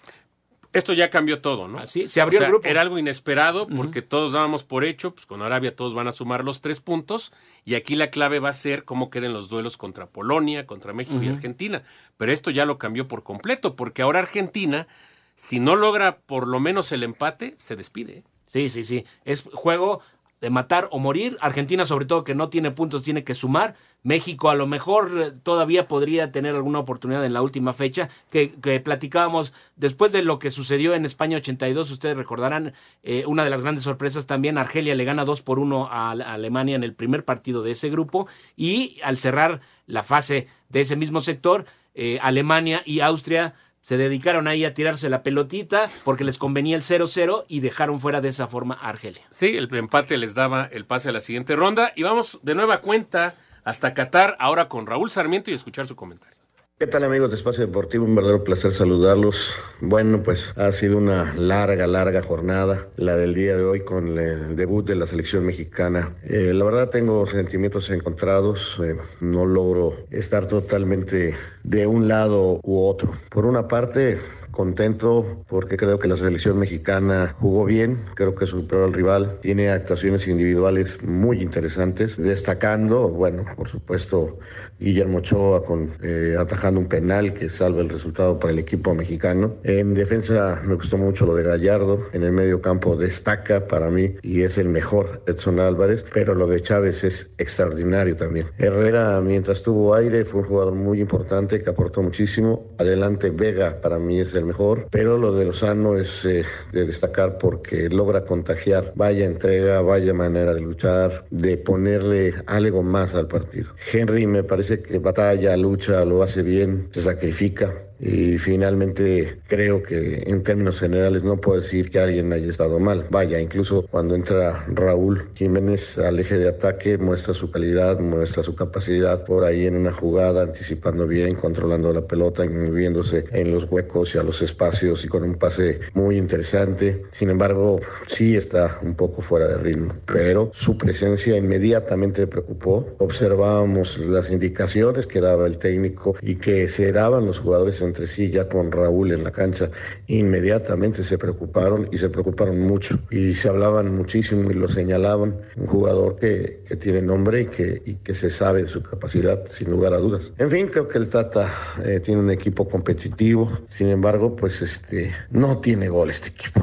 Esto 0.73 0.93
ya 0.93 1.09
cambió 1.09 1.41
todo, 1.41 1.67
¿no? 1.67 1.79
Así, 1.79 2.07
se 2.07 2.21
abrió 2.21 2.39
el 2.41 2.47
grupo. 2.47 2.67
Era 2.67 2.81
algo 2.81 2.99
inesperado 2.99 3.67
porque 3.67 4.01
todos 4.01 4.33
dábamos 4.33 4.63
por 4.63 4.83
hecho, 4.83 5.13
pues 5.13 5.25
con 5.25 5.41
Arabia 5.41 5.75
todos 5.75 5.93
van 5.93 6.07
a 6.07 6.11
sumar 6.11 6.43
los 6.43 6.61
tres 6.61 6.79
puntos 6.79 7.31
y 7.65 7.75
aquí 7.75 7.95
la 7.95 8.11
clave 8.11 8.39
va 8.39 8.49
a 8.49 8.53
ser 8.53 8.85
cómo 8.85 9.09
queden 9.09 9.33
los 9.33 9.49
duelos 9.49 9.77
contra 9.77 10.07
Polonia, 10.07 10.67
contra 10.67 10.93
México 10.93 11.21
y 11.21 11.29
Argentina. 11.29 11.83
Pero 12.17 12.31
esto 12.31 12.51
ya 12.51 12.65
lo 12.65 12.77
cambió 12.77 13.07
por 13.07 13.23
completo 13.23 13.75
porque 13.75 14.01
ahora 14.01 14.19
Argentina, 14.19 14.87
si 15.35 15.59
no 15.59 15.75
logra 15.75 16.17
por 16.17 16.47
lo 16.47 16.59
menos 16.59 16.91
el 16.91 17.03
empate, 17.03 17.55
se 17.57 17.75
despide. 17.75 18.23
Sí, 18.47 18.69
sí, 18.69 18.83
sí. 18.83 19.05
Es 19.25 19.43
juego 19.53 20.01
de 20.41 20.49
matar 20.49 20.87
o 20.91 20.99
morir. 20.99 21.37
Argentina, 21.41 21.85
sobre 21.85 22.05
todo, 22.05 22.23
que 22.23 22.35
no 22.35 22.49
tiene 22.49 22.71
puntos, 22.71 23.03
tiene 23.03 23.23
que 23.23 23.35
sumar. 23.35 23.75
México 24.03 24.49
a 24.49 24.55
lo 24.55 24.67
mejor 24.67 25.11
eh, 25.17 25.31
todavía 25.43 25.87
podría 25.87 26.31
tener 26.31 26.55
alguna 26.55 26.79
oportunidad 26.79 27.25
en 27.25 27.33
la 27.33 27.41
última 27.41 27.73
fecha, 27.73 28.09
que, 28.29 28.49
platicábamos 28.83 29.53
después 29.75 30.11
de 30.11 30.21
lo 30.21 30.39
que 30.39 30.51
sucedió 30.51 30.93
en 30.93 31.05
España 31.05 31.37
82, 31.37 31.91
ustedes 31.91 32.15
recordarán 32.15 32.73
eh, 33.03 33.23
una 33.25 33.43
de 33.43 33.49
las 33.49 33.61
grandes 33.61 33.83
sorpresas 33.83 34.27
también, 34.27 34.57
Argelia 34.57 34.95
le 34.95 35.03
gana 35.03 35.25
2 35.25 35.41
por 35.41 35.59
1 35.59 35.89
a, 35.91 36.11
Alemania 36.11 36.75
en 36.75 36.83
el 36.83 36.93
primer 36.93 37.25
partido 37.25 37.63
de 37.63 37.71
ese 37.71 37.89
grupo 37.89 38.27
y 38.55 38.99
al 39.03 39.17
cerrar 39.17 39.61
la 39.87 40.03
fase 40.03 40.47
de 40.69 40.81
ese 40.81 40.95
mismo 40.95 41.19
sector, 41.19 41.65
eh, 41.95 42.19
Alemania 42.21 42.83
y 42.85 42.99
Austria 42.99 43.55
se 43.87 43.95
dedicaron 43.95 44.49
ahí 44.49 44.65
a 44.65 44.73
tirarse 44.73 45.07
la 45.07 45.23
pelotita 45.23 45.89
porque 46.03 46.25
les 46.25 46.37
convenía 46.37 46.75
el 46.75 46.81
0-0 46.81 47.45
y 47.47 47.61
dejaron 47.61 48.01
fuera 48.01 48.19
de 48.19 48.27
esa 48.27 48.45
forma 48.45 48.75
a 48.75 48.89
Argelia. 48.89 49.21
Sí, 49.29 49.55
el 49.55 49.73
empate 49.73 50.17
les 50.17 50.35
daba 50.35 50.65
el 50.65 50.83
pase 50.83 51.07
a 51.07 51.13
la 51.13 51.21
siguiente 51.21 51.55
ronda 51.55 51.93
y 51.95 52.03
vamos 52.03 52.39
de 52.43 52.53
nueva 52.53 52.81
cuenta 52.81 53.35
hasta 53.63 53.93
Qatar 53.93 54.35
ahora 54.39 54.67
con 54.67 54.87
Raúl 54.87 55.09
Sarmiento 55.09 55.51
y 55.51 55.53
escuchar 55.53 55.87
su 55.87 55.95
comentario. 55.95 56.36
¿Qué 56.79 56.85
tal 56.85 57.03
amigos 57.03 57.31
de 57.31 57.37
Espacio 57.37 57.65
Deportivo? 57.65 58.05
Un 58.05 58.13
verdadero 58.13 58.43
placer 58.43 58.71
saludarlos. 58.71 59.51
Bueno, 59.81 60.21
pues 60.21 60.53
ha 60.59 60.71
sido 60.71 60.99
una 60.99 61.33
larga, 61.33 61.87
larga 61.87 62.21
jornada, 62.21 62.87
la 62.97 63.15
del 63.15 63.33
día 63.33 63.57
de 63.57 63.63
hoy 63.63 63.79
con 63.83 64.19
el 64.19 64.55
debut 64.55 64.85
de 64.85 64.93
la 64.93 65.07
selección 65.07 65.43
mexicana. 65.43 66.15
Eh, 66.21 66.51
la 66.53 66.63
verdad 66.63 66.91
tengo 66.91 67.25
sentimientos 67.25 67.89
encontrados, 67.89 68.79
eh, 68.85 68.95
no 69.21 69.47
logro 69.47 69.95
estar 70.11 70.45
totalmente 70.45 71.33
de 71.63 71.87
un 71.87 72.07
lado 72.07 72.59
u 72.61 72.85
otro. 72.85 73.11
Por 73.29 73.47
una 73.47 73.67
parte, 73.67 74.19
contento 74.57 75.43
porque 75.47 75.77
creo 75.77 75.99
que 75.99 76.07
la 76.07 76.17
selección 76.17 76.57
mexicana 76.57 77.35
jugó 77.37 77.65
bien, 77.65 77.99
creo 78.15 78.33
que 78.33 78.47
superó 78.47 78.85
al 78.85 78.93
rival, 78.93 79.37
tiene 79.39 79.69
actuaciones 79.69 80.27
individuales 80.27 81.03
muy 81.03 81.43
interesantes, 81.43 82.17
destacando, 82.17 83.07
bueno, 83.07 83.45
por 83.55 83.69
supuesto, 83.69 84.39
Guillermo 84.79 85.19
Ochoa 85.19 85.63
con, 85.63 85.93
eh, 86.01 86.35
atajando 86.39 86.79
un 86.79 86.87
penal 86.87 87.35
que 87.35 87.49
salva 87.49 87.81
el 87.81 87.89
resultado 87.89 88.39
para 88.39 88.51
el 88.51 88.57
equipo 88.59 88.95
mexicano. 88.95 89.57
En 89.63 89.93
defensa 89.93 90.59
me 90.65 90.73
gustó 90.73 90.97
mucho 90.97 91.27
lo 91.27 91.35
de 91.35 91.43
Gallardo, 91.43 91.99
en 92.13 92.23
el 92.23 92.31
medio 92.31 92.59
campo 92.59 92.95
destaca 92.95 93.67
para 93.67 93.91
mí 93.91 94.15
y 94.23 94.41
es 94.41 94.57
el 94.57 94.69
mejor 94.69 95.21
Edson 95.27 95.59
Álvarez, 95.59 96.03
pero 96.11 96.33
lo 96.33 96.47
de 96.47 96.61
Chávez 96.63 97.03
es 97.03 97.29
extraordinario 97.37 98.15
también. 98.15 98.47
Herrera, 98.57 99.21
mientras 99.21 99.61
tuvo 99.61 99.93
aire, 99.93 100.25
fue 100.25 100.41
un 100.41 100.47
jugador 100.47 100.73
muy 100.73 100.99
importante 100.99 101.61
que 101.61 101.69
aportó 101.69 102.01
muchísimo. 102.01 102.65
Adelante 102.79 103.29
Vega, 103.29 103.79
para 103.81 103.99
mí 103.99 104.19
es 104.19 104.33
el 104.33 104.46
mejor, 104.47 104.87
pero 104.89 105.17
lo 105.17 105.33
de 105.33 105.45
Lozano 105.45 105.97
es 105.97 106.25
eh, 106.25 106.43
de 106.71 106.85
destacar 106.85 107.37
porque 107.37 107.89
logra 107.89 108.23
contagiar, 108.23 108.93
vaya 108.95 109.25
entrega, 109.25 109.81
vaya 109.81 110.13
manera 110.13 110.53
de 110.53 110.61
luchar, 110.61 111.25
de 111.29 111.57
ponerle 111.57 112.33
algo 112.47 112.81
más 112.83 113.13
al 113.13 113.27
partido. 113.27 113.69
Henry 113.91 114.25
me 114.25 114.43
parece 114.43 114.81
que 114.81 114.99
batalla, 114.99 115.55
lucha, 115.57 116.03
lo 116.05 116.23
hace 116.23 116.41
bien, 116.41 116.89
se 116.91 117.01
sacrifica, 117.01 117.71
y 117.99 118.37
finalmente 118.37 119.39
creo 119.47 119.81
que 119.81 120.23
en 120.25 120.43
términos 120.43 120.79
generales 120.79 121.23
no 121.23 121.37
puedo 121.37 121.59
decir 121.61 121.89
que 121.89 121.99
alguien 121.99 122.31
haya 122.31 122.49
estado 122.49 122.79
mal. 122.79 123.05
Vaya, 123.09 123.39
incluso 123.39 123.85
cuando 123.89 124.15
entra 124.15 124.63
Raúl 124.67 125.29
Jiménez 125.35 125.97
al 125.97 126.19
eje 126.19 126.37
de 126.37 126.49
ataque 126.49 126.97
muestra 126.97 127.33
su 127.33 127.49
calidad, 127.49 127.99
muestra 127.99 128.43
su 128.43 128.55
capacidad 128.55 129.25
por 129.25 129.43
ahí 129.43 129.65
en 129.65 129.75
una 129.75 129.91
jugada, 129.91 130.43
anticipando 130.43 131.07
bien, 131.07 131.35
controlando 131.35 131.91
la 131.93 132.01
pelota, 132.01 132.45
moviéndose 132.45 133.25
en 133.31 133.51
los 133.51 133.69
huecos 133.71 134.13
y 134.15 134.17
a 134.17 134.23
los 134.23 134.41
espacios 134.41 135.03
y 135.03 135.07
con 135.07 135.23
un 135.23 135.35
pase 135.35 135.79
muy 135.93 136.17
interesante. 136.17 137.03
Sin 137.09 137.29
embargo, 137.29 137.79
sí 138.07 138.35
está 138.35 138.79
un 138.83 138.95
poco 138.95 139.21
fuera 139.21 139.47
de 139.47 139.57
ritmo, 139.57 139.93
pero 140.05 140.51
su 140.53 140.77
presencia 140.77 141.37
inmediatamente 141.37 142.21
me 142.21 142.27
preocupó. 142.27 142.87
Observábamos 142.99 143.97
las 143.99 144.29
indicaciones 144.31 145.07
que 145.07 145.21
daba 145.21 145.47
el 145.47 145.57
técnico 145.57 146.15
y 146.21 146.35
que 146.35 146.67
se 146.67 146.91
daban 146.91 147.25
los 147.25 147.39
jugadores 147.39 147.81
entre 147.87 148.07
sí 148.07 148.29
ya 148.29 148.47
con 148.47 148.71
Raúl 148.71 149.11
en 149.11 149.23
la 149.23 149.31
cancha, 149.31 149.69
inmediatamente 150.07 151.03
se 151.03 151.17
preocuparon 151.17 151.89
y 151.91 151.97
se 151.97 152.09
preocuparon 152.09 152.59
mucho. 152.59 152.99
Y 153.09 153.33
se 153.33 153.49
hablaban 153.49 153.95
muchísimo 153.95 154.49
y 154.51 154.53
lo 154.53 154.67
señalaban, 154.67 155.37
un 155.55 155.67
jugador 155.67 156.15
que, 156.15 156.61
que 156.67 156.75
tiene 156.75 157.01
nombre 157.01 157.41
y 157.41 157.45
que, 157.47 157.81
y 157.85 157.95
que 157.95 158.13
se 158.13 158.29
sabe 158.29 158.63
de 158.63 158.67
su 158.67 158.81
capacidad 158.81 159.45
sin 159.45 159.71
lugar 159.71 159.93
a 159.93 159.97
dudas. 159.97 160.33
En 160.37 160.49
fin, 160.49 160.67
creo 160.67 160.87
que 160.87 160.97
el 160.97 161.09
Tata 161.09 161.51
eh, 161.83 161.99
tiene 161.99 162.21
un 162.21 162.31
equipo 162.31 162.67
competitivo, 162.67 163.59
sin 163.67 163.87
embargo, 163.87 164.35
pues 164.35 164.61
este 164.61 165.11
no 165.31 165.59
tiene 165.59 165.89
gol 165.89 166.09
este 166.09 166.29
equipo 166.29 166.61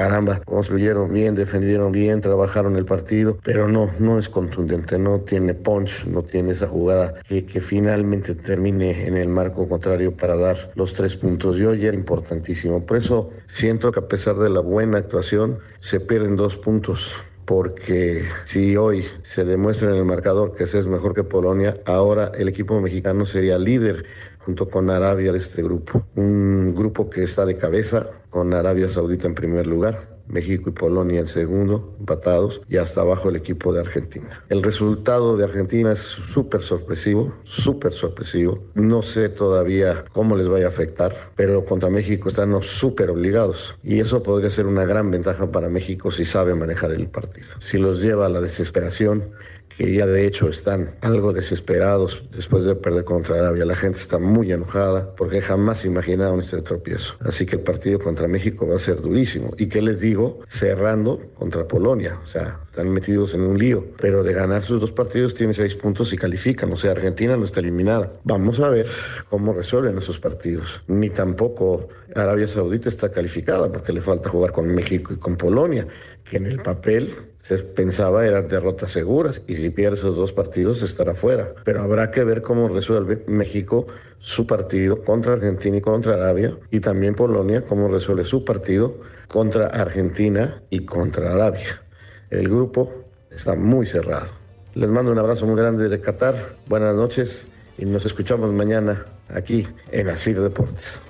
caramba, 0.00 0.40
construyeron 0.46 1.12
bien, 1.12 1.34
defendieron 1.34 1.92
bien, 1.92 2.22
trabajaron 2.22 2.74
el 2.76 2.86
partido, 2.86 3.36
pero 3.44 3.68
no, 3.68 3.90
no 3.98 4.18
es 4.18 4.30
contundente, 4.30 4.98
no 4.98 5.20
tiene 5.20 5.52
punch, 5.52 6.06
no 6.06 6.22
tiene 6.22 6.52
esa 6.52 6.66
jugada 6.66 7.12
que, 7.28 7.44
que 7.44 7.60
finalmente 7.60 8.34
termine 8.34 9.06
en 9.06 9.18
el 9.18 9.28
marco 9.28 9.68
contrario 9.68 10.16
para 10.16 10.36
dar 10.36 10.56
los 10.74 10.94
tres 10.94 11.16
puntos. 11.16 11.58
Y 11.58 11.66
hoy 11.66 11.84
era 11.84 11.94
importantísimo. 11.94 12.86
Por 12.86 12.96
eso 12.96 13.28
siento 13.44 13.92
que 13.92 14.00
a 14.00 14.08
pesar 14.08 14.36
de 14.36 14.48
la 14.48 14.60
buena 14.60 14.96
actuación, 14.96 15.58
se 15.80 16.00
pierden 16.00 16.34
dos 16.34 16.56
puntos 16.56 17.14
porque 17.50 18.22
si 18.44 18.76
hoy 18.76 19.04
se 19.22 19.44
demuestra 19.44 19.90
en 19.90 19.96
el 19.96 20.04
marcador 20.04 20.54
que 20.54 20.64
ese 20.64 20.78
es 20.78 20.86
mejor 20.86 21.14
que 21.14 21.24
Polonia, 21.24 21.76
ahora 21.84 22.30
el 22.38 22.48
equipo 22.48 22.80
mexicano 22.80 23.26
sería 23.26 23.58
líder 23.58 24.04
junto 24.44 24.68
con 24.68 24.90
Arabia 24.90 25.32
de 25.32 25.38
este 25.38 25.62
grupo. 25.62 26.04
Un 26.16 26.74
grupo 26.74 27.08
que 27.10 27.22
está 27.22 27.44
de 27.46 27.56
cabeza 27.56 28.08
con 28.30 28.52
Arabia 28.54 28.88
Saudita 28.88 29.26
en 29.26 29.34
primer 29.34 29.66
lugar, 29.66 30.08
México 30.30 30.70
y 30.70 30.72
Polonia 30.72 31.20
en 31.20 31.26
segundo, 31.26 31.96
empatados, 31.98 32.60
y 32.68 32.76
hasta 32.76 33.00
abajo 33.00 33.28
el 33.28 33.36
equipo 33.36 33.72
de 33.72 33.80
Argentina. 33.80 34.44
El 34.48 34.62
resultado 34.62 35.36
de 35.36 35.44
Argentina 35.44 35.92
es 35.92 36.00
súper 36.00 36.62
sorpresivo, 36.62 37.34
súper 37.42 37.92
sorpresivo. 37.92 38.62
No 38.74 39.02
sé 39.02 39.28
todavía 39.28 40.04
cómo 40.12 40.36
les 40.36 40.48
vaya 40.48 40.66
a 40.66 40.68
afectar, 40.68 41.16
pero 41.36 41.64
contra 41.64 41.90
México 41.90 42.28
están 42.28 42.56
súper 42.62 43.10
obligados. 43.10 43.76
Y 43.82 44.00
eso 44.00 44.22
podría 44.22 44.50
ser 44.50 44.66
una 44.66 44.84
gran 44.84 45.10
ventaja 45.10 45.50
para 45.50 45.68
México 45.68 46.10
si 46.10 46.24
sabe 46.24 46.54
manejar 46.54 46.92
el 46.92 47.08
partido. 47.08 47.48
Si 47.58 47.78
los 47.78 48.00
lleva 48.00 48.26
a 48.26 48.28
la 48.28 48.40
desesperación, 48.40 49.30
que 49.76 49.94
ya 49.94 50.06
de 50.06 50.26
hecho 50.26 50.48
están 50.48 50.94
algo 51.00 51.32
desesperados 51.32 52.22
después 52.34 52.64
de 52.64 52.74
perder 52.74 53.04
contra 53.04 53.36
Arabia. 53.36 53.64
La 53.64 53.76
gente 53.76 53.98
está 53.98 54.18
muy 54.18 54.52
enojada 54.52 55.14
porque 55.16 55.40
jamás 55.40 55.84
imaginaron 55.84 56.40
este 56.40 56.60
tropiezo. 56.62 57.14
Así 57.20 57.46
que 57.46 57.56
el 57.56 57.62
partido 57.62 57.98
contra 57.98 58.28
México 58.28 58.66
va 58.66 58.76
a 58.76 58.78
ser 58.78 59.00
durísimo. 59.00 59.52
¿Y 59.56 59.68
qué 59.68 59.80
les 59.80 60.00
digo? 60.00 60.40
Cerrando 60.48 61.18
contra 61.34 61.66
Polonia. 61.66 62.18
O 62.22 62.26
sea, 62.26 62.60
están 62.66 62.92
metidos 62.92 63.34
en 63.34 63.42
un 63.42 63.58
lío. 63.58 63.84
Pero 64.00 64.22
de 64.22 64.32
ganar 64.32 64.62
sus 64.62 64.80
dos 64.80 64.92
partidos 64.92 65.34
tiene 65.34 65.54
seis 65.54 65.74
puntos 65.74 66.12
y 66.12 66.16
califican. 66.16 66.72
O 66.72 66.76
sea, 66.76 66.90
Argentina 66.90 67.36
no 67.36 67.44
está 67.44 67.60
eliminada. 67.60 68.12
Vamos 68.24 68.60
a 68.60 68.68
ver 68.68 68.86
cómo 69.28 69.52
resuelven 69.52 69.98
esos 69.98 70.18
partidos. 70.18 70.82
Ni 70.88 71.10
tampoco 71.10 71.88
Arabia 72.14 72.48
Saudita 72.48 72.88
está 72.88 73.10
calificada 73.10 73.70
porque 73.70 73.92
le 73.92 74.00
falta 74.00 74.28
jugar 74.28 74.52
con 74.52 74.66
México 74.74 75.12
y 75.12 75.16
con 75.16 75.36
Polonia, 75.36 75.86
que 76.24 76.36
en 76.36 76.46
el 76.46 76.60
papel 76.60 77.14
se 77.36 77.58
pensaba 77.58 78.26
eran 78.26 78.48
derrotas 78.48 78.92
seguras 78.92 79.42
y 79.46 79.54
si 79.54 79.70
pierde 79.70 79.96
esos 79.96 80.14
dos 80.14 80.32
partidos 80.32 80.82
estará 80.82 81.14
fuera. 81.14 81.54
Pero 81.64 81.82
habrá 81.82 82.10
que 82.10 82.22
ver 82.24 82.42
cómo 82.42 82.68
resuelve 82.68 83.24
México 83.26 83.86
su 84.20 84.46
partido 84.46 85.02
contra 85.02 85.32
Argentina 85.32 85.78
y 85.78 85.80
contra 85.80 86.14
Arabia 86.14 86.56
y 86.70 86.80
también 86.80 87.14
Polonia 87.14 87.64
cómo 87.64 87.88
resuelve 87.88 88.24
su 88.24 88.44
partido 88.44 88.98
contra 89.28 89.66
Argentina 89.68 90.62
y 90.70 90.84
contra 90.84 91.32
Arabia. 91.32 91.82
El 92.30 92.48
grupo 92.48 93.04
está 93.30 93.54
muy 93.54 93.86
cerrado. 93.86 94.28
Les 94.74 94.88
mando 94.88 95.10
un 95.10 95.18
abrazo 95.18 95.46
muy 95.46 95.56
grande 95.56 95.88
de 95.88 96.00
Qatar. 96.00 96.36
Buenas 96.68 96.94
noches 96.94 97.46
y 97.78 97.86
nos 97.86 98.04
escuchamos 98.04 98.52
mañana 98.52 99.04
aquí 99.28 99.66
en 99.90 100.08
Asir 100.08 100.40
Deportes 100.40 101.00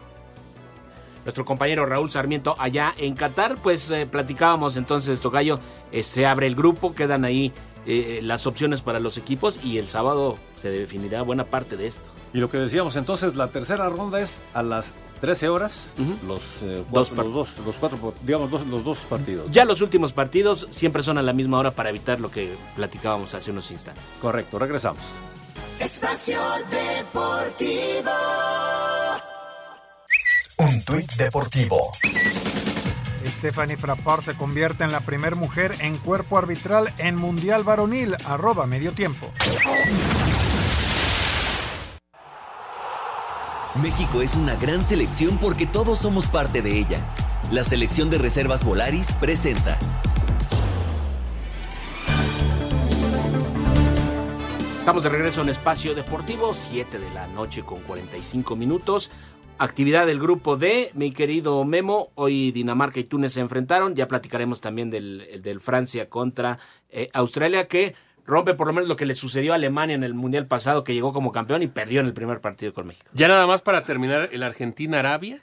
nuestro 1.31 1.45
compañero 1.45 1.87
Raúl 1.87 2.11
Sarmiento 2.11 2.57
allá 2.59 2.93
en 2.99 3.15
Qatar. 3.15 3.57
Pues 3.63 3.89
eh, 3.93 4.05
platicábamos 4.05 4.77
entonces, 4.77 5.21
Tocayo, 5.21 5.61
eh, 5.93 6.03
se 6.03 6.27
abre 6.27 6.49
el 6.49 6.57
grupo, 6.57 6.93
quedan 6.93 7.25
ahí 7.25 7.53
eh, 7.87 8.19
las 8.23 8.49
opciones 8.49 8.81
para 8.81 8.99
los 8.99 9.17
equipos 9.17 9.61
y 9.65 9.79
el 9.79 9.87
sábado 9.87 10.37
se 10.61 10.71
definirá 10.71 11.23
buena 11.23 11.45
parte 11.45 11.77
de 11.77 11.87
esto. 11.87 12.11
Y 12.35 12.39
lo 12.39 12.51
que 12.51 12.59
decíamos 12.59 12.97
entonces, 12.97 13.37
la 13.37 13.47
tercera 13.47 13.89
ronda 13.89 14.21
es 14.21 14.41
a 14.55 14.65
las 14.65 14.93
13 15.21 15.51
horas, 15.51 15.87
los, 16.27 16.43
dos 16.91 17.13
los, 17.13 17.33
dos, 17.33 17.59
los 17.65 17.77
cuatro, 17.77 18.13
digamos, 18.23 18.51
los 18.67 18.85
dos 18.85 18.99
partidos. 19.01 19.51
Ya 19.53 19.65
los 19.65 19.83
últimos 19.83 20.13
partidos 20.13 20.67
siempre 20.71 21.05
son 21.05 21.17
a 21.19 21.23
la 21.23 21.33
misma 21.33 21.59
hora 21.59 21.71
para 21.71 21.91
evitar 21.91 22.19
lo 22.21 22.31
que 22.31 22.57
platicábamos 22.75 23.35
hace 23.35 23.53
unos 23.53 23.71
instantes. 23.71 24.03
Correcto, 24.21 24.59
regresamos. 24.59 25.03
Espacio 25.79 26.41
Deportivo. 26.71 28.11
Un 30.61 30.85
tuit 30.85 31.11
deportivo. 31.15 31.91
Stephanie 33.39 33.79
Frappart 33.79 34.23
se 34.23 34.35
convierte 34.35 34.85
en 34.85 34.93
la 34.93 35.01
primera 35.01 35.35
mujer 35.35 35.75
en 35.81 35.97
cuerpo 35.97 36.37
arbitral 36.37 36.93
en 36.99 37.17
Mundial 37.17 37.65
Varonil, 37.65 38.15
arroba 38.27 38.67
medio 38.67 38.93
tiempo. 38.93 39.33
México 43.83 44.21
es 44.21 44.35
una 44.35 44.55
gran 44.57 44.85
selección 44.85 45.39
porque 45.39 45.65
todos 45.65 45.99
somos 45.99 46.27
parte 46.27 46.61
de 46.61 46.79
ella. 46.79 46.99
La 47.51 47.65
selección 47.65 48.11
de 48.11 48.19
reservas 48.19 48.63
Volaris 48.63 49.13
presenta. 49.13 49.79
Estamos 54.81 55.05
de 55.05 55.09
regreso 55.09 55.41
en 55.41 55.49
Espacio 55.49 55.95
Deportivo, 55.95 56.53
7 56.53 56.99
de 56.99 57.11
la 57.15 57.29
noche 57.29 57.63
con 57.63 57.81
45 57.81 58.57
minutos. 58.57 59.11
Actividad 59.63 60.07
del 60.07 60.19
grupo 60.19 60.57
D, 60.57 60.91
mi 60.95 61.13
querido 61.13 61.63
Memo. 61.67 62.13
Hoy 62.15 62.51
Dinamarca 62.51 62.99
y 62.99 63.05
Túnez 63.05 63.35
se 63.35 63.41
enfrentaron. 63.41 63.95
Ya 63.95 64.09
platicaremos 64.09 64.63
también 64.63 64.89
del, 64.89 65.43
del 65.43 65.61
Francia 65.61 66.09
contra 66.09 66.59
eh, 66.89 67.11
Australia, 67.13 67.69
que 67.69 67.95
rompe 68.25 68.55
por 68.55 68.69
lo 68.69 68.73
menos 68.73 68.89
lo 68.89 68.97
que 68.97 69.05
le 69.05 69.15
sucedió 69.15 69.53
a 69.53 69.57
Alemania 69.57 69.95
en 69.95 70.03
el 70.03 70.15
Mundial 70.15 70.47
pasado, 70.47 70.83
que 70.83 70.95
llegó 70.95 71.13
como 71.13 71.31
campeón 71.31 71.63
y 71.63 71.67
perdió 71.67 72.01
en 72.01 72.07
el 72.07 72.15
primer 72.15 72.41
partido 72.41 72.73
con 72.73 72.87
México. 72.87 73.05
Ya 73.13 73.29
nada 73.29 73.47
más 73.47 73.61
para 73.61 73.85
terminar, 73.85 74.31
el 74.33 74.43
Argentina-Arabia 74.45 75.41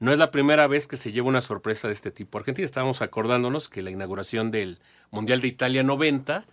no 0.00 0.12
es 0.12 0.18
la 0.18 0.32
primera 0.32 0.66
vez 0.66 0.88
que 0.88 0.96
se 0.96 1.12
lleva 1.12 1.28
una 1.28 1.40
sorpresa 1.40 1.86
de 1.86 1.94
este 1.94 2.10
tipo. 2.10 2.38
Argentina 2.38 2.66
estábamos 2.66 3.02
acordándonos 3.02 3.68
que 3.68 3.82
la 3.82 3.92
inauguración 3.92 4.50
del 4.50 4.80
Mundial 5.12 5.40
de 5.40 5.46
Italia 5.46 5.84
90 5.84 6.44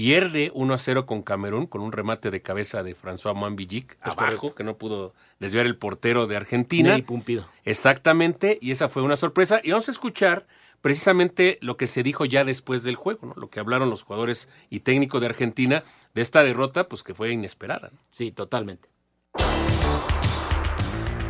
pierde 0.00 0.50
1 0.54 0.72
a 0.72 0.78
0 0.78 1.04
con 1.04 1.20
Camerún 1.20 1.66
con 1.66 1.82
un 1.82 1.92
remate 1.92 2.30
de 2.30 2.40
cabeza 2.40 2.82
de 2.82 2.96
François 2.96 3.34
Mambillic 3.34 3.98
abajo, 4.00 4.54
que 4.54 4.64
no 4.64 4.78
pudo 4.78 5.12
desviar 5.40 5.66
el 5.66 5.76
portero 5.76 6.26
de 6.26 6.36
Argentina. 6.36 6.96
Y 6.96 7.02
Pumpido. 7.02 7.46
Exactamente, 7.66 8.58
y 8.62 8.70
esa 8.70 8.88
fue 8.88 9.02
una 9.02 9.16
sorpresa. 9.16 9.60
Y 9.62 9.72
vamos 9.72 9.88
a 9.88 9.90
escuchar 9.90 10.46
precisamente 10.80 11.58
lo 11.60 11.76
que 11.76 11.86
se 11.86 12.02
dijo 12.02 12.24
ya 12.24 12.44
después 12.44 12.82
del 12.82 12.96
juego, 12.96 13.26
¿no? 13.26 13.34
lo 13.36 13.50
que 13.50 13.60
hablaron 13.60 13.90
los 13.90 14.02
jugadores 14.04 14.48
y 14.70 14.80
técnicos 14.80 15.20
de 15.20 15.26
Argentina 15.26 15.84
de 16.14 16.22
esta 16.22 16.42
derrota, 16.42 16.88
pues 16.88 17.02
que 17.02 17.12
fue 17.12 17.32
inesperada. 17.32 17.90
Sí, 18.10 18.32
totalmente. 18.32 18.88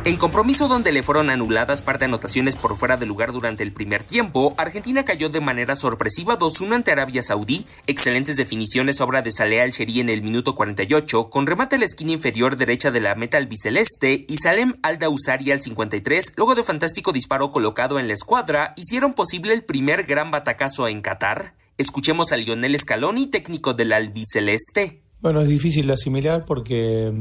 En 0.03 0.17
compromiso 0.17 0.67
donde 0.67 0.91
le 0.91 1.03
fueron 1.03 1.29
anuladas 1.29 1.83
par 1.83 1.99
de 1.99 2.05
anotaciones 2.05 2.55
por 2.55 2.75
fuera 2.75 2.97
de 2.97 3.05
lugar 3.05 3.31
durante 3.31 3.61
el 3.61 3.71
primer 3.71 4.01
tiempo, 4.01 4.55
Argentina 4.57 5.05
cayó 5.05 5.29
de 5.29 5.41
manera 5.41 5.75
sorpresiva 5.75 6.39
2-1 6.39 6.73
ante 6.73 6.91
Arabia 6.91 7.21
Saudí. 7.21 7.67
Excelentes 7.85 8.35
definiciones 8.35 8.99
obra 8.99 9.21
de 9.21 9.31
Saleh 9.31 9.61
Al-Sheri 9.61 9.99
en 9.99 10.09
el 10.09 10.23
minuto 10.23 10.55
48, 10.55 11.29
con 11.29 11.45
remate 11.45 11.75
a 11.75 11.79
la 11.79 11.85
esquina 11.85 12.13
inferior 12.13 12.57
derecha 12.57 12.89
de 12.89 12.99
la 12.99 13.13
meta 13.13 13.37
albiceleste 13.37 14.25
y 14.27 14.37
Salem 14.37 14.73
Al-Dausari 14.81 15.51
al 15.51 15.61
53, 15.61 16.33
luego 16.35 16.55
de 16.55 16.63
fantástico 16.63 17.11
disparo 17.11 17.51
colocado 17.51 17.99
en 17.99 18.07
la 18.07 18.13
escuadra, 18.13 18.73
hicieron 18.77 19.13
posible 19.13 19.53
el 19.53 19.65
primer 19.65 20.05
gran 20.05 20.31
batacazo 20.31 20.87
en 20.87 21.01
Qatar. 21.01 21.53
Escuchemos 21.77 22.31
a 22.31 22.37
Lionel 22.37 22.75
Scaloni, 22.79 23.27
técnico 23.27 23.75
del 23.75 23.93
albiceleste. 23.93 25.03
Bueno, 25.19 25.41
es 25.41 25.49
difícil 25.49 25.91
asimilar 25.91 26.45
porque 26.45 27.13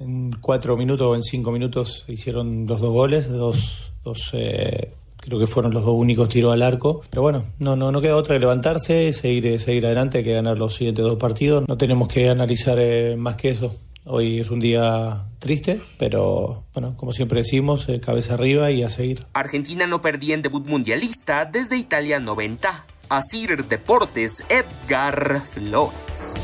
en 0.00 0.32
cuatro 0.32 0.76
minutos 0.76 1.06
o 1.06 1.14
en 1.14 1.22
cinco 1.22 1.50
minutos 1.50 2.04
hicieron 2.08 2.66
los 2.66 2.80
dos 2.80 2.92
goles, 2.92 3.28
dos, 3.28 3.92
dos 4.04 4.30
eh, 4.34 4.92
creo 5.20 5.38
que 5.38 5.46
fueron 5.46 5.72
los 5.72 5.84
dos 5.84 5.94
únicos 5.94 6.28
tiros 6.28 6.52
al 6.52 6.62
arco. 6.62 7.02
Pero 7.10 7.22
bueno, 7.22 7.44
no, 7.58 7.76
no, 7.76 7.92
no 7.92 8.00
queda 8.00 8.16
otra 8.16 8.36
que 8.36 8.40
levantarse, 8.40 9.12
seguir, 9.12 9.60
seguir 9.60 9.86
adelante, 9.86 10.24
que 10.24 10.32
ganar 10.32 10.58
los 10.58 10.74
siguientes 10.74 11.04
dos 11.04 11.18
partidos. 11.18 11.68
No 11.68 11.76
tenemos 11.76 12.08
que 12.12 12.28
analizar 12.28 12.78
eh, 12.78 13.16
más 13.16 13.36
que 13.36 13.50
eso. 13.50 13.74
Hoy 14.10 14.40
es 14.40 14.50
un 14.50 14.60
día 14.60 15.26
triste, 15.38 15.82
pero 15.98 16.64
bueno, 16.72 16.96
como 16.96 17.12
siempre 17.12 17.40
decimos, 17.40 17.88
eh, 17.90 18.00
cabeza 18.00 18.34
arriba 18.34 18.70
y 18.70 18.82
a 18.82 18.88
seguir. 18.88 19.26
Argentina 19.34 19.86
no 19.86 20.00
perdía 20.00 20.34
en 20.34 20.40
debut 20.40 20.66
mundialista 20.66 21.44
desde 21.44 21.76
Italia 21.76 22.18
90. 22.18 22.86
Asir 23.10 23.66
Deportes, 23.66 24.44
Edgar 24.48 25.42
Flores. 25.42 26.42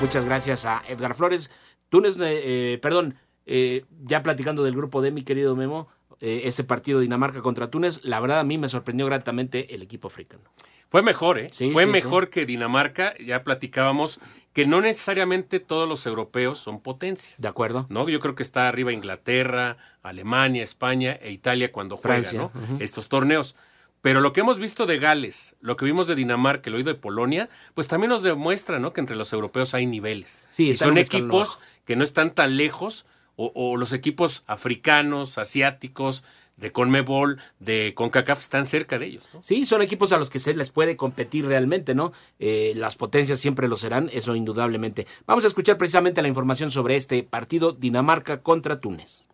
Muchas 0.00 0.24
gracias 0.24 0.64
a 0.64 0.82
Edgar 0.88 1.14
Flores. 1.14 1.50
Túnez, 1.88 2.16
eh, 2.20 2.78
perdón, 2.80 3.14
eh, 3.46 3.84
ya 4.04 4.22
platicando 4.22 4.62
del 4.62 4.76
grupo 4.76 5.00
de 5.00 5.10
mi 5.10 5.22
querido 5.22 5.56
Memo, 5.56 5.88
eh, 6.20 6.42
ese 6.44 6.64
partido 6.64 7.00
Dinamarca 7.00 7.40
contra 7.42 7.70
Túnez, 7.70 8.00
la 8.02 8.20
verdad 8.20 8.40
a 8.40 8.44
mí 8.44 8.58
me 8.58 8.68
sorprendió 8.68 9.06
gratamente 9.06 9.74
el 9.74 9.82
equipo 9.82 10.08
africano. 10.08 10.42
Fue 10.90 11.02
mejor, 11.02 11.38
¿eh? 11.38 11.50
Fue 11.72 11.86
mejor 11.86 12.30
que 12.30 12.46
Dinamarca, 12.46 13.14
ya 13.18 13.44
platicábamos 13.44 14.20
que 14.52 14.66
no 14.66 14.80
necesariamente 14.80 15.60
todos 15.60 15.88
los 15.88 16.04
europeos 16.06 16.58
son 16.58 16.80
potencias. 16.80 17.40
De 17.40 17.48
acuerdo. 17.48 17.86
¿no? 17.90 18.08
Yo 18.08 18.20
creo 18.20 18.34
que 18.34 18.42
está 18.42 18.68
arriba 18.68 18.92
Inglaterra, 18.92 19.76
Alemania, 20.02 20.62
España 20.62 21.12
e 21.22 21.30
Italia 21.30 21.70
cuando 21.70 21.96
juegan 21.96 22.36
¿no? 22.36 22.52
estos 22.80 23.08
torneos. 23.08 23.54
Pero 24.00 24.20
lo 24.20 24.32
que 24.32 24.40
hemos 24.40 24.58
visto 24.58 24.86
de 24.86 24.98
Gales, 24.98 25.56
lo 25.60 25.76
que 25.76 25.84
vimos 25.84 26.06
de 26.06 26.14
Dinamarca, 26.14 26.70
lo 26.70 26.76
oído 26.76 26.92
de 26.92 26.98
Polonia, 26.98 27.48
pues 27.74 27.88
también 27.88 28.10
nos 28.10 28.22
demuestra 28.22 28.78
¿no? 28.78 28.92
que 28.92 29.00
entre 29.00 29.16
los 29.16 29.32
europeos 29.32 29.74
hay 29.74 29.86
niveles. 29.86 30.44
Sí, 30.52 30.70
y 30.70 30.74
son 30.74 30.98
equipos 30.98 31.58
que 31.84 31.96
no 31.96 32.04
están 32.04 32.32
tan 32.34 32.56
lejos, 32.56 33.06
o, 33.40 33.76
los 33.76 33.92
equipos 33.92 34.42
africanos, 34.48 35.38
asiáticos, 35.38 36.24
de 36.56 36.72
Conmebol, 36.72 37.38
de 37.60 37.92
CONCACAF 37.94 38.40
están 38.40 38.66
cerca 38.66 38.98
de 38.98 39.06
ellos. 39.06 39.30
¿no? 39.32 39.44
Sí, 39.44 39.64
son 39.64 39.80
equipos 39.80 40.12
a 40.12 40.18
los 40.18 40.28
que 40.28 40.40
se 40.40 40.54
les 40.54 40.70
puede 40.70 40.96
competir 40.96 41.46
realmente, 41.46 41.94
¿no? 41.94 42.12
Eh, 42.40 42.72
las 42.74 42.96
potencias 42.96 43.38
siempre 43.38 43.68
lo 43.68 43.76
serán, 43.76 44.10
eso 44.12 44.34
indudablemente. 44.34 45.06
Vamos 45.24 45.44
a 45.44 45.46
escuchar 45.46 45.78
precisamente 45.78 46.20
la 46.20 46.26
información 46.26 46.72
sobre 46.72 46.96
este 46.96 47.22
partido 47.22 47.70
Dinamarca 47.70 48.42
contra 48.42 48.80
Túnez. 48.80 49.27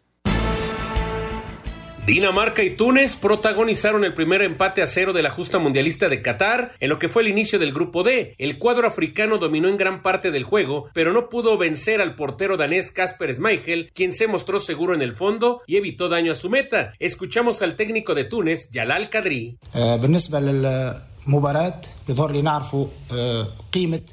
Dinamarca 2.07 2.63
y 2.63 2.69
Túnez 2.69 3.17
protagonizaron 3.17 4.05
el 4.05 4.13
primer 4.13 4.43
empate 4.43 4.83
a 4.83 4.87
cero 4.87 5.15
de 5.15 5.23
la 5.23 5.31
justa 5.31 5.59
mundialista 5.59 6.11
de 6.11 6.21
Qatar 6.21 6.75
en 6.79 6.91
lo 6.91 6.99
que 6.99 7.09
fue 7.09 7.23
el 7.23 7.29
inicio 7.29 7.59
del 7.59 7.73
grupo 7.73 8.03
D. 8.03 8.35
El 8.37 8.59
cuadro 8.59 8.87
africano 8.87 9.39
dominó 9.39 9.69
en 9.69 9.79
gran 9.79 10.03
parte 10.03 10.31
del 10.31 10.45
juego, 10.45 10.91
pero 10.93 11.15
no 11.15 11.31
pudo 11.31 11.57
vencer 11.57 12.03
al 12.03 12.15
portero 12.15 12.59
danés 12.59 12.91
Kasper 12.91 13.33
Schmeichel, 13.33 13.91
quien 13.95 14.13
se 14.13 14.27
mostró 14.27 14.59
seguro 14.59 14.95
en 14.95 15.01
el 15.01 15.17
fondo 15.17 15.63
y 15.67 15.77
evitó 15.77 16.11
daño 16.11 16.33
a 16.33 16.35
su 16.35 16.51
meta. 16.51 16.93
Escuchamos 16.99 17.63
al 17.63 17.75
técnico 17.75 18.15
de 18.15 18.25
Túnez, 18.25 18.69
Yalal 18.71 19.09
Kadri. 19.09 19.57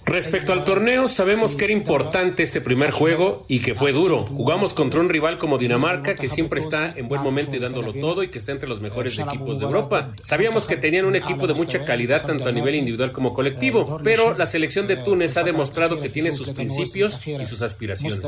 Respecto 0.06 0.54
al 0.54 0.64
torneo, 0.64 1.08
sabemos 1.08 1.56
que 1.56 1.66
era 1.66 1.74
importante 1.74 2.42
este 2.42 2.62
primer 2.62 2.92
juego 2.92 3.46
y 3.48 3.60
que 3.60 3.76
fue 3.76 3.92
duro. 3.92 4.26
Jugamos 4.26 4.74
contra 4.74 5.00
un 5.02 5.10
rival 5.10 5.38
como 5.38 5.58
Dinamarca, 5.58 6.16
que 6.16 6.28
siempre 6.28 6.60
está 6.60 6.94
en 6.96 7.08
buen 7.10 7.22
momento 7.22 7.56
y 7.56 7.60
dándolo 7.60 7.94
todo 7.94 8.24
y 8.24 8.30
que 8.30 8.38
está 8.38 8.54
entre 8.54 8.70
los 8.70 8.80
mejores 8.82 9.20
equipos 9.20 9.60
de 9.60 9.66
Europa. 9.66 10.14
Sabíamos 10.22 10.66
que 10.66 10.78
tenían 10.78 11.06
un 11.06 11.16
equipo 11.16 11.48
de 11.48 11.54
mucha 11.54 11.86
calidad 11.86 12.26
tanto 12.26 12.48
a 12.48 12.52
nivel 12.52 12.76
individual 12.76 13.12
como 13.12 13.34
colectivo, 13.34 14.00
pero 14.04 14.38
la 14.38 14.46
selección 14.46 14.88
de 14.88 14.98
Túnez 14.98 15.36
ha 15.38 15.44
demostrado 15.44 16.00
que 16.00 16.10
tiene 16.10 16.32
sus 16.32 16.50
principios 16.52 17.20
y 17.26 17.46
sus 17.46 17.62
aspiraciones. 17.62 18.22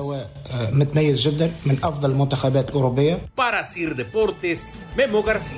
Para 3.34 3.64
Sir 3.64 3.96
Deportes, 3.96 4.80
Memo 4.96 5.24
García. 5.24 5.58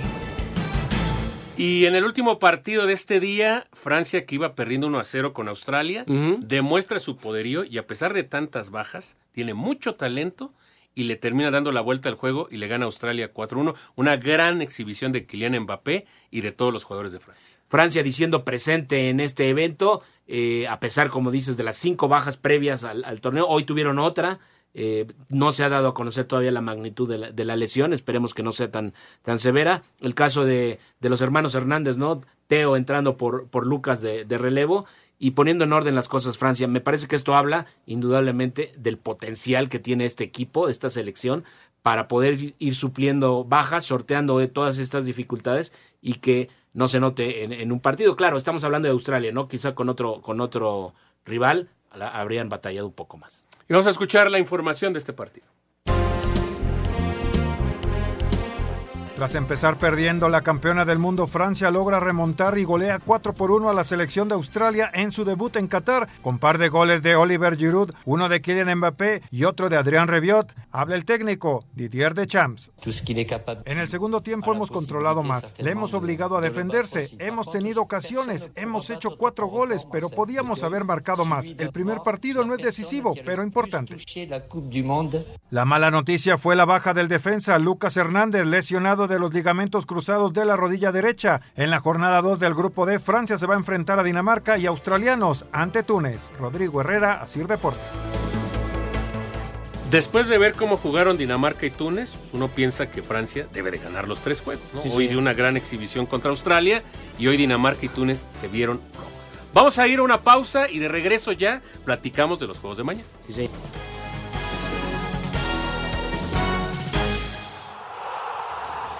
Y 1.57 1.85
en 1.85 1.95
el 1.95 2.03
último 2.03 2.37
partido 2.37 2.85
de 2.85 2.91
este 2.91 3.21
día, 3.21 3.67
Francia, 3.71 4.25
que 4.25 4.35
iba 4.35 4.55
perdiendo 4.55 4.87
1 4.87 4.99
a 4.99 5.03
0 5.05 5.33
con 5.33 5.47
Australia, 5.47 6.03
demuestra 6.05 6.99
su 6.99 7.15
poderío 7.15 7.63
y 7.63 7.77
a 7.77 7.87
pesar 7.87 8.13
de 8.13 8.23
tantas 8.23 8.71
bajas, 8.71 9.17
tiene 9.31 9.53
mucho 9.53 9.95
talento 9.95 10.51
y 10.95 11.05
le 11.05 11.15
termina 11.15 11.51
dando 11.51 11.71
la 11.71 11.79
vuelta 11.79 12.09
al 12.09 12.15
juego 12.15 12.49
y 12.51 12.57
le 12.57 12.67
gana 12.67 12.83
a 12.83 12.87
Australia 12.87 13.33
4-1. 13.33 13.73
Una 13.95 14.17
gran 14.17 14.61
exhibición 14.61 15.13
de 15.13 15.25
Kylian 15.25 15.57
Mbappé 15.61 16.05
y 16.29 16.41
de 16.41 16.51
todos 16.51 16.73
los 16.73 16.83
jugadores 16.83 17.13
de 17.13 17.19
Francia. 17.19 17.55
Francia 17.69 18.03
diciendo 18.03 18.43
presente 18.43 19.09
en 19.09 19.21
este 19.21 19.47
evento, 19.47 20.03
eh, 20.27 20.67
a 20.67 20.81
pesar, 20.81 21.09
como 21.09 21.31
dices, 21.31 21.55
de 21.55 21.63
las 21.63 21.77
cinco 21.77 22.09
bajas 22.09 22.35
previas 22.35 22.83
al, 22.83 23.05
al 23.05 23.21
torneo, 23.21 23.47
hoy 23.47 23.63
tuvieron 23.63 23.99
otra. 23.99 24.39
Eh, 24.77 25.07
no 25.29 25.53
se 25.53 25.63
ha 25.63 25.69
dado 25.69 25.87
a 25.87 25.93
conocer 25.93 26.25
todavía 26.25 26.51
la 26.51 26.59
magnitud 26.59 27.09
de 27.09 27.17
la, 27.17 27.31
de 27.31 27.45
la, 27.45 27.55
lesión, 27.55 27.93
esperemos 27.93 28.33
que 28.33 28.43
no 28.43 28.51
sea 28.51 28.69
tan, 28.71 28.93
tan 29.21 29.39
severa. 29.39 29.83
El 30.01 30.13
caso 30.15 30.43
de, 30.43 30.79
de 30.99 31.09
los 31.09 31.21
hermanos 31.21 31.55
Hernández, 31.55 31.95
¿no? 31.95 32.21
Teo 32.47 32.75
entrando 32.75 33.15
por, 33.15 33.47
por 33.47 33.65
Lucas 33.65 34.01
de, 34.01 34.25
de, 34.25 34.37
relevo 34.37 34.85
y 35.17 35.31
poniendo 35.31 35.63
en 35.63 35.71
orden 35.71 35.95
las 35.95 36.09
cosas 36.09 36.37
Francia. 36.37 36.67
Me 36.67 36.81
parece 36.81 37.07
que 37.07 37.15
esto 37.15 37.35
habla 37.35 37.67
indudablemente 37.85 38.73
del 38.77 38.97
potencial 38.97 39.69
que 39.69 39.79
tiene 39.79 40.05
este 40.05 40.25
equipo, 40.25 40.67
esta 40.67 40.89
selección, 40.89 41.45
para 41.81 42.09
poder 42.09 42.53
ir 42.59 42.75
supliendo 42.75 43.45
bajas, 43.45 43.85
sorteando 43.85 44.45
todas 44.49 44.77
estas 44.77 45.05
dificultades 45.05 45.71
y 46.01 46.15
que 46.15 46.49
no 46.73 46.89
se 46.89 46.99
note 46.99 47.45
en, 47.45 47.53
en 47.53 47.71
un 47.71 47.79
partido. 47.79 48.17
Claro, 48.17 48.37
estamos 48.37 48.65
hablando 48.65 48.89
de 48.89 48.91
Australia, 48.91 49.31
¿no? 49.31 49.47
Quizá 49.47 49.73
con 49.73 49.87
otro, 49.87 50.21
con 50.21 50.41
otro 50.41 50.93
rival 51.23 51.69
habrían 51.91 52.49
batallado 52.49 52.87
un 52.87 52.93
poco 52.93 53.15
más. 53.15 53.47
Y 53.67 53.73
vamos 53.73 53.87
a 53.87 53.91
escuchar 53.91 54.29
la 54.29 54.39
información 54.39 54.93
de 54.93 54.99
este 54.99 55.13
partido. 55.13 55.47
Tras 59.15 59.33
empezar 59.35 59.77
perdiendo, 59.77 60.27
la 60.27 60.41
campeona 60.41 60.83
del 60.83 60.99
mundo 60.99 61.25
Francia 61.25 61.71
logra 61.71 62.01
remontar 62.01 62.57
y 62.57 62.65
golea 62.65 62.99
4 62.99 63.31
por 63.31 63.49
1 63.49 63.69
a 63.69 63.73
la 63.73 63.85
selección 63.85 64.27
de 64.27 64.33
Australia 64.33 64.91
en 64.93 65.13
su 65.13 65.23
debut 65.23 65.55
en 65.55 65.69
Qatar, 65.69 66.09
con 66.21 66.37
par 66.37 66.57
de 66.57 66.67
goles 66.67 67.01
de 67.01 67.15
Oliver 67.15 67.55
Giroud, 67.55 67.93
uno 68.03 68.27
de 68.27 68.41
Kylian 68.41 68.77
Mbappé 68.77 69.21
y 69.31 69.45
otro 69.45 69.69
de 69.69 69.77
Adrián 69.77 70.09
Rebiot. 70.09 70.53
Habla 70.69 70.97
el 70.97 71.05
técnico, 71.05 71.63
Didier 71.73 72.13
Deschamps. 72.13 72.73
En 73.63 73.79
el 73.79 73.87
segundo 73.87 74.19
tiempo 74.19 74.53
hemos 74.53 74.69
controlado 74.69 75.23
más, 75.23 75.53
le 75.59 75.71
hemos 75.71 75.93
obligado 75.93 76.37
a 76.37 76.41
defenderse, 76.41 77.15
hemos 77.17 77.49
tenido 77.49 77.83
ocasiones, 77.83 78.51
hemos 78.55 78.89
hecho 78.89 79.15
cuatro 79.15 79.47
goles, 79.47 79.87
pero 79.89 80.09
podíamos 80.09 80.61
haber 80.61 80.83
marcado 80.83 81.23
más. 81.23 81.45
El 81.57 81.69
primer 81.69 81.99
partido 81.99 82.43
no 82.43 82.53
es 82.53 82.61
decisivo, 82.61 83.13
pero 83.25 83.43
importante. 83.43 83.95
La 85.51 85.63
mala 85.63 85.89
noticia 85.89 86.37
fue 86.37 86.57
la 86.57 86.65
baja 86.65 86.93
del 86.93 87.07
defensa 87.07 87.57
Lucas 87.59 87.95
Hernández, 87.95 88.45
lesionado 88.45 89.04
de 89.07 89.19
los 89.19 89.33
ligamentos 89.33 89.85
cruzados 89.85 90.33
de 90.33 90.45
la 90.45 90.55
rodilla 90.55 90.91
derecha. 90.91 91.41
En 91.55 91.69
la 91.69 91.79
jornada 91.79 92.21
2 92.21 92.39
del 92.39 92.53
grupo 92.53 92.85
D, 92.85 92.99
Francia 92.99 93.37
se 93.37 93.45
va 93.45 93.55
a 93.55 93.57
enfrentar 93.57 93.99
a 93.99 94.03
Dinamarca 94.03 94.57
y 94.57 94.65
australianos 94.65 95.45
ante 95.51 95.83
Túnez. 95.83 96.31
Rodrigo 96.39 96.81
Herrera, 96.81 97.21
Asir 97.21 97.47
Deportes. 97.47 97.83
Después 99.91 100.27
de 100.27 100.37
ver 100.37 100.53
cómo 100.53 100.77
jugaron 100.77 101.17
Dinamarca 101.17 101.65
y 101.65 101.69
Túnez, 101.69 102.15
uno 102.33 102.47
piensa 102.47 102.89
que 102.89 103.01
Francia 103.01 103.47
debe 103.53 103.71
de 103.71 103.77
ganar 103.77 104.07
los 104.07 104.21
tres 104.21 104.41
juegos. 104.41 104.65
¿no? 104.73 104.81
Sí, 104.81 104.89
hoy 104.91 105.05
sí. 105.05 105.09
dio 105.09 105.19
una 105.19 105.33
gran 105.33 105.57
exhibición 105.57 106.05
contra 106.05 106.31
Australia 106.31 106.83
y 107.19 107.27
hoy 107.27 107.37
Dinamarca 107.37 107.85
y 107.85 107.89
Túnez 107.89 108.25
se 108.39 108.47
vieron 108.47 108.79
flojos. 108.79 109.13
Vamos 109.53 109.79
a 109.79 109.87
ir 109.87 109.99
a 109.99 110.03
una 110.03 110.19
pausa 110.19 110.69
y 110.69 110.79
de 110.79 110.89
regreso 110.89 111.31
ya 111.31 111.61
platicamos 111.85 112.39
de 112.39 112.47
los 112.47 112.59
juegos 112.59 112.77
de 112.77 112.83
mañana. 112.83 113.07
Sí, 113.29 113.49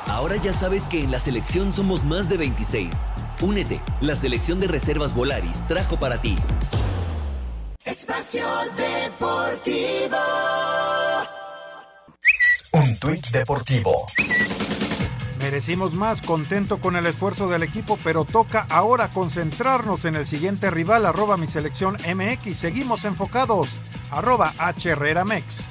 Ahora 0.08 0.36
ya 0.38 0.53
sabes 0.53 0.84
que 0.84 1.03
en 1.03 1.12
la 1.12 1.20
selección 1.20 1.74
somos 1.74 2.03
más 2.03 2.30
de 2.30 2.38
26. 2.38 2.89
Únete, 3.41 3.82
la 4.01 4.16
selección 4.16 4.60
de 4.60 4.68
reservas 4.68 5.14
Volaris 5.14 5.66
trajo 5.68 5.97
para 5.97 6.22
ti. 6.22 6.36
Espacio 7.84 8.45
Deportivo. 8.78 10.18
Un 12.72 12.99
tuit 12.99 13.28
deportivo. 13.28 14.06
Merecimos 15.39 15.93
más, 15.93 16.22
contento 16.22 16.80
con 16.80 16.95
el 16.95 17.06
esfuerzo 17.06 17.47
del 17.47 17.64
equipo, 17.64 17.97
pero 18.03 18.26
toca 18.26 18.66
ahora 18.70 19.10
concentrarnos 19.10 20.06
en 20.06 20.16
el 20.16 20.26
siguiente 20.26 20.72
rival, 20.72 21.06
arroba 21.06 21.38
mi 21.38 21.47
selección 21.47 21.95
MX. 21.95 22.58
Seguimos 22.58 23.06
enfocados, 23.06 23.70
arroba 24.12 24.53
HReraMex. 24.58 25.68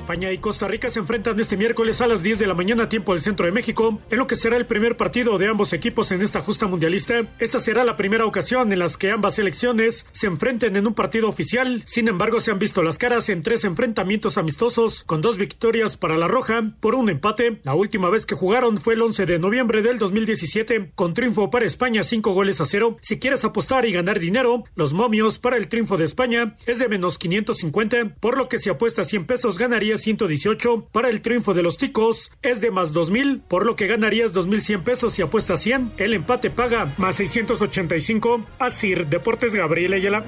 España 0.00 0.32
y 0.32 0.38
Costa 0.38 0.66
Rica 0.66 0.88
se 0.88 0.98
enfrentan 0.98 1.38
este 1.38 1.58
miércoles 1.58 2.00
a 2.00 2.06
las 2.06 2.22
10 2.22 2.38
de 2.38 2.46
la 2.46 2.54
mañana 2.54 2.88
tiempo 2.88 3.12
del 3.12 3.20
centro 3.20 3.44
de 3.44 3.52
México, 3.52 4.00
en 4.08 4.18
lo 4.18 4.26
que 4.26 4.34
será 4.34 4.56
el 4.56 4.64
primer 4.64 4.96
partido 4.96 5.36
de 5.36 5.46
ambos 5.46 5.74
equipos 5.74 6.10
en 6.10 6.22
esta 6.22 6.40
justa 6.40 6.66
mundialista. 6.66 7.22
Esta 7.38 7.60
será 7.60 7.84
la 7.84 7.96
primera 7.96 8.24
ocasión 8.24 8.72
en 8.72 8.78
las 8.78 8.96
que 8.96 9.10
ambas 9.10 9.34
selecciones 9.34 10.06
se 10.10 10.26
enfrenten 10.26 10.74
en 10.76 10.86
un 10.86 10.94
partido 10.94 11.28
oficial. 11.28 11.82
Sin 11.84 12.08
embargo, 12.08 12.40
se 12.40 12.50
han 12.50 12.58
visto 12.58 12.82
las 12.82 12.96
caras 12.96 13.28
en 13.28 13.42
tres 13.42 13.64
enfrentamientos 13.64 14.38
amistosos, 14.38 15.04
con 15.04 15.20
dos 15.20 15.36
victorias 15.36 15.98
para 15.98 16.16
la 16.16 16.28
Roja 16.28 16.62
por 16.80 16.94
un 16.94 17.10
empate. 17.10 17.60
La 17.62 17.74
última 17.74 18.08
vez 18.08 18.24
que 18.24 18.34
jugaron 18.34 18.78
fue 18.78 18.94
el 18.94 19.02
11 19.02 19.26
de 19.26 19.38
noviembre 19.38 19.82
del 19.82 19.98
2017, 19.98 20.92
con 20.94 21.12
triunfo 21.12 21.50
para 21.50 21.66
España 21.66 22.02
5 22.02 22.32
goles 22.32 22.62
a 22.62 22.64
0. 22.64 22.96
Si 23.02 23.18
quieres 23.18 23.44
apostar 23.44 23.84
y 23.84 23.92
ganar 23.92 24.18
dinero, 24.18 24.64
los 24.76 24.94
momios 24.94 25.38
para 25.38 25.58
el 25.58 25.68
triunfo 25.68 25.98
de 25.98 26.04
España 26.04 26.56
es 26.64 26.78
de 26.78 26.88
menos 26.88 27.18
550, 27.18 28.16
por 28.18 28.38
lo 28.38 28.48
que 28.48 28.58
si 28.58 28.70
apuestas 28.70 29.06
100 29.06 29.26
pesos 29.26 29.58
ganarías 29.90 30.02
118. 30.02 30.88
Para 30.92 31.08
el 31.08 31.20
triunfo 31.20 31.52
de 31.52 31.62
los 31.62 31.76
ticos 31.76 32.30
es 32.42 32.60
de 32.60 32.70
más 32.70 32.92
2000, 32.92 33.40
por 33.40 33.66
lo 33.66 33.74
que 33.74 33.88
ganarías 33.88 34.32
2100 34.32 34.84
pesos 34.84 35.12
si 35.12 35.22
apuestas 35.22 35.60
100. 35.60 35.92
El 35.96 36.14
empate 36.14 36.50
paga 36.50 36.92
más 36.96 37.16
685. 37.16 38.44
Asir 38.60 39.08
Deportes 39.08 39.54
Gabriel 39.54 39.94
Ayala. 39.94 40.24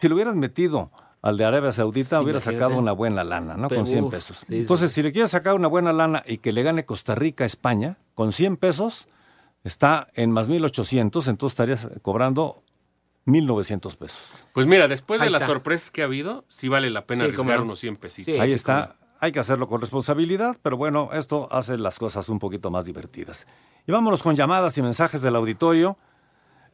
Si 0.00 0.08
lo 0.08 0.14
hubieras 0.14 0.34
metido 0.34 0.86
al 1.20 1.36
de 1.36 1.44
Arabia 1.44 1.72
Saudita, 1.72 2.18
sí, 2.18 2.24
hubiera 2.24 2.40
sacado 2.40 2.78
una 2.78 2.92
buena 2.92 3.22
lana, 3.22 3.56
¿no? 3.58 3.68
Pero, 3.68 3.82
con 3.82 3.90
100 3.90 4.08
pesos. 4.08 4.44
Sí, 4.48 4.60
Entonces, 4.60 4.92
sí. 4.92 4.94
si 4.94 5.02
le 5.02 5.12
quieres 5.12 5.30
sacar 5.30 5.54
una 5.54 5.68
buena 5.68 5.92
lana 5.92 6.22
y 6.26 6.38
que 6.38 6.52
le 6.52 6.62
gane 6.62 6.86
Costa 6.86 7.14
Rica 7.14 7.44
a 7.44 7.46
España, 7.46 7.98
con 8.14 8.32
100 8.32 8.56
pesos, 8.56 9.08
está 9.62 10.08
en 10.14 10.30
más 10.30 10.48
1800, 10.48 11.28
entonces 11.28 11.52
estarías 11.52 11.88
cobrando 12.00 12.62
1.900 13.30 13.96
pesos. 13.96 14.18
Pues 14.52 14.66
mira, 14.66 14.88
después 14.88 15.20
Ahí 15.20 15.28
de 15.28 15.32
está. 15.32 15.40
las 15.40 15.48
sorpresas 15.48 15.90
que 15.90 16.02
ha 16.02 16.06
habido, 16.06 16.44
sí 16.48 16.68
vale 16.68 16.90
la 16.90 17.06
pena 17.06 17.24
sí, 17.24 17.30
arriesgar 17.30 17.60
unos 17.62 17.78
100 17.78 17.96
pesitos. 17.96 18.40
Ahí 18.40 18.52
está. 18.52 18.96
Hay 19.20 19.32
que 19.32 19.40
hacerlo 19.40 19.68
con 19.68 19.80
responsabilidad, 19.80 20.56
pero 20.62 20.76
bueno, 20.76 21.10
esto 21.12 21.48
hace 21.50 21.76
las 21.78 21.98
cosas 21.98 22.28
un 22.28 22.38
poquito 22.38 22.70
más 22.70 22.86
divertidas. 22.86 23.46
Y 23.86 23.92
vámonos 23.92 24.22
con 24.22 24.34
llamadas 24.34 24.78
y 24.78 24.82
mensajes 24.82 25.20
del 25.22 25.36
auditorio. 25.36 25.96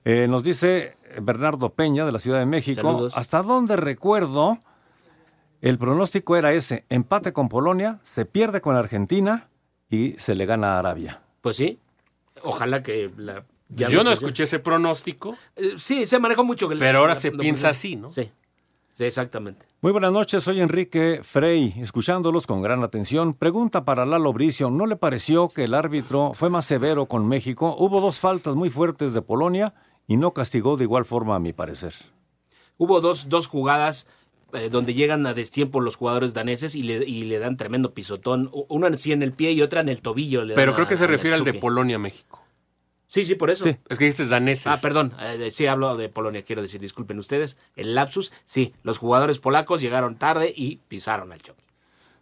Eh, 0.04 0.28
nos 0.28 0.44
dice 0.44 0.96
Bernardo 1.20 1.70
Peña 1.74 2.06
de 2.06 2.12
la 2.12 2.20
Ciudad 2.20 2.38
de 2.38 2.46
México. 2.46 2.82
Saludos. 2.82 3.16
Hasta 3.16 3.42
donde 3.42 3.76
recuerdo, 3.76 4.58
el 5.60 5.78
pronóstico 5.78 6.36
era 6.36 6.52
ese: 6.52 6.84
empate 6.88 7.32
con 7.32 7.48
Polonia, 7.48 7.98
se 8.04 8.24
pierde 8.26 8.60
con 8.60 8.76
Argentina 8.76 9.48
y 9.90 10.12
se 10.12 10.36
le 10.36 10.46
gana 10.46 10.74
a 10.76 10.78
Arabia. 10.78 11.22
Pues 11.40 11.56
sí. 11.56 11.80
Ojalá 12.42 12.82
que 12.84 13.10
la 13.16 13.44
ya 13.68 13.88
Yo 13.88 14.04
no 14.04 14.10
escuché 14.10 14.44
ese 14.44 14.58
pronóstico. 14.58 15.36
Eh, 15.56 15.74
sí, 15.78 16.06
se 16.06 16.18
manejó 16.18 16.44
mucho. 16.44 16.68
Pero 16.68 16.98
ahora 16.98 17.14
la, 17.14 17.20
se 17.20 17.30
la, 17.30 17.38
piensa 17.38 17.70
así, 17.70 17.96
¿no? 17.96 18.10
Sí. 18.10 18.30
Sí, 18.96 19.04
exactamente. 19.04 19.66
Muy 19.82 19.92
buenas 19.92 20.10
noches, 20.10 20.42
soy 20.42 20.62
Enrique 20.62 21.20
Frey, 21.22 21.74
escuchándolos 21.76 22.46
con 22.46 22.62
gran 22.62 22.82
atención. 22.82 23.34
Pregunta 23.34 23.84
para 23.84 24.06
Lalo 24.06 24.32
Bricio, 24.32 24.70
¿no 24.70 24.86
le 24.86 24.96
pareció 24.96 25.50
que 25.50 25.64
el 25.64 25.74
árbitro 25.74 26.32
fue 26.32 26.48
más 26.48 26.64
severo 26.64 27.04
con 27.04 27.28
México? 27.28 27.76
Hubo 27.78 28.00
dos 28.00 28.18
faltas 28.18 28.54
muy 28.54 28.70
fuertes 28.70 29.12
de 29.12 29.20
Polonia 29.20 29.74
y 30.06 30.16
no 30.16 30.32
castigó 30.32 30.78
de 30.78 30.84
igual 30.84 31.04
forma 31.04 31.34
a 31.36 31.38
mi 31.38 31.52
parecer. 31.52 31.92
Hubo 32.78 33.02
dos, 33.02 33.28
dos 33.28 33.48
jugadas 33.48 34.06
eh, 34.54 34.70
donde 34.70 34.94
llegan 34.94 35.26
a 35.26 35.34
destiempo 35.34 35.80
los 35.80 35.96
jugadores 35.96 36.32
daneses 36.32 36.74
y 36.74 36.82
le, 36.82 37.06
y 37.06 37.24
le 37.24 37.38
dan 37.38 37.58
tremendo 37.58 37.92
pisotón. 37.92 38.50
Una 38.68 38.86
así 38.88 39.12
en 39.12 39.22
el 39.22 39.32
pie 39.32 39.52
y 39.52 39.60
otra 39.60 39.82
en 39.82 39.90
el 39.90 40.00
tobillo. 40.00 40.42
Pero 40.54 40.72
creo 40.72 40.86
que 40.86 40.96
se 40.96 41.06
refiere 41.06 41.36
al 41.36 41.44
de 41.44 41.52
Polonia-México. 41.52 42.45
Sí, 43.08 43.24
sí, 43.24 43.34
por 43.34 43.50
eso. 43.50 43.64
Sí. 43.64 43.76
Es 43.88 43.98
que 43.98 44.06
dices 44.06 44.30
daneses. 44.30 44.66
Ah, 44.66 44.78
perdón. 44.80 45.14
Eh, 45.20 45.50
sí, 45.50 45.66
hablo 45.66 45.96
de 45.96 46.08
Polonia, 46.08 46.42
quiero 46.42 46.62
decir, 46.62 46.80
disculpen 46.80 47.18
ustedes. 47.18 47.56
El 47.76 47.94
lapsus, 47.94 48.32
sí, 48.44 48.74
los 48.82 48.98
jugadores 48.98 49.38
polacos 49.38 49.80
llegaron 49.80 50.16
tarde 50.16 50.52
y 50.54 50.76
pisaron 50.88 51.32
al 51.32 51.40
choque. 51.40 51.66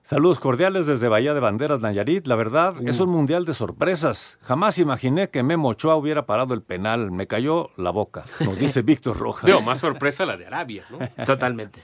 Saludos 0.02 0.38
cordiales 0.38 0.84
desde 0.84 1.08
Bahía 1.08 1.32
de 1.32 1.40
Banderas, 1.40 1.80
Nayarit. 1.80 2.26
La 2.26 2.36
verdad, 2.36 2.74
es 2.86 3.00
un 3.00 3.08
mundial 3.08 3.46
de 3.46 3.54
sorpresas. 3.54 4.36
Jamás 4.42 4.76
imaginé 4.76 5.30
que 5.30 5.42
Memo 5.42 5.68
Ochoa 5.68 5.96
hubiera 5.96 6.26
parado 6.26 6.52
el 6.52 6.60
penal. 6.60 7.10
Me 7.10 7.26
cayó 7.26 7.70
la 7.78 7.88
boca, 7.88 8.26
nos 8.40 8.58
dice 8.58 8.82
Víctor 8.82 9.16
Rojas. 9.16 9.46
Veo 9.46 9.62
más 9.62 9.78
sorpresa 9.78 10.26
la 10.26 10.36
de 10.36 10.46
Arabia, 10.46 10.84
¿no? 10.90 10.98
Totalmente. 11.24 11.80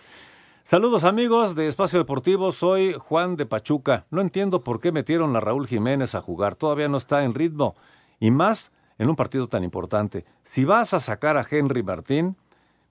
Saludos 0.65 1.05
amigos 1.05 1.57
de 1.57 1.67
Espacio 1.67 1.99
Deportivo, 1.99 2.53
soy 2.53 2.93
Juan 2.93 3.37
de 3.37 3.47
Pachuca. 3.47 4.05
No 4.11 4.21
entiendo 4.21 4.63
por 4.63 4.81
qué 4.81 4.93
metieron 4.93 5.35
a 5.35 5.41
Raúl 5.41 5.67
Jiménez 5.67 6.15
a 6.15 6.21
jugar, 6.21 6.57
todavía 6.57 6.89
no 6.89 6.99
está 6.99 7.25
en 7.25 7.33
ritmo. 7.33 7.75
Y 8.21 8.31
más 8.31 8.71
en 9.01 9.09
un 9.09 9.17
partido 9.17 9.49
tan 9.49 9.65
importante. 9.65 10.27
Si 10.45 10.67
vas 10.67 10.93
a 10.93 11.01
sacar 11.01 11.39
a 11.39 11.47
Henry 11.51 11.83
Martín, 11.83 12.37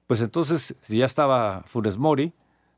pues 0.08 0.22
entonces, 0.22 0.76
si 0.82 0.98
ya 0.98 1.06
estaba 1.06 1.62
Funes 1.68 2.00
Mori, 2.00 2.34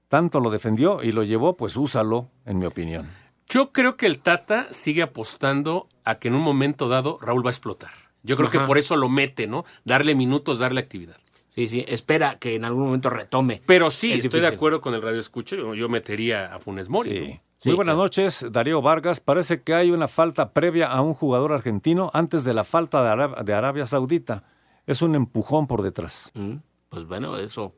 tanto 0.09 0.41
lo 0.41 0.49
defendió 0.49 1.01
y 1.01 1.13
lo 1.13 1.23
llevó, 1.23 1.55
pues 1.55 1.77
úsalo, 1.77 2.29
en 2.45 2.57
mi 2.57 2.65
opinión. 2.65 3.09
Yo 3.47 3.71
creo 3.71 3.95
que 3.95 4.05
el 4.05 4.19
Tata 4.19 4.67
sigue 4.73 5.01
apostando 5.01 5.87
a 6.03 6.15
que 6.15 6.27
en 6.27 6.35
un 6.35 6.41
momento 6.41 6.89
dado 6.89 7.17
Raúl 7.21 7.45
va 7.45 7.51
a 7.51 7.53
explotar. 7.53 7.93
Yo 8.21 8.35
creo 8.35 8.49
que 8.51 8.59
por 8.59 8.77
eso 8.77 8.97
lo 8.97 9.07
mete, 9.07 9.47
¿no? 9.47 9.63
Darle 9.85 10.13
minutos, 10.13 10.59
darle 10.59 10.81
actividad. 10.81 11.17
Sí, 11.47 11.69
sí, 11.69 11.85
espera 11.87 12.37
que 12.37 12.55
en 12.55 12.65
algún 12.65 12.83
momento 12.83 13.09
retome. 13.09 13.61
Pero 13.65 13.91
sí, 13.91 14.11
estoy 14.11 14.41
de 14.41 14.47
acuerdo 14.47 14.81
con 14.81 14.93
el 14.93 15.01
radio 15.01 15.21
escucho, 15.21 15.73
yo 15.73 15.87
metería 15.87 16.53
a 16.53 16.59
Funes 16.59 16.89
Mori. 16.89 17.39
Muy 17.63 17.75
buenas 17.75 17.95
noches, 17.95 18.47
Darío 18.49 18.81
Vargas. 18.81 19.19
Parece 19.19 19.61
que 19.61 19.75
hay 19.75 19.91
una 19.91 20.07
falta 20.07 20.51
previa 20.51 20.87
a 20.87 21.01
un 21.01 21.13
jugador 21.13 21.53
argentino 21.53 22.09
antes 22.11 22.43
de 22.43 22.55
la 22.55 22.63
falta 22.63 23.03
de, 23.43 23.53
Arabia 23.53 23.85
Saudita. 23.85 24.43
Es 24.87 25.03
un 25.03 25.13
empujón 25.13 25.67
por 25.67 25.83
detrás. 25.83 26.31
Mm, 26.33 26.55
pues 26.89 27.05
bueno, 27.05 27.37
eso 27.37 27.75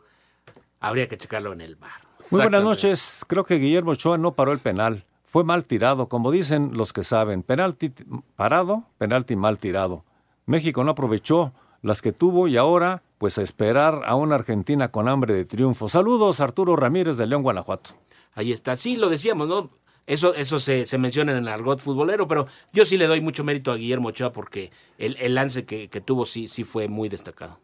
habría 0.79 1.09
que 1.09 1.17
checarlo 1.17 1.51
en 1.51 1.59
el 1.59 1.75
bar. 1.75 1.91
Muy 2.31 2.41
buenas 2.41 2.63
noches. 2.63 3.25
Creo 3.27 3.43
que 3.43 3.55
Guillermo 3.55 3.91
Ochoa 3.91 4.17
no 4.17 4.35
paró 4.35 4.53
el 4.53 4.59
penal. 4.59 5.03
Fue 5.25 5.43
mal 5.43 5.65
tirado, 5.65 6.07
como 6.07 6.31
dicen 6.31 6.71
los 6.75 6.93
que 6.93 7.03
saben. 7.03 7.43
Penalti 7.43 7.93
parado, 8.37 8.85
penalti 8.97 9.35
mal 9.35 9.59
tirado. 9.59 10.05
México 10.45 10.85
no 10.85 10.91
aprovechó 10.91 11.51
las 11.81 12.01
que 12.01 12.13
tuvo 12.13 12.47
y 12.47 12.55
ahora, 12.55 13.03
pues 13.17 13.37
a 13.37 13.41
esperar 13.41 14.03
a 14.05 14.15
una 14.15 14.35
Argentina 14.35 14.91
con 14.91 15.09
hambre 15.09 15.33
de 15.33 15.43
triunfo. 15.43 15.89
Saludos, 15.89 16.39
Arturo 16.39 16.77
Ramírez 16.77 17.17
de 17.17 17.27
León, 17.27 17.43
Guanajuato 17.43 17.95
ahí 18.35 18.51
está. 18.51 18.75
Sí, 18.75 18.95
lo 18.95 19.09
decíamos, 19.09 19.47
¿no? 19.47 19.69
Eso, 20.05 20.33
eso 20.33 20.59
se, 20.59 20.85
se, 20.85 20.97
menciona 20.97 21.31
en 21.31 21.37
el 21.39 21.47
argot 21.47 21.79
futbolero, 21.79 22.27
pero 22.27 22.45
yo 22.73 22.83
sí 22.83 22.97
le 22.97 23.07
doy 23.07 23.21
mucho 23.21 23.45
mérito 23.45 23.71
a 23.71 23.75
Guillermo 23.75 24.09
Ochoa 24.09 24.33
porque 24.33 24.71
el, 24.97 25.15
el 25.19 25.35
lance 25.35 25.65
que, 25.65 25.89
que, 25.89 26.01
tuvo 26.01 26.25
sí, 26.25 26.49
sí 26.49 26.65
fue 26.65 26.89
muy 26.89 27.07
destacado. 27.07 27.59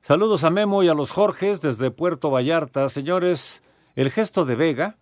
Saludos 0.00 0.44
a 0.44 0.50
Memo 0.50 0.82
y 0.82 0.88
a 0.88 0.94
los 0.94 1.10
Jorges 1.10 1.60
desde 1.60 1.90
Puerto 1.90 2.30
Vallarta. 2.30 2.88
Señores, 2.88 3.62
el 3.94 4.10
gesto 4.10 4.46
de 4.46 4.56
Vega 4.56 4.96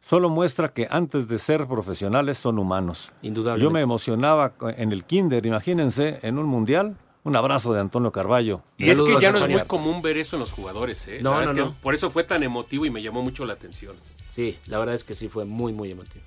solo 0.00 0.28
muestra 0.28 0.72
que 0.72 0.86
antes 0.90 1.28
de 1.28 1.38
ser 1.38 1.66
profesionales 1.66 2.38
son 2.38 2.58
humanos. 2.58 3.12
Indudablemente. 3.22 3.64
Yo 3.64 3.70
me 3.70 3.80
emocionaba 3.80 4.54
en 4.76 4.92
el 4.92 5.04
kinder, 5.04 5.46
imagínense, 5.46 6.18
en 6.22 6.38
un 6.38 6.46
mundial 6.46 6.96
un 7.26 7.34
abrazo 7.34 7.72
de 7.72 7.80
Antonio 7.80 8.12
Carballo. 8.12 8.62
Y 8.78 8.88
es 8.88 9.02
que 9.02 9.18
ya 9.20 9.32
no 9.32 9.44
es 9.44 9.50
muy 9.50 9.62
común 9.62 10.00
ver 10.00 10.16
eso 10.16 10.36
en 10.36 10.40
los 10.40 10.52
jugadores, 10.52 11.08
¿eh? 11.08 11.18
No, 11.20 11.42
no, 11.42 11.52
no. 11.52 11.74
por 11.82 11.92
eso 11.92 12.08
fue 12.08 12.22
tan 12.22 12.44
emotivo 12.44 12.86
y 12.86 12.90
me 12.90 13.02
llamó 13.02 13.20
mucho 13.20 13.44
la 13.44 13.54
atención. 13.54 13.96
Sí, 14.36 14.56
la 14.68 14.78
verdad 14.78 14.94
es 14.94 15.02
que 15.02 15.16
sí 15.16 15.28
fue 15.28 15.44
muy, 15.44 15.72
muy 15.72 15.90
emotivo. 15.90 16.24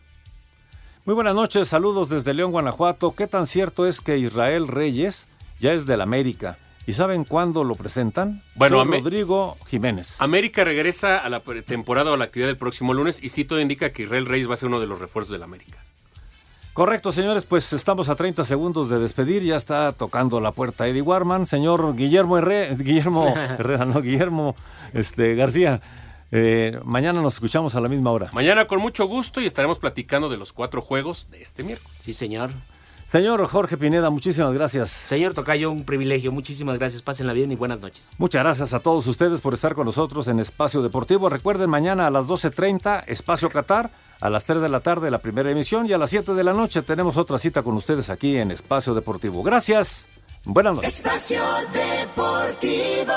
Muy 1.05 1.15
buenas 1.15 1.35
noches, 1.35 1.69
saludos 1.69 2.09
desde 2.09 2.33
León, 2.33 2.51
Guanajuato. 2.51 3.15
¿Qué 3.15 3.27
tan 3.27 3.45
cierto 3.45 3.87
es 3.87 4.01
que 4.01 4.17
Israel 4.17 4.67
Reyes 4.67 5.29
ya 5.61 5.71
es 5.71 5.85
del 5.85 6.01
América? 6.01 6.57
¿Y 6.85 6.91
saben 6.91 7.23
cuándo 7.23 7.63
lo 7.63 7.75
presentan? 7.75 8.43
Bueno, 8.55 8.83
Rodrigo 8.83 9.55
Jiménez. 9.67 10.19
América 10.19 10.65
regresa 10.65 11.17
a 11.17 11.29
la 11.29 11.39
temporada 11.65 12.11
o 12.11 12.15
a 12.15 12.17
la 12.17 12.25
actividad 12.25 12.49
del 12.49 12.57
próximo 12.57 12.93
lunes 12.93 13.23
y 13.23 13.29
sí 13.29 13.45
todo 13.45 13.61
indica 13.61 13.93
que 13.93 14.03
Israel 14.03 14.25
Reyes 14.25 14.49
va 14.49 14.55
a 14.55 14.57
ser 14.57 14.67
uno 14.67 14.81
de 14.81 14.87
los 14.87 14.99
refuerzos 14.99 15.31
del 15.31 15.43
América. 15.43 15.81
Correcto, 16.79 17.11
señores, 17.11 17.43
pues 17.43 17.73
estamos 17.73 18.07
a 18.07 18.15
30 18.15 18.45
segundos 18.45 18.87
de 18.87 18.99
despedir, 18.99 19.43
ya 19.43 19.57
está 19.57 19.91
tocando 19.91 20.39
la 20.39 20.53
puerta 20.53 20.87
Eddie 20.87 21.01
Warman, 21.01 21.45
señor 21.45 21.93
Guillermo 21.93 22.37
Herrera, 22.37 22.73
Guillermo 22.79 23.27
Herrera, 23.35 23.83
no, 23.83 24.01
Guillermo 24.01 24.55
este, 24.93 25.35
García. 25.35 25.81
Eh, 26.31 26.79
mañana 26.85 27.21
nos 27.21 27.33
escuchamos 27.33 27.75
a 27.75 27.81
la 27.81 27.89
misma 27.89 28.11
hora. 28.11 28.29
Mañana 28.31 28.63
con 28.63 28.79
mucho 28.79 29.07
gusto 29.07 29.41
y 29.41 29.45
estaremos 29.45 29.77
platicando 29.77 30.29
de 30.29 30.37
los 30.37 30.53
cuatro 30.53 30.81
juegos 30.81 31.29
de 31.29 31.41
este 31.41 31.65
miércoles. 31.65 31.97
Sí, 32.01 32.13
señor. 32.13 32.51
Señor 33.11 33.45
Jorge 33.45 33.75
Pineda, 33.75 34.09
muchísimas 34.09 34.53
gracias. 34.53 34.89
Señor 34.89 35.33
Tocayo, 35.33 35.69
un 35.71 35.83
privilegio. 35.83 36.31
Muchísimas 36.31 36.79
gracias. 36.79 37.01
Pásenla 37.01 37.33
bien 37.33 37.51
y 37.51 37.57
buenas 37.57 37.81
noches. 37.81 38.07
Muchas 38.17 38.41
gracias 38.41 38.73
a 38.73 38.79
todos 38.79 39.05
ustedes 39.05 39.41
por 39.41 39.53
estar 39.53 39.75
con 39.75 39.85
nosotros 39.85 40.29
en 40.29 40.39
Espacio 40.39 40.81
Deportivo. 40.81 41.27
Recuerden, 41.27 41.69
mañana 41.69 42.07
a 42.07 42.09
las 42.09 42.27
12.30, 42.27 43.03
Espacio 43.07 43.49
Qatar 43.49 43.91
a 44.21 44.29
las 44.29 44.45
3 44.45 44.61
de 44.61 44.69
la 44.69 44.81
tarde 44.81 45.11
la 45.11 45.19
primera 45.19 45.49
emisión 45.49 45.87
y 45.87 45.93
a 45.93 45.97
las 45.97 46.09
7 46.09 46.33
de 46.33 46.43
la 46.43 46.53
noche 46.53 46.81
tenemos 46.81 47.17
otra 47.17 47.39
cita 47.39 47.63
con 47.63 47.75
ustedes 47.75 48.09
aquí 48.09 48.37
en 48.37 48.51
Espacio 48.51 48.93
Deportivo. 48.93 49.43
Gracias. 49.43 50.07
Buenas 50.45 50.75
noches. 50.75 50.95
Espacio 50.95 51.41
Deportivo. 51.73 53.13